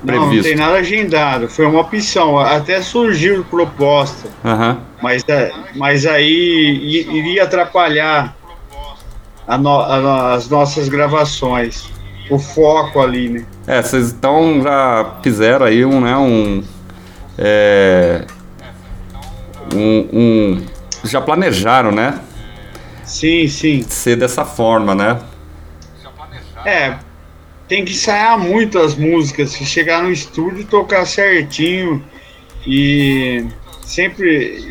Não, 0.03 0.15
não 0.15 0.27
previsto. 0.27 0.43
tem 0.49 0.55
nada 0.55 0.75
agendado. 0.77 1.47
Foi 1.49 1.65
uma 1.65 1.81
opção. 1.81 2.37
Até 2.39 2.81
surgiu 2.81 3.43
proposta, 3.45 4.29
Aham. 4.45 4.79
mas, 5.01 5.23
é, 5.27 5.51
mas 5.75 6.05
aí 6.05 7.05
iria 7.09 7.43
atrapalhar 7.43 8.35
a 9.47 9.57
no- 9.57 9.79
a 9.81 10.33
as 10.33 10.47
nossas 10.49 10.87
gravações. 10.89 11.89
O 12.29 12.37
foco 12.37 12.99
ali, 13.01 13.27
né? 13.27 13.45
É, 13.65 13.81
vocês 13.81 14.11
então 14.11 14.61
já 14.61 15.15
fizeram 15.23 15.65
aí 15.65 15.83
um, 15.83 15.99
né, 15.99 16.15
um, 16.15 16.63
é, 17.41 18.25
um, 19.73 20.09
um- 20.19 20.65
já 21.05 21.21
planejaram, 21.21 21.91
né, 21.91 22.19
Sim, 23.05 23.47
sim. 23.47 23.81
ser 23.83 24.17
dessa 24.17 24.43
forma, 24.45 24.93
né? 24.93 25.19
É, 26.65 26.97
tem 27.69 27.85
que 27.85 27.93
ensaiar 27.93 28.37
muito 28.37 28.77
as 28.77 28.95
músicas, 28.95 29.55
que 29.55 29.65
chegar 29.65 30.03
no 30.03 30.11
estúdio 30.11 30.59
e 30.59 30.65
tocar 30.65 31.05
certinho 31.05 32.03
e 32.67 33.47
sempre 33.81 34.27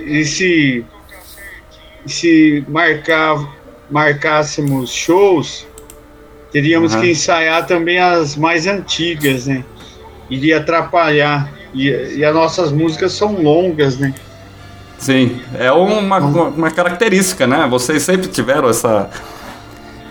e 0.06 0.24
se 0.26 0.84
e 2.04 2.10
se 2.12 2.64
marcar 2.68 3.36
marcássemos 3.90 4.90
shows, 4.92 5.66
teríamos 6.52 6.92
Aham. 6.92 7.02
que 7.02 7.10
ensaiar 7.12 7.66
também 7.66 7.98
as 7.98 8.36
mais 8.36 8.66
antigas, 8.66 9.46
né? 9.46 9.64
Iria 10.28 10.58
atrapalhar. 10.58 11.50
E, 11.74 11.88
e 12.16 12.24
as 12.24 12.34
nossas 12.34 12.72
músicas 12.72 13.12
são 13.12 13.40
longas, 13.40 13.98
né? 13.98 14.14
Sim, 14.98 15.40
é 15.58 15.70
uma, 15.70 16.18
uma 16.18 16.70
característica, 16.70 17.46
né? 17.46 17.66
Vocês 17.70 18.02
sempre 18.02 18.26
tiveram 18.28 18.68
essa, 18.68 19.08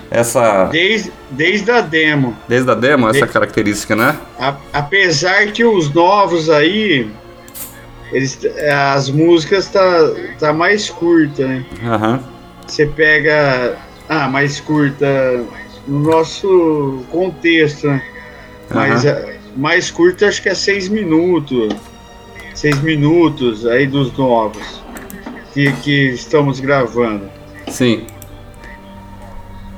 essa 0.10 0.66
Desde, 0.66 1.12
desde 1.32 1.70
a 1.72 1.82
demo. 1.82 2.36
desde 2.48 2.70
a 2.72 2.74
demo, 2.76 3.10
essa 3.10 3.26
De- 3.26 3.32
característica, 3.34 3.96
né? 3.96 4.16
A- 4.40 4.56
apesar 4.72 5.48
que 5.48 5.66
os 5.66 5.94
novos 5.94 6.50
aí, 6.50 7.10
eles, 8.14 8.40
as 8.94 9.10
músicas 9.10 9.68
tá, 9.68 10.12
tá 10.40 10.54
mais 10.54 10.90
curta, 10.90 11.46
né? 11.46 11.66
Aham. 11.86 12.20
Você 12.66 12.86
pega. 12.86 13.78
Ah, 14.10 14.30
mais 14.30 14.62
curta 14.62 15.44
no 15.86 16.00
nosso 16.00 17.04
contexto, 17.12 17.88
né? 17.88 18.02
Mas 18.70 19.04
é, 19.06 19.37
mais 19.58 19.92
curta 19.92 20.28
acho 20.28 20.42
que 20.42 20.50
é 20.50 20.56
seis 20.56 20.88
minutos. 20.88 21.74
Seis 22.54 22.82
minutos 22.82 23.66
aí 23.68 23.86
dos 23.86 24.16
novos 24.18 24.82
que, 25.54 25.72
que 25.74 26.10
estamos 26.10 26.60
gravando. 26.60 27.30
Sim. 27.68 28.06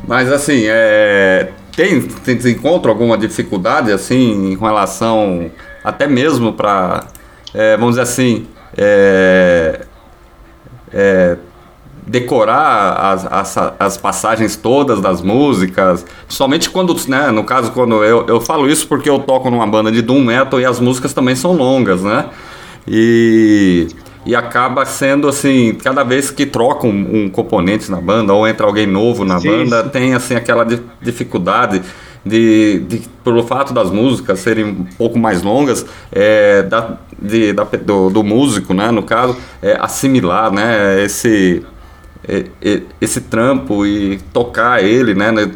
Mas 0.07 0.31
assim, 0.31 0.64
é, 0.65 1.51
tem, 1.76 2.01
tem 2.01 2.51
encontra 2.51 2.91
alguma 2.91 3.18
dificuldade 3.18 3.91
assim 3.91 4.51
em 4.51 4.57
relação 4.57 5.51
até 5.84 6.07
mesmo 6.07 6.53
para, 6.53 7.07
vamos 7.77 7.91
dizer 7.91 8.01
assim, 8.01 8.47
é, 8.77 9.85
é, 10.93 11.38
decorar 12.10 13.14
as, 13.14 13.26
as, 13.31 13.73
as 13.80 13.98
passagens 13.98 14.56
todas 14.56 14.99
das 14.99 15.22
músicas, 15.22 16.03
somente 16.27 16.69
quando, 16.69 16.95
né, 17.07 17.30
no 17.30 17.44
caso 17.44 17.72
quando 17.72 18.03
eu, 18.03 18.26
eu 18.27 18.41
falo 18.41 18.68
isso 18.68 18.88
porque 18.88 19.07
eu 19.10 19.19
toco 19.19 19.49
numa 19.52 19.68
banda 19.68 19.91
de 19.91 20.02
doom 20.02 20.23
metal 20.23 20.60
e 20.60 20.65
as 20.65 20.80
músicas 20.80 21.14
também 21.14 21.36
são 21.36 21.53
longas, 21.53 22.02
né? 22.02 22.26
E, 22.88 23.88
e 24.26 24.36
acaba 24.36 24.86
sendo 24.86 25.27
assim, 25.27 25.76
cada 25.76 26.03
vez 26.03 26.31
que 26.31 26.48
troca 26.48 26.88
um, 26.88 27.26
um 27.26 27.30
componente 27.30 27.91
na 27.91 28.02
banda 28.02 28.34
ou 28.34 28.48
entra 28.48 28.65
alguém 28.65 28.88
novo 28.88 29.23
na 29.23 29.40
Sim, 29.40 29.49
banda, 29.49 29.84
sim. 29.84 29.90
tem 29.90 30.14
assim 30.15 30.34
aquela 30.34 30.64
di- 30.64 30.81
dificuldade 30.99 31.84
de, 32.26 32.80
de- 32.88 33.02
pelo 33.23 33.44
fato 33.44 33.72
das 33.72 33.91
músicas 33.91 34.40
serem 34.40 34.65
um 34.65 34.86
pouco 34.98 35.19
mais 35.19 35.44
longas, 35.44 35.86
é, 36.11 36.64
dá, 36.64 36.98
de, 37.22 37.53
da, 37.53 37.64
do, 37.64 38.10
do, 38.10 38.23
músico, 38.23 38.73
né, 38.73 38.90
no 38.90 39.03
caso, 39.03 39.38
é 39.61 39.77
assimilar, 39.80 40.52
né, 40.52 41.03
esse, 41.03 41.64
esse 43.01 43.22
trampo 43.22 43.85
e 43.85 44.19
tocar 44.34 44.84
ele, 44.84 45.14
né, 45.14 45.31
né, 45.31 45.51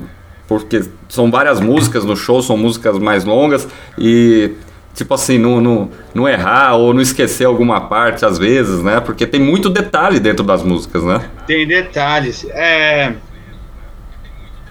porque 0.48 0.84
são 1.10 1.30
várias 1.30 1.60
músicas 1.60 2.04
no 2.04 2.16
show, 2.16 2.42
são 2.42 2.58
músicas 2.58 2.98
mais 3.00 3.24
longas 3.24 3.68
e 3.98 4.52
tipo 4.94 5.14
assim, 5.14 5.38
não, 5.38 5.60
não, 5.60 5.90
não 6.14 6.30
errar 6.30 6.76
ou 6.76 6.94
não 6.94 7.02
esquecer 7.02 7.46
alguma 7.46 7.82
parte 7.82 8.26
às 8.26 8.38
vezes, 8.38 8.84
né? 8.84 9.00
Porque 9.00 9.26
tem 9.26 9.40
muito 9.40 9.70
detalhe 9.70 10.20
dentro 10.20 10.44
das 10.44 10.62
músicas, 10.62 11.04
né? 11.04 11.30
Tem 11.48 11.68
detalhes. 11.68 12.46
É... 12.52 13.14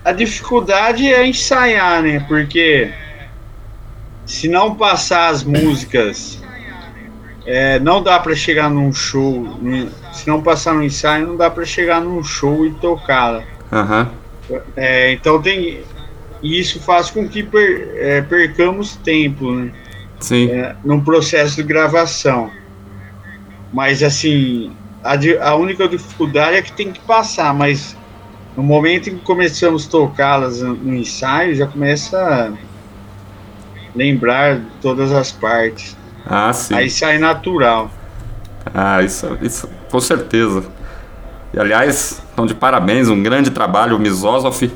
A 0.04 0.12
dificuldade 0.12 1.06
é 1.06 1.26
ensaiar, 1.26 2.02
né? 2.02 2.24
Porque 2.28 2.92
se 4.24 4.48
não 4.48 4.74
passar 4.74 5.28
as 5.28 5.42
músicas, 5.42 6.40
é, 7.44 7.78
não 7.80 8.02
dá 8.02 8.18
para 8.18 8.34
chegar 8.34 8.70
num 8.70 8.92
show. 8.92 9.58
Se 10.12 10.28
não 10.28 10.42
passar 10.42 10.74
no 10.74 10.82
ensaio, 10.82 11.26
não 11.26 11.36
dá 11.36 11.50
para 11.50 11.64
chegar 11.64 12.00
num 12.00 12.22
show 12.22 12.66
e 12.66 12.70
tocá-la. 12.74 13.42
Uhum. 13.72 14.58
É, 14.76 15.12
então 15.12 15.40
tem. 15.40 15.80
Isso 16.42 16.80
faz 16.80 17.10
com 17.10 17.26
que 17.28 17.42
per, 17.42 17.92
é, 17.96 18.20
percamos 18.20 18.96
tempo, 18.96 19.52
né? 19.52 19.72
Sim. 20.20 20.50
É, 20.50 20.76
num 20.84 21.00
processo 21.00 21.56
de 21.56 21.62
gravação. 21.62 22.50
Mas 23.72 24.02
assim, 24.02 24.72
a, 25.02 25.14
a 25.48 25.54
única 25.54 25.88
dificuldade 25.88 26.56
é 26.56 26.62
que 26.62 26.72
tem 26.72 26.92
que 26.92 27.00
passar, 27.00 27.54
mas 27.54 27.96
no 28.56 28.62
momento 28.62 29.08
em 29.08 29.16
que 29.16 29.24
começamos 29.24 29.86
a 29.86 29.90
tocá-las 29.90 30.60
no 30.60 30.94
ensaio, 30.94 31.54
já 31.54 31.66
começa 31.66 32.18
a 32.18 32.52
lembrar 33.96 34.60
todas 34.82 35.10
as 35.12 35.32
partes. 35.32 35.96
Ah, 36.26 36.52
sim. 36.52 36.74
Aí 36.74 36.90
sai 36.90 37.18
natural. 37.18 37.90
Ah, 38.74 39.02
isso, 39.02 39.38
isso 39.40 39.68
com 39.92 40.00
certeza. 40.00 40.64
E 41.52 41.60
aliás, 41.60 42.22
estão 42.30 42.46
de 42.46 42.54
parabéns, 42.54 43.10
um 43.10 43.22
grande 43.22 43.50
trabalho, 43.50 43.96
o 43.96 44.00
Misosof 44.00 44.72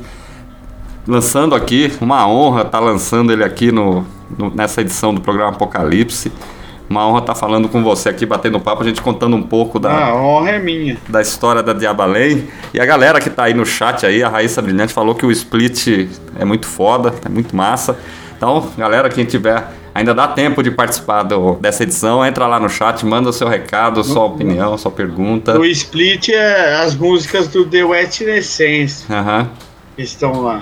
lançando 1.07 1.55
aqui, 1.55 1.91
uma 1.99 2.27
honra 2.27 2.61
estar 2.61 2.77
tá 2.77 2.79
lançando 2.79 3.31
ele 3.31 3.43
aqui 3.43 3.71
no, 3.71 4.05
no, 4.37 4.53
nessa 4.53 4.81
edição 4.81 5.13
do 5.13 5.19
programa 5.19 5.49
Apocalipse. 5.49 6.31
Uma 6.87 7.05
honra 7.07 7.19
estar 7.19 7.33
tá 7.33 7.39
falando 7.39 7.67
com 7.67 7.83
você 7.83 8.09
aqui, 8.09 8.25
batendo 8.25 8.59
papo, 8.59 8.83
a 8.83 8.85
gente 8.85 9.01
contando 9.01 9.35
um 9.35 9.41
pouco 9.41 9.79
da. 9.79 9.89
Ah, 9.89 10.07
a 10.09 10.15
honra 10.15 10.51
é 10.51 10.59
minha. 10.59 10.97
Da 11.09 11.21
história 11.21 11.63
da 11.63 11.73
Diabalém. 11.73 12.47
E 12.73 12.79
a 12.79 12.85
galera 12.85 13.19
que 13.19 13.27
está 13.27 13.45
aí 13.45 13.53
no 13.53 13.65
chat 13.65 14.05
aí, 14.05 14.23
a 14.23 14.29
Raíssa 14.29 14.61
Brilhante 14.61 14.93
falou 14.93 15.15
que 15.15 15.25
o 15.25 15.31
split 15.31 16.07
é 16.39 16.45
muito 16.45 16.67
foda, 16.67 17.13
é 17.25 17.29
muito 17.29 17.55
massa. 17.55 17.97
Então, 18.37 18.69
galera, 18.77 19.09
quem 19.09 19.25
tiver. 19.25 19.67
Ainda 19.97 20.13
dá 20.13 20.27
tempo 20.27 20.61
de 20.61 20.69
participar 20.69 21.23
do, 21.23 21.55
dessa 21.55 21.81
edição. 21.81 22.23
Entra 22.23 22.45
lá 22.45 22.59
no 22.59 22.69
chat, 22.69 23.03
manda 23.03 23.29
o 23.29 23.33
seu 23.33 23.47
recado, 23.47 24.03
sua 24.03 24.25
opinião, 24.25 24.77
sua 24.77 24.91
pergunta. 24.91 25.57
O 25.57 25.65
split 25.65 26.29
é 26.29 26.75
as 26.75 26.93
músicas 26.93 27.47
do 27.47 27.65
The 27.65 27.83
Wet 27.83 28.23
Essence. 28.23 29.11
Uhum. 29.11 29.47
Estão 29.97 30.43
lá. 30.43 30.61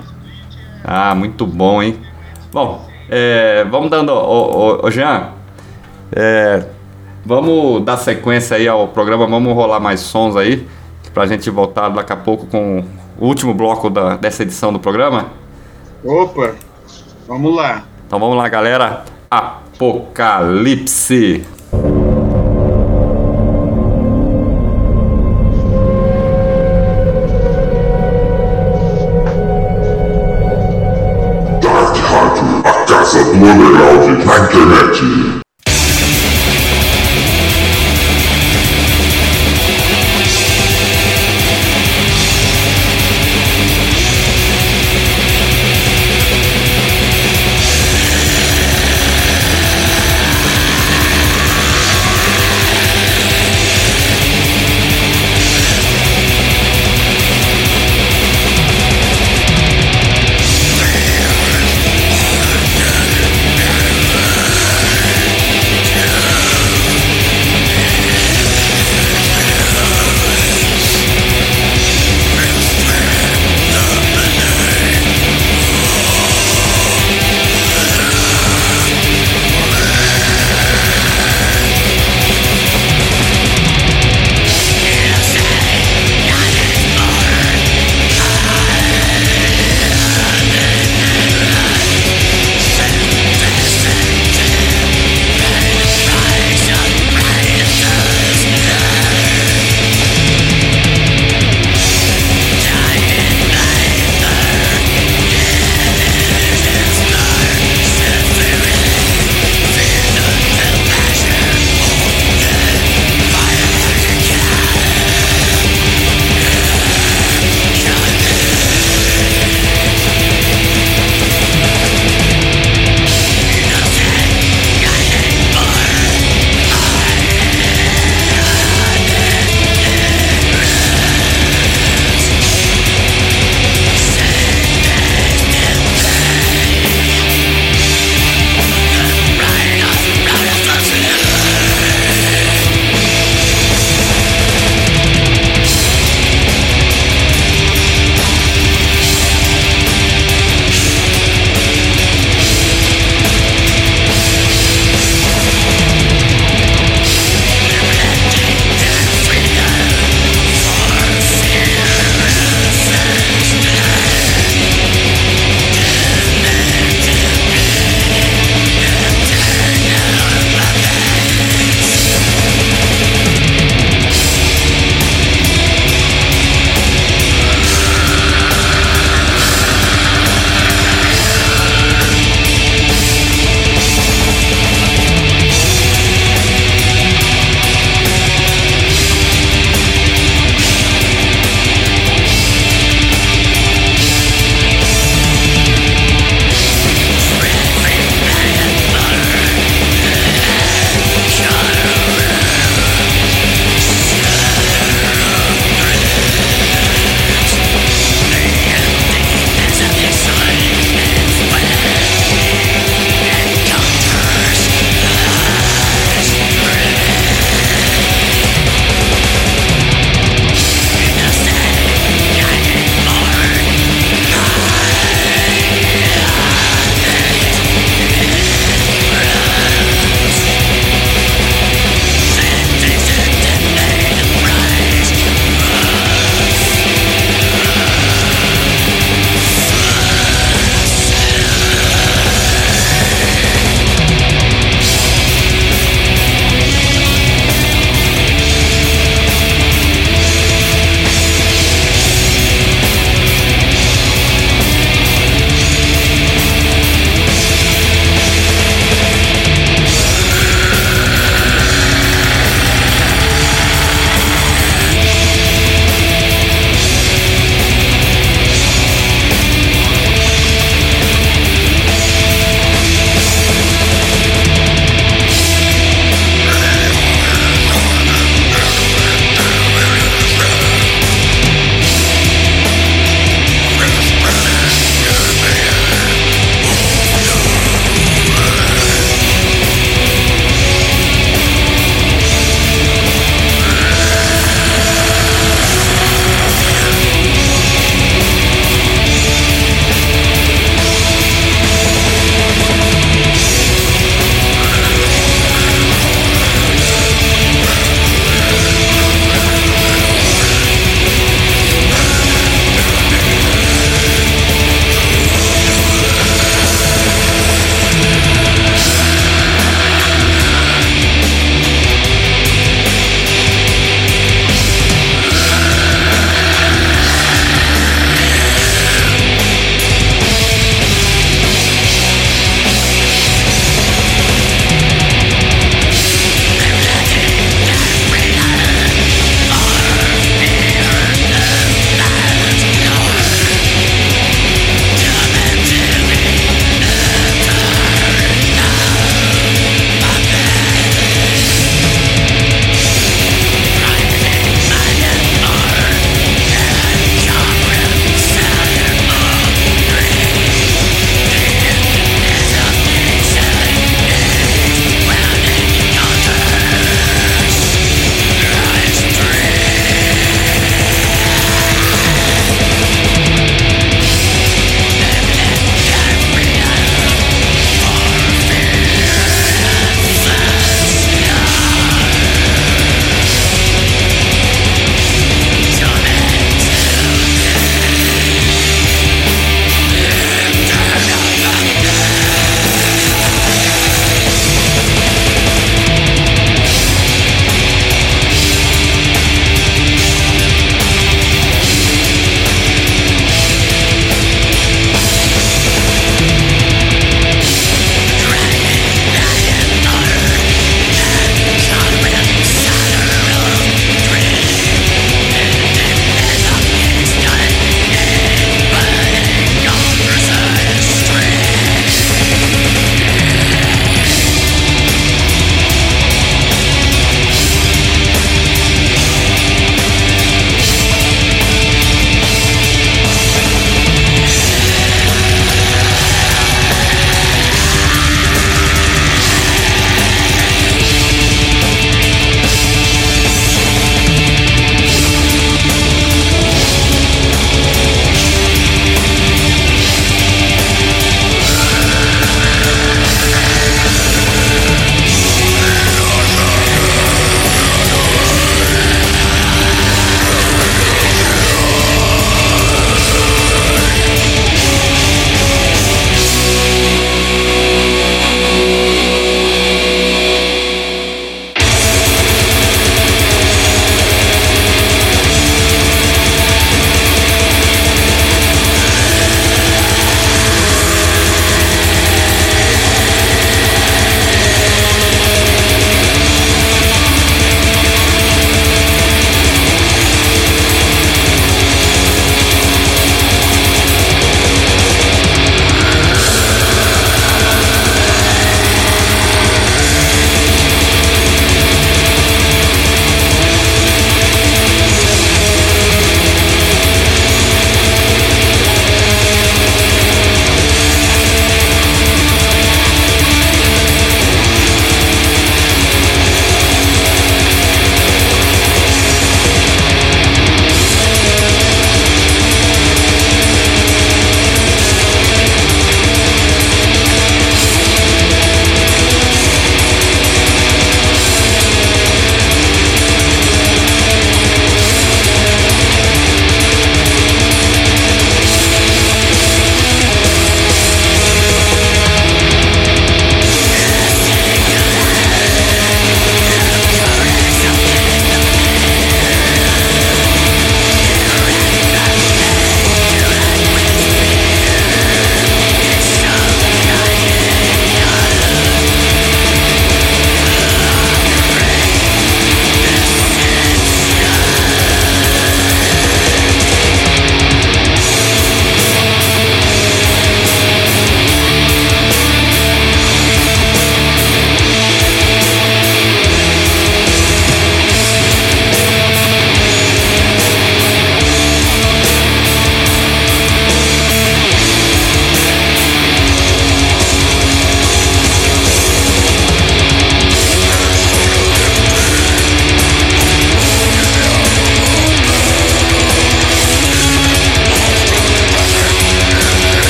Ah, 0.82 1.14
muito 1.14 1.46
bom, 1.46 1.84
hein? 1.84 2.00
Bom, 2.54 2.88
é, 3.10 3.66
vamos 3.70 3.90
dando. 3.90 4.14
Ô, 4.14 4.78
ô, 4.78 4.86
ô 4.86 4.90
Jean, 4.90 5.32
é, 6.14 6.64
vamos 7.26 7.84
dar 7.84 7.98
sequência 7.98 8.56
aí 8.56 8.70
ao 8.70 8.88
programa, 8.88 9.28
vamos 9.28 9.54
rolar 9.54 9.82
mais 9.82 10.00
sons 10.00 10.38
aí, 10.38 10.66
pra 11.14 11.28
gente 11.28 11.50
voltar 11.50 11.90
daqui 11.90 12.14
a 12.14 12.16
pouco 12.16 12.46
com 12.46 12.86
o 13.20 13.28
último 13.28 13.54
bloco 13.54 13.90
da, 13.90 14.16
dessa 14.16 14.44
edição 14.44 14.72
do 14.72 14.80
programa. 14.80 15.26
Opa, 16.06 16.56
vamos 17.28 17.54
lá. 17.54 17.84
Então 18.08 18.18
vamos 18.18 18.38
lá, 18.38 18.48
galera. 18.48 19.04
Apocalipse. 19.30 21.16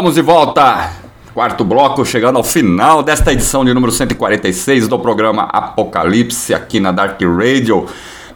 Estamos 0.00 0.14
de 0.14 0.22
volta. 0.22 0.92
Quarto 1.34 1.62
bloco, 1.62 2.06
chegando 2.06 2.38
ao 2.38 2.42
final 2.42 3.02
desta 3.02 3.34
edição 3.34 3.62
de 3.66 3.74
número 3.74 3.92
146 3.92 4.88
do 4.88 4.98
programa 4.98 5.42
Apocalipse 5.42 6.54
aqui 6.54 6.80
na 6.80 6.90
Dark 6.90 7.20
Radio, 7.20 7.84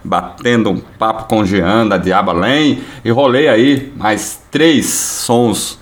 batendo 0.05 0.69
um 0.69 0.77
papo 0.77 1.25
com 1.25 1.43
Jean 1.43 1.89
da 1.89 1.97
Diaba 1.97 2.35
e 3.03 3.11
rolei 3.11 3.49
aí 3.49 3.91
mais 3.97 4.43
três 4.51 4.85
sons 4.91 5.79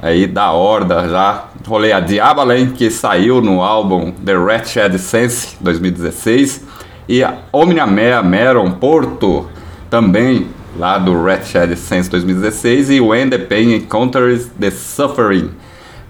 aí 0.00 0.28
da 0.28 0.52
Horda 0.52 1.08
já. 1.08 1.46
Rolei 1.66 1.90
a 1.90 1.98
Diaba 1.98 2.44
que 2.76 2.88
saiu 2.88 3.40
no 3.40 3.60
álbum 3.60 4.12
The 4.12 4.36
Wretched 4.36 4.96
Sense 5.00 5.56
2016 5.60 6.64
e 7.08 7.24
a 7.24 7.38
Omnia 7.52 7.88
Meron 8.22 8.70
Porto 8.70 9.48
também 9.90 10.46
lá 10.76 10.98
do 10.98 11.14
Wretched 11.14 11.76
Sense 11.76 12.10
2016 12.10 12.90
e 12.90 13.00
When 13.00 13.30
the 13.30 13.38
Pain 13.38 13.74
Encounters 13.74 14.48
the 14.58 14.70
Suffering 14.70 15.50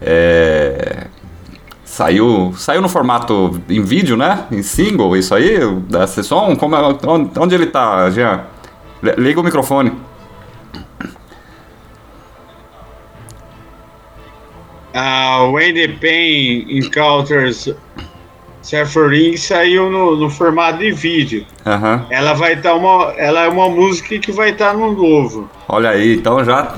é, 0.00 1.06
saiu, 1.84 2.52
saiu 2.56 2.82
no 2.82 2.88
formato 2.88 3.60
em 3.68 3.82
vídeo, 3.82 4.16
né? 4.16 4.46
Em 4.50 4.62
single, 4.62 5.16
isso 5.16 5.34
aí, 5.34 5.58
desse 5.88 6.22
som? 6.22 6.56
Como, 6.56 6.74
é, 6.74 6.98
onde, 7.06 7.38
onde 7.38 7.54
ele 7.54 7.66
tá, 7.66 8.10
Jean? 8.10 8.44
Liga 9.18 9.40
o 9.40 9.44
microfone. 9.44 9.92
Uh, 14.94 15.50
When 15.50 15.74
the 15.74 15.88
Pain 16.00 16.66
Encounters 16.70 17.68
Suffering 18.64 19.36
saiu 19.36 19.90
no, 19.90 20.16
no, 20.16 20.30
formato 20.30 20.78
de 20.78 20.90
vídeo. 20.90 21.44
Uhum. 21.66 22.06
Ela 22.08 22.32
vai 22.32 22.54
estar 22.54 22.70
tá 22.70 22.74
uma, 22.74 23.12
ela 23.18 23.44
é 23.44 23.48
uma 23.48 23.68
música 23.68 24.18
que 24.18 24.32
vai 24.32 24.50
estar 24.50 24.72
tá 24.72 24.76
no 24.76 24.92
novo. 24.92 25.50
Olha 25.68 25.90
aí, 25.90 26.16
então 26.16 26.42
já 26.42 26.74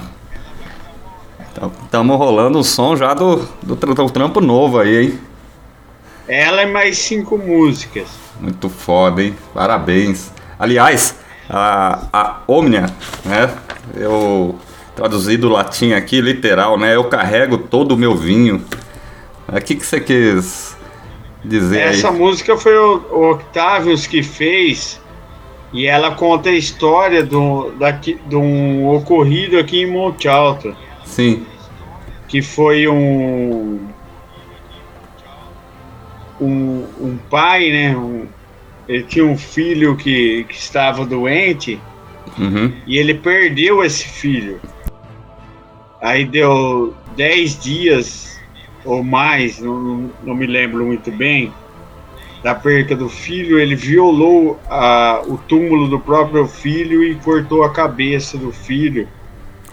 Estamos 1.85 2.19
rolando 2.19 2.59
o 2.59 2.65
som 2.65 2.97
já 2.97 3.15
do, 3.15 3.37
do, 3.63 3.77
do, 3.77 4.11
trampo 4.11 4.41
novo 4.41 4.79
aí, 4.79 5.05
hein? 5.05 5.19
Ela 6.29 6.63
é 6.63 6.67
mais 6.67 6.99
cinco 6.99 7.39
músicas. 7.39 8.09
Muito 8.39 8.69
foda, 8.69 9.23
hein? 9.23 9.35
Parabéns. 9.55 10.33
Aliás, 10.59 11.19
a, 11.49 12.09
a 12.13 12.37
Omnia, 12.47 12.87
né? 13.25 13.55
Eu 13.95 14.59
traduzi 14.95 15.39
do 15.39 15.49
latim 15.49 15.93
aqui, 15.93 16.21
literal, 16.21 16.77
né? 16.77 16.95
Eu 16.95 17.05
carrego 17.05 17.57
todo 17.57 17.93
o 17.93 17.97
meu 17.97 18.15
vinho. 18.15 18.63
O 19.49 19.61
que, 19.61 19.77
que 19.77 19.87
você 19.87 20.01
quis 20.01 20.76
dizer 21.47 21.81
Essa 21.81 22.10
aí? 22.10 22.18
música 22.18 22.56
foi 22.56 22.77
o, 22.77 23.31
Octavius 23.31 24.06
que 24.06 24.23
fez 24.23 25.01
e 25.73 25.86
ela 25.86 26.14
conta 26.14 26.48
a 26.48 26.52
história 26.52 27.23
do, 27.23 27.70
daqui, 27.73 28.18
de 28.27 28.36
um 28.36 28.89
ocorrido 28.89 29.59
aqui 29.59 29.82
em 29.82 29.90
Monte 29.90 30.28
Alto. 30.28 30.77
Sim. 31.05 31.44
Que 32.28 32.43
foi 32.43 32.89
um. 32.89 33.81
Um, 36.40 36.85
um 37.01 37.18
pai, 37.31 37.70
né? 37.70 37.97
Um, 37.97 38.27
ele 38.89 39.02
tinha 39.05 39.24
um 39.24 39.36
filho 39.36 39.97
que, 39.97 40.44
que 40.44 40.55
estava 40.55 41.05
doente 41.05 41.81
uhum. 42.39 42.73
e 42.86 42.98
ele 42.98 43.14
perdeu 43.14 43.82
esse 43.82 44.06
filho. 44.06 44.60
Aí 46.01 46.24
deu 46.24 46.94
10 47.16 47.59
dias 47.59 48.36
ou 48.87 49.03
mais, 49.03 49.61
não, 49.61 50.11
não 50.25 50.35
me 50.35 50.47
lembro 50.47 50.87
muito 50.87 51.11
bem, 51.11 51.53
da 52.43 52.55
perca 52.55 52.97
do 52.97 53.09
filho. 53.09 53.59
Ele 53.59 53.75
violou 53.75 54.59
a, 54.71 55.23
o 55.27 55.37
túmulo 55.37 55.89
do 55.89 55.99
próprio 55.99 56.47
filho 56.47 57.03
e 57.03 57.15
cortou 57.17 57.65
a 57.65 57.71
cabeça 57.71 58.39
do 58.39 58.53
filho. 58.53 59.09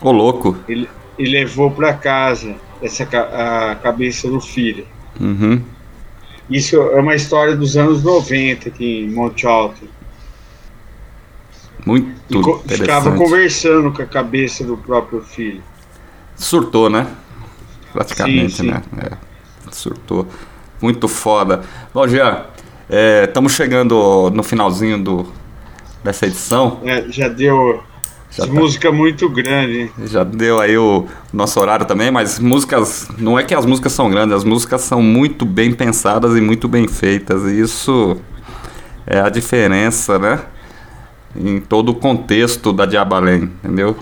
Ô, 0.01 0.11
louco! 0.11 0.57
Ele, 0.67 0.89
e 1.17 1.25
levou 1.25 1.69
para 1.71 1.93
casa 1.93 2.55
essa 2.81 3.03
a 3.03 3.75
cabeça 3.75 4.27
do 4.27 4.41
filho. 4.41 4.85
Uhum. 5.19 5.61
Isso 6.49 6.75
é 6.75 6.99
uma 6.99 7.15
história 7.15 7.55
dos 7.55 7.77
anos 7.77 8.03
90 8.03 8.69
aqui 8.69 9.03
em 9.03 9.11
Monte 9.11 9.45
Alto. 9.45 9.87
Muito 11.85 12.11
e. 12.29 12.67
Ficava 12.67 13.15
conversando 13.15 13.91
com 13.91 14.01
a 14.01 14.05
cabeça 14.05 14.63
do 14.63 14.77
próprio 14.77 15.21
filho. 15.21 15.61
Surtou, 16.35 16.89
né? 16.89 17.07
Praticamente, 17.93 18.53
sim, 18.53 18.63
sim. 18.63 18.71
né? 18.71 18.81
É, 18.97 19.11
surtou. 19.71 20.27
Muito 20.81 21.07
foda. 21.07 21.61
Bom, 21.93 22.05
Jean, 22.07 22.45
estamos 23.25 23.53
é, 23.53 23.55
chegando 23.55 24.29
no 24.33 24.43
finalzinho 24.43 25.01
do, 25.01 25.27
dessa 26.03 26.25
edição. 26.25 26.79
É, 26.83 27.05
já 27.09 27.29
deu 27.29 27.81
já 28.35 28.47
tá. 28.47 28.51
música 28.51 28.91
muito 28.91 29.29
grande. 29.29 29.91
Já 30.05 30.23
deu 30.23 30.59
aí 30.59 30.75
o 30.75 31.05
nosso 31.31 31.59
horário 31.59 31.85
também, 31.85 32.09
mas 32.09 32.39
músicas. 32.39 33.07
Não 33.17 33.37
é 33.37 33.43
que 33.43 33.53
as 33.53 33.65
músicas 33.65 33.91
são 33.91 34.09
grandes, 34.09 34.35
as 34.35 34.43
músicas 34.43 34.81
são 34.81 35.01
muito 35.01 35.45
bem 35.45 35.71
pensadas 35.71 36.35
e 36.35 36.41
muito 36.41 36.67
bem 36.67 36.87
feitas. 36.87 37.43
E 37.43 37.59
isso 37.59 38.17
é 39.05 39.19
a 39.19 39.29
diferença, 39.29 40.17
né? 40.17 40.39
Em 41.35 41.59
todo 41.59 41.89
o 41.89 41.95
contexto 41.95 42.73
da 42.73 42.87
Diabalém, 42.87 43.51
entendeu? 43.63 43.95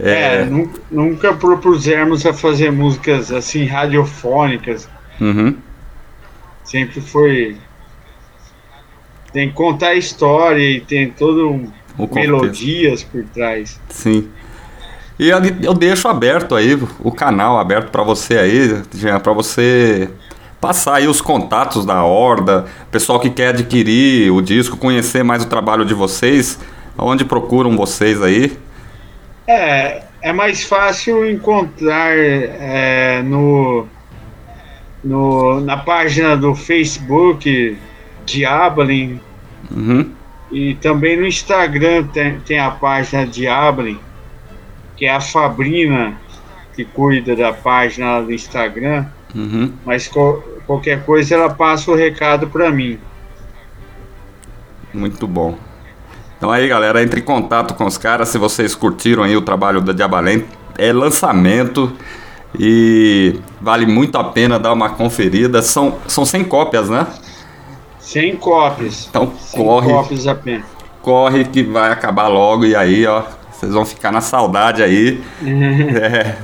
É, 0.00 0.42
é 0.42 0.48
nunca 0.90 1.34
propusemos 1.34 2.24
a 2.24 2.32
fazer 2.32 2.70
músicas 2.70 3.32
assim 3.32 3.64
radiofônicas. 3.64 4.88
Uhum. 5.20 5.56
Sempre 6.64 7.00
foi. 7.00 7.56
Tem 9.32 9.48
que 9.48 9.54
contar 9.54 9.88
a 9.88 9.94
história 9.94 10.62
e 10.62 10.80
tem 10.80 11.10
todo 11.10 11.50
um 11.50 11.72
melodias 12.12 13.02
por 13.02 13.24
trás. 13.24 13.80
Sim. 13.88 14.28
E 15.18 15.30
eu 15.30 15.74
deixo 15.74 16.06
aberto 16.06 16.54
aí 16.54 16.78
o 17.00 17.10
canal 17.10 17.58
aberto 17.58 17.90
para 17.90 18.04
você 18.04 18.38
aí, 18.38 18.82
para 19.20 19.32
você 19.32 20.08
passar 20.60 20.96
aí 20.96 21.08
os 21.08 21.20
contatos 21.20 21.84
da 21.84 22.04
Horda, 22.04 22.66
pessoal 22.90 23.18
que 23.18 23.30
quer 23.30 23.48
adquirir 23.48 24.30
o 24.30 24.40
disco, 24.40 24.76
conhecer 24.76 25.24
mais 25.24 25.42
o 25.42 25.46
trabalho 25.46 25.84
de 25.84 25.92
vocês, 25.92 26.58
onde 26.96 27.24
procuram 27.24 27.76
vocês 27.76 28.22
aí? 28.22 28.56
É, 29.48 30.02
é 30.20 30.30
mais 30.30 30.62
fácil 30.62 31.26
encontrar 31.26 32.14
é, 32.14 33.22
no, 33.22 33.88
no, 35.02 35.58
na 35.62 35.78
página 35.78 36.36
do 36.36 36.54
Facebook 36.54 37.78
Diablin. 38.26 39.18
Uhum. 39.70 40.12
E 40.52 40.74
também 40.74 41.16
no 41.16 41.26
Instagram 41.26 42.06
tem, 42.08 42.40
tem 42.40 42.58
a 42.58 42.70
página 42.70 43.26
Diablin, 43.26 43.98
que 44.98 45.06
é 45.06 45.12
a 45.12 45.20
Fabrina 45.20 46.14
que 46.76 46.84
cuida 46.84 47.34
da 47.34 47.50
página 47.50 48.20
do 48.20 48.30
Instagram. 48.30 49.06
Uhum. 49.34 49.72
Mas 49.84 50.06
co 50.06 50.42
qualquer 50.66 51.02
coisa 51.06 51.34
ela 51.34 51.48
passa 51.48 51.90
o 51.90 51.94
recado 51.94 52.48
para 52.48 52.70
mim. 52.70 52.98
Muito 54.92 55.26
bom. 55.26 55.58
Então 56.38 56.52
aí, 56.52 56.68
galera, 56.68 57.02
entre 57.02 57.18
em 57.18 57.24
contato 57.24 57.74
com 57.74 57.84
os 57.84 57.98
caras 57.98 58.28
se 58.28 58.38
vocês 58.38 58.72
curtiram 58.72 59.24
aí 59.24 59.36
o 59.36 59.42
trabalho 59.42 59.80
da 59.80 59.92
Diabalém. 59.92 60.44
É 60.78 60.92
lançamento 60.92 61.92
e 62.56 63.40
vale 63.60 63.84
muito 63.86 64.16
a 64.16 64.22
pena 64.22 64.56
dar 64.56 64.72
uma 64.72 64.90
conferida. 64.90 65.60
São, 65.62 65.98
são 66.06 66.24
100 66.24 66.44
cópias, 66.44 66.88
né? 66.88 67.08
100 67.98 68.36
cópias. 68.36 69.08
Então 69.10 69.32
100 69.36 69.60
corre. 69.64 69.88
cópias 69.88 70.26
apenas. 70.28 70.64
Corre 71.02 71.44
que 71.44 71.64
vai 71.64 71.90
acabar 71.90 72.28
logo 72.28 72.64
e 72.64 72.76
aí, 72.76 73.04
ó, 73.04 73.24
vocês 73.50 73.72
vão 73.72 73.84
ficar 73.84 74.12
na 74.12 74.20
saudade 74.20 74.80
aí. 74.80 75.20
é, 75.42 76.36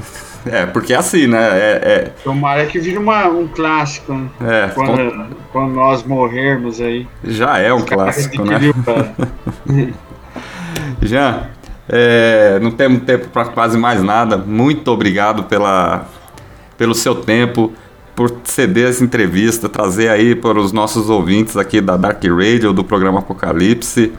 é, 0.47 0.66
porque 0.66 0.93
é 0.93 0.97
assim, 0.97 1.27
né? 1.27 1.39
É, 1.39 1.81
é... 1.83 2.12
Tomara 2.23 2.66
que 2.66 2.79
vire 2.79 2.99
uma, 2.99 3.27
um 3.29 3.49
clássico, 3.49 4.12
né? 4.12 4.29
É, 4.41 4.69
quando, 4.75 5.11
com... 5.11 5.27
quando 5.53 5.75
nós 5.75 6.03
morrermos 6.03 6.81
aí. 6.81 7.07
Já 7.23 7.59
é 7.59 7.73
um 7.73 7.83
clássico, 7.83 8.45
né? 8.45 8.59
Jean, 11.03 11.49
é, 11.89 12.59
não 12.61 12.71
temos 12.71 13.03
tempo 13.05 13.29
para 13.29 13.47
quase 13.47 13.79
mais 13.79 14.03
nada. 14.03 14.37
Muito 14.37 14.89
obrigado 14.91 15.45
pela, 15.45 16.07
pelo 16.77 16.95
seu 16.95 17.15
tempo 17.15 17.73
por 18.15 18.33
ceder 18.45 18.89
essa 18.91 19.03
entrevista, 19.03 19.69
trazer 19.69 20.09
aí 20.09 20.35
para 20.35 20.59
os 20.59 20.73
nossos 20.73 21.11
ouvintes 21.11 21.57
aqui 21.57 21.81
da 21.81 21.97
Dark 21.97 22.23
Radio, 22.25 22.73
do 22.73 22.85
programa 22.85 23.19
Apocalipse, 23.19 24.12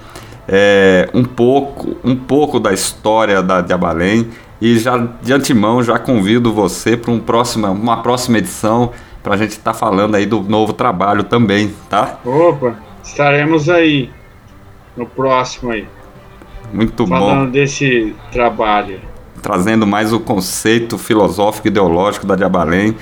é, 0.47 1.09
um 1.13 1.23
pouco 1.23 1.95
um 2.03 2.15
pouco 2.15 2.59
da 2.59 2.73
história 2.73 3.41
da 3.41 3.61
Diabalém 3.61 4.29
e 4.61 4.77
já 4.79 4.97
de 5.21 5.33
antemão 5.33 5.83
já 5.83 5.99
convido 5.99 6.53
você 6.53 6.95
para 6.95 7.11
um 7.11 7.19
próxima, 7.19 7.69
uma 7.69 8.01
próxima 8.01 8.37
edição 8.37 8.91
para 9.21 9.35
a 9.35 9.37
gente 9.37 9.51
estar 9.51 9.73
tá 9.73 9.77
falando 9.77 10.15
aí 10.15 10.25
do 10.25 10.41
novo 10.41 10.73
trabalho 10.73 11.23
também, 11.23 11.73
tá? 11.89 12.19
Opa, 12.23 12.75
estaremos 13.03 13.69
aí 13.69 14.09
no 14.95 15.05
próximo 15.05 15.71
aí. 15.71 15.87
Muito 16.71 17.07
falando 17.07 17.21
bom. 17.21 17.29
Falando 17.29 17.51
desse 17.51 18.15
trabalho. 18.31 18.99
Trazendo 19.41 19.85
mais 19.85 20.13
o 20.13 20.19
conceito 20.19 20.97
filosófico 20.97 21.67
ideológico 21.67 22.25
da 22.25 22.35
Diabalém 22.35 22.95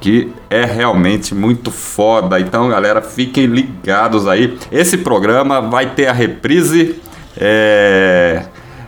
que 0.00 0.32
é 0.48 0.64
realmente 0.64 1.34
muito 1.34 1.70
foda. 1.70 2.38
Então, 2.40 2.68
galera, 2.68 3.02
fiquem 3.02 3.46
ligados 3.46 4.26
aí. 4.26 4.56
Esse 4.70 4.98
programa 4.98 5.60
vai 5.60 5.90
ter 5.94 6.06
a 6.06 6.12
reprise 6.12 7.00
é, 7.36 8.44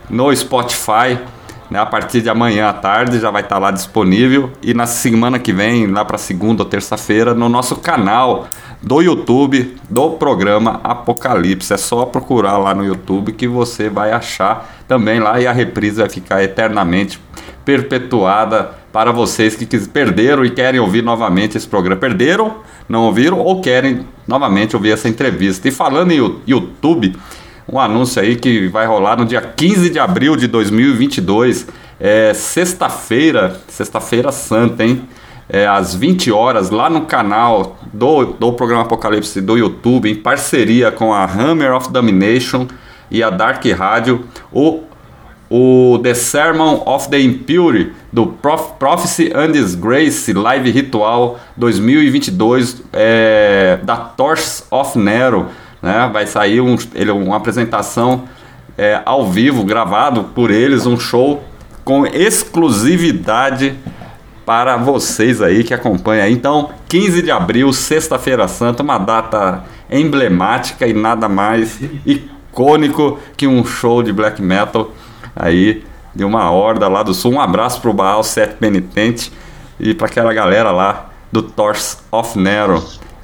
no 0.08 0.34
Spotify 0.34 1.18
Né? 1.70 1.78
A 1.78 1.86
partir 1.86 2.20
de 2.20 2.28
amanhã 2.28 2.68
à 2.68 2.72
tarde 2.72 3.20
já 3.20 3.30
vai 3.30 3.42
estar 3.42 3.58
lá 3.58 3.70
disponível 3.70 4.50
e 4.62 4.74
na 4.74 4.86
semana 4.86 5.38
que 5.38 5.52
vem, 5.52 5.86
lá 5.86 6.04
para 6.04 6.18
segunda 6.18 6.62
ou 6.62 6.68
terça-feira, 6.68 7.32
no 7.32 7.48
nosso 7.48 7.76
canal 7.76 8.48
do 8.82 9.00
YouTube 9.00 9.76
do 9.88 10.10
programa 10.10 10.80
Apocalipse. 10.82 11.72
É 11.72 11.76
só 11.76 12.04
procurar 12.06 12.58
lá 12.58 12.74
no 12.74 12.84
YouTube 12.84 13.32
que 13.32 13.46
você 13.46 13.88
vai 13.88 14.10
achar 14.10 14.82
também 14.88 15.20
lá 15.20 15.40
e 15.40 15.46
a 15.46 15.52
reprise 15.52 16.00
vai 16.00 16.08
ficar 16.08 16.42
eternamente 16.42 17.20
perpetuada 17.64 18.72
para 18.92 19.12
vocês 19.12 19.54
que 19.54 19.66
perderam 19.86 20.44
e 20.44 20.50
querem 20.50 20.80
ouvir 20.80 21.02
novamente 21.02 21.56
esse 21.56 21.68
programa. 21.68 22.00
Perderam, 22.00 22.56
não 22.88 23.04
ouviram 23.04 23.38
ou 23.38 23.60
querem 23.60 24.06
novamente 24.26 24.74
ouvir 24.74 24.92
essa 24.92 25.08
entrevista. 25.08 25.68
E 25.68 25.70
falando 25.70 26.10
em 26.10 26.40
YouTube, 26.46 27.14
um 27.68 27.78
anúncio 27.78 28.20
aí 28.20 28.36
que 28.36 28.68
vai 28.68 28.86
rolar 28.86 29.16
no 29.16 29.24
dia 29.24 29.40
15 29.40 29.90
de 29.90 29.98
abril 29.98 30.36
de 30.36 30.46
2022, 30.46 31.66
é 31.98 32.32
sexta-feira, 32.34 33.60
sexta-feira 33.68 34.32
santa, 34.32 34.84
hein? 34.84 35.08
É, 35.48 35.66
às 35.66 35.94
20 35.94 36.30
horas, 36.30 36.70
lá 36.70 36.88
no 36.88 37.02
canal 37.02 37.76
do, 37.92 38.26
do 38.26 38.52
programa 38.52 38.84
Apocalipse 38.84 39.40
do 39.40 39.58
YouTube, 39.58 40.08
em 40.08 40.14
parceria 40.14 40.92
com 40.92 41.12
a 41.12 41.24
Hammer 41.24 41.74
of 41.74 41.92
Domination 41.92 42.68
e 43.10 43.20
a 43.20 43.30
Dark 43.30 43.64
Radio, 43.76 44.24
o 44.52 44.84
o 45.50 45.98
The 46.00 46.14
Sermon 46.14 46.84
of 46.86 47.10
the 47.10 47.20
Impure 47.20 47.92
do 48.12 48.28
Prof, 48.28 48.74
Prophecy 48.78 49.32
and 49.34 49.50
Disgrace 49.50 50.32
Live 50.32 50.70
Ritual 50.70 51.40
2022 51.56 52.84
é, 52.92 53.80
da 53.82 53.96
Torches 53.96 54.64
of 54.70 54.96
Nero. 54.96 55.48
Né? 55.82 56.08
Vai 56.12 56.26
sair 56.26 56.60
um, 56.60 56.76
ele, 56.94 57.10
uma 57.10 57.36
apresentação 57.36 58.24
é, 58.76 59.00
ao 59.04 59.26
vivo, 59.26 59.64
gravado 59.64 60.24
por 60.34 60.50
eles, 60.50 60.86
um 60.86 60.98
show 60.98 61.42
com 61.84 62.06
exclusividade 62.06 63.74
para 64.44 64.76
vocês 64.76 65.40
aí 65.40 65.62
que 65.62 65.72
acompanham. 65.72 66.28
Então, 66.28 66.70
15 66.88 67.22
de 67.22 67.30
abril, 67.30 67.72
sexta-feira 67.72 68.48
santa, 68.48 68.82
uma 68.82 68.98
data 68.98 69.64
emblemática 69.90 70.86
e 70.86 70.92
nada 70.92 71.28
mais 71.28 71.78
icônico 72.06 73.18
que 73.36 73.46
um 73.46 73.64
show 73.64 74.02
de 74.02 74.12
black 74.12 74.40
metal 74.40 74.92
aí 75.34 75.84
de 76.14 76.24
uma 76.24 76.50
horda 76.50 76.88
lá 76.88 77.02
do 77.02 77.14
sul. 77.14 77.32
Um 77.34 77.40
abraço 77.40 77.80
pro 77.80 77.92
Baal 77.92 78.22
Sete 78.22 78.54
Penitente 78.54 79.32
e 79.78 79.94
para 79.94 80.06
aquela 80.06 80.32
galera 80.32 80.70
lá 80.70 81.10
do 81.30 81.42
Tors 81.42 81.98
of 82.10 82.38
Nero. 82.38 82.82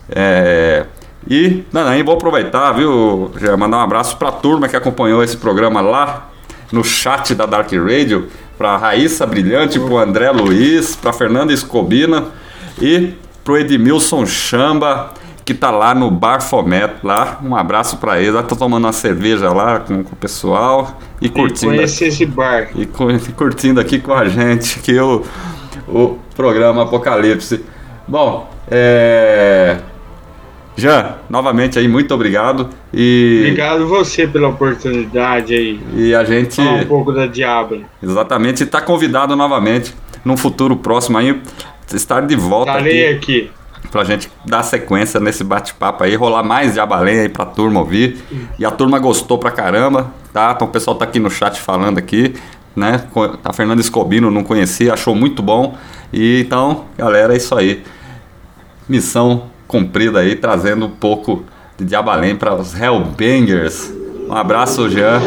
É, 0.09 0.87
e 1.29 1.65
não, 1.73 1.83
vou 2.05 2.15
aproveitar, 2.15 2.73
viu, 2.73 3.31
já 3.41 3.57
mandar 3.57 3.79
um 3.79 3.81
abraço 3.81 4.17
para 4.17 4.29
a 4.29 4.33
turma 4.33 4.69
que 4.69 4.77
acompanhou 4.77 5.23
esse 5.23 5.37
programa 5.37 5.81
lá 5.81 6.31
no 6.71 6.85
chat 6.85 7.35
da 7.35 7.47
Dark 7.47 7.71
Radio, 7.73 8.29
para 8.57 8.77
Raíssa 8.77 9.27
Brilhante, 9.27 9.79
para 9.79 10.03
André 10.03 10.31
Luiz, 10.31 10.97
para 10.97 11.13
Fernanda 11.13 11.53
Escobina 11.53 12.27
e 12.81 13.15
pro 13.45 13.57
Edmilson 13.57 14.25
Chamba 14.27 15.13
que 15.47 15.55
tá 15.55 15.71
lá 15.71 15.95
no 15.95 16.11
Bar 16.11 16.41
Fometo 16.41 17.07
lá. 17.07 17.39
Um 17.41 17.55
abraço 17.55 17.99
para 17.99 18.21
eles. 18.21 18.35
Lá 18.35 18.43
tô 18.43 18.57
tomando 18.57 18.85
uma 18.85 18.93
cerveja 18.93 19.53
lá 19.53 19.79
com, 19.79 20.03
com 20.03 20.13
o 20.13 20.17
pessoal 20.17 20.99
e 21.23 21.29
curtindo. 21.29 21.73
E 21.73 21.77
conhecer 21.77 22.09
esse 22.09 22.27
bar. 22.27 22.71
E, 22.75 22.83
e, 22.83 23.33
curtindo 23.33 23.81
aqui 23.81 24.01
com 24.01 24.13
a 24.13 24.29
gente 24.29 24.81
que 24.81 24.99
o, 24.99 25.25
o 25.87 26.19
programa 26.35 26.83
Apocalipse. 26.83 27.65
Bom, 28.09 28.51
é. 28.69 29.79
Jean, 30.77 31.17
novamente 31.31 31.79
aí, 31.79 31.89
muito 31.89 32.13
obrigado. 32.15 32.69
E... 32.93 33.39
Obrigado 33.41 33.87
você 33.89 34.27
pela 34.27 34.49
oportunidade 34.49 35.55
aí. 35.55 35.81
E 35.95 36.15
a 36.15 36.23
gente. 36.23 36.57
Falar 36.57 36.83
um 36.83 36.87
pouco 36.87 37.13
da 37.13 37.27
Diablo. 37.27 37.85
Exatamente, 38.03 38.63
está 38.63 38.81
convidado 38.81 39.35
novamente 39.35 39.95
num 40.25 40.37
futuro 40.37 40.77
próximo 40.77 41.17
aí 41.17 41.41
estar 41.95 42.21
de 42.21 42.37
volta. 42.37 42.73
Estarei 42.73 43.09
aqui. 43.09 43.51
aqui 43.51 43.51
pra 43.91 44.05
gente 44.05 44.31
dar 44.45 44.63
sequência 44.63 45.19
nesse 45.21 45.43
bate-papo 45.43 46.05
aí, 46.05 46.15
rolar 46.15 46.43
mais 46.43 46.75
de 46.75 46.81
abalém 46.81 47.21
aí 47.21 47.29
pra 47.29 47.47
turma 47.47 47.81
ouvir. 47.81 48.19
E 48.59 48.65
a 48.65 48.71
turma 48.71 48.99
gostou 48.99 49.39
pra 49.39 49.51
caramba, 49.51 50.13
tá? 50.33 50.53
Então 50.55 50.69
o 50.69 50.71
pessoal 50.71 50.97
tá 50.97 51.05
aqui 51.05 51.19
no 51.19 51.31
chat 51.31 51.59
falando 51.61 51.97
aqui, 51.97 52.35
né? 52.75 53.05
A 53.43 53.53
Fernanda 53.53 53.81
Escobino 53.81 54.31
não 54.31 54.45
conhecia, 54.45 54.93
achou 54.93 55.15
muito 55.15 55.43
bom. 55.43 55.79
E 56.13 56.41
então, 56.41 56.85
galera, 56.99 57.33
é 57.33 57.37
isso 57.37 57.55
aí. 57.55 57.83
Missão 58.89 59.45
cumprida 59.67 60.21
aí, 60.21 60.35
trazendo 60.37 60.87
um 60.87 60.91
pouco 60.91 61.45
de 61.77 61.85
Diabalém 61.85 62.37
para 62.37 62.55
os 62.55 62.79
Hellbangers. 62.79 63.93
Um 64.29 64.35
abraço, 64.35 64.89
Jean. 64.89 65.21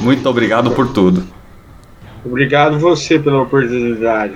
Muito 0.00 0.28
obrigado 0.28 0.70
por 0.72 0.88
tudo. 0.88 1.24
Obrigado 2.24 2.78
você 2.78 3.18
pela 3.18 3.42
oportunidade. 3.42 4.34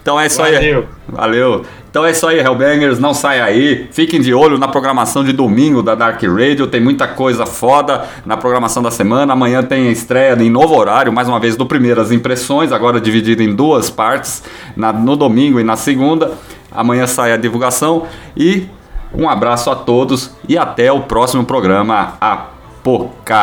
Então 0.00 0.18
é 0.18 0.26
isso 0.26 0.38
Valeu. 0.38 0.58
aí. 0.58 0.84
Valeu. 1.08 1.64
Então 1.88 2.06
é 2.06 2.10
isso 2.10 2.26
aí, 2.26 2.38
Hellbangers, 2.40 2.98
não 2.98 3.12
sai 3.12 3.40
aí. 3.40 3.86
Fiquem 3.92 4.20
de 4.20 4.32
olho 4.32 4.58
na 4.58 4.66
programação 4.66 5.22
de 5.22 5.30
domingo 5.30 5.82
da 5.82 5.94
Dark 5.94 6.22
Radio, 6.22 6.66
tem 6.66 6.80
muita 6.80 7.06
coisa 7.06 7.44
foda 7.44 8.04
na 8.24 8.34
programação 8.34 8.82
da 8.82 8.90
semana. 8.90 9.34
Amanhã 9.34 9.62
tem 9.62 9.92
estreia 9.92 10.34
em 10.42 10.48
novo 10.48 10.74
horário, 10.74 11.12
mais 11.12 11.28
uma 11.28 11.38
vez 11.38 11.54
do 11.54 11.66
Primeiras 11.66 12.10
Impressões, 12.10 12.72
agora 12.72 12.98
dividido 12.98 13.42
em 13.42 13.54
duas 13.54 13.90
partes, 13.90 14.42
na, 14.74 14.90
no 14.90 15.16
domingo 15.16 15.60
e 15.60 15.64
na 15.64 15.76
segunda. 15.76 16.32
Amanhã 16.74 17.06
sai 17.06 17.32
a 17.32 17.36
divulgação 17.36 18.06
e 18.36 18.66
um 19.14 19.28
abraço 19.28 19.70
a 19.70 19.76
todos 19.76 20.34
e 20.48 20.56
até 20.56 20.90
o 20.90 21.02
próximo 21.02 21.44
programa 21.44 22.14
Apocalipse. 22.20 23.42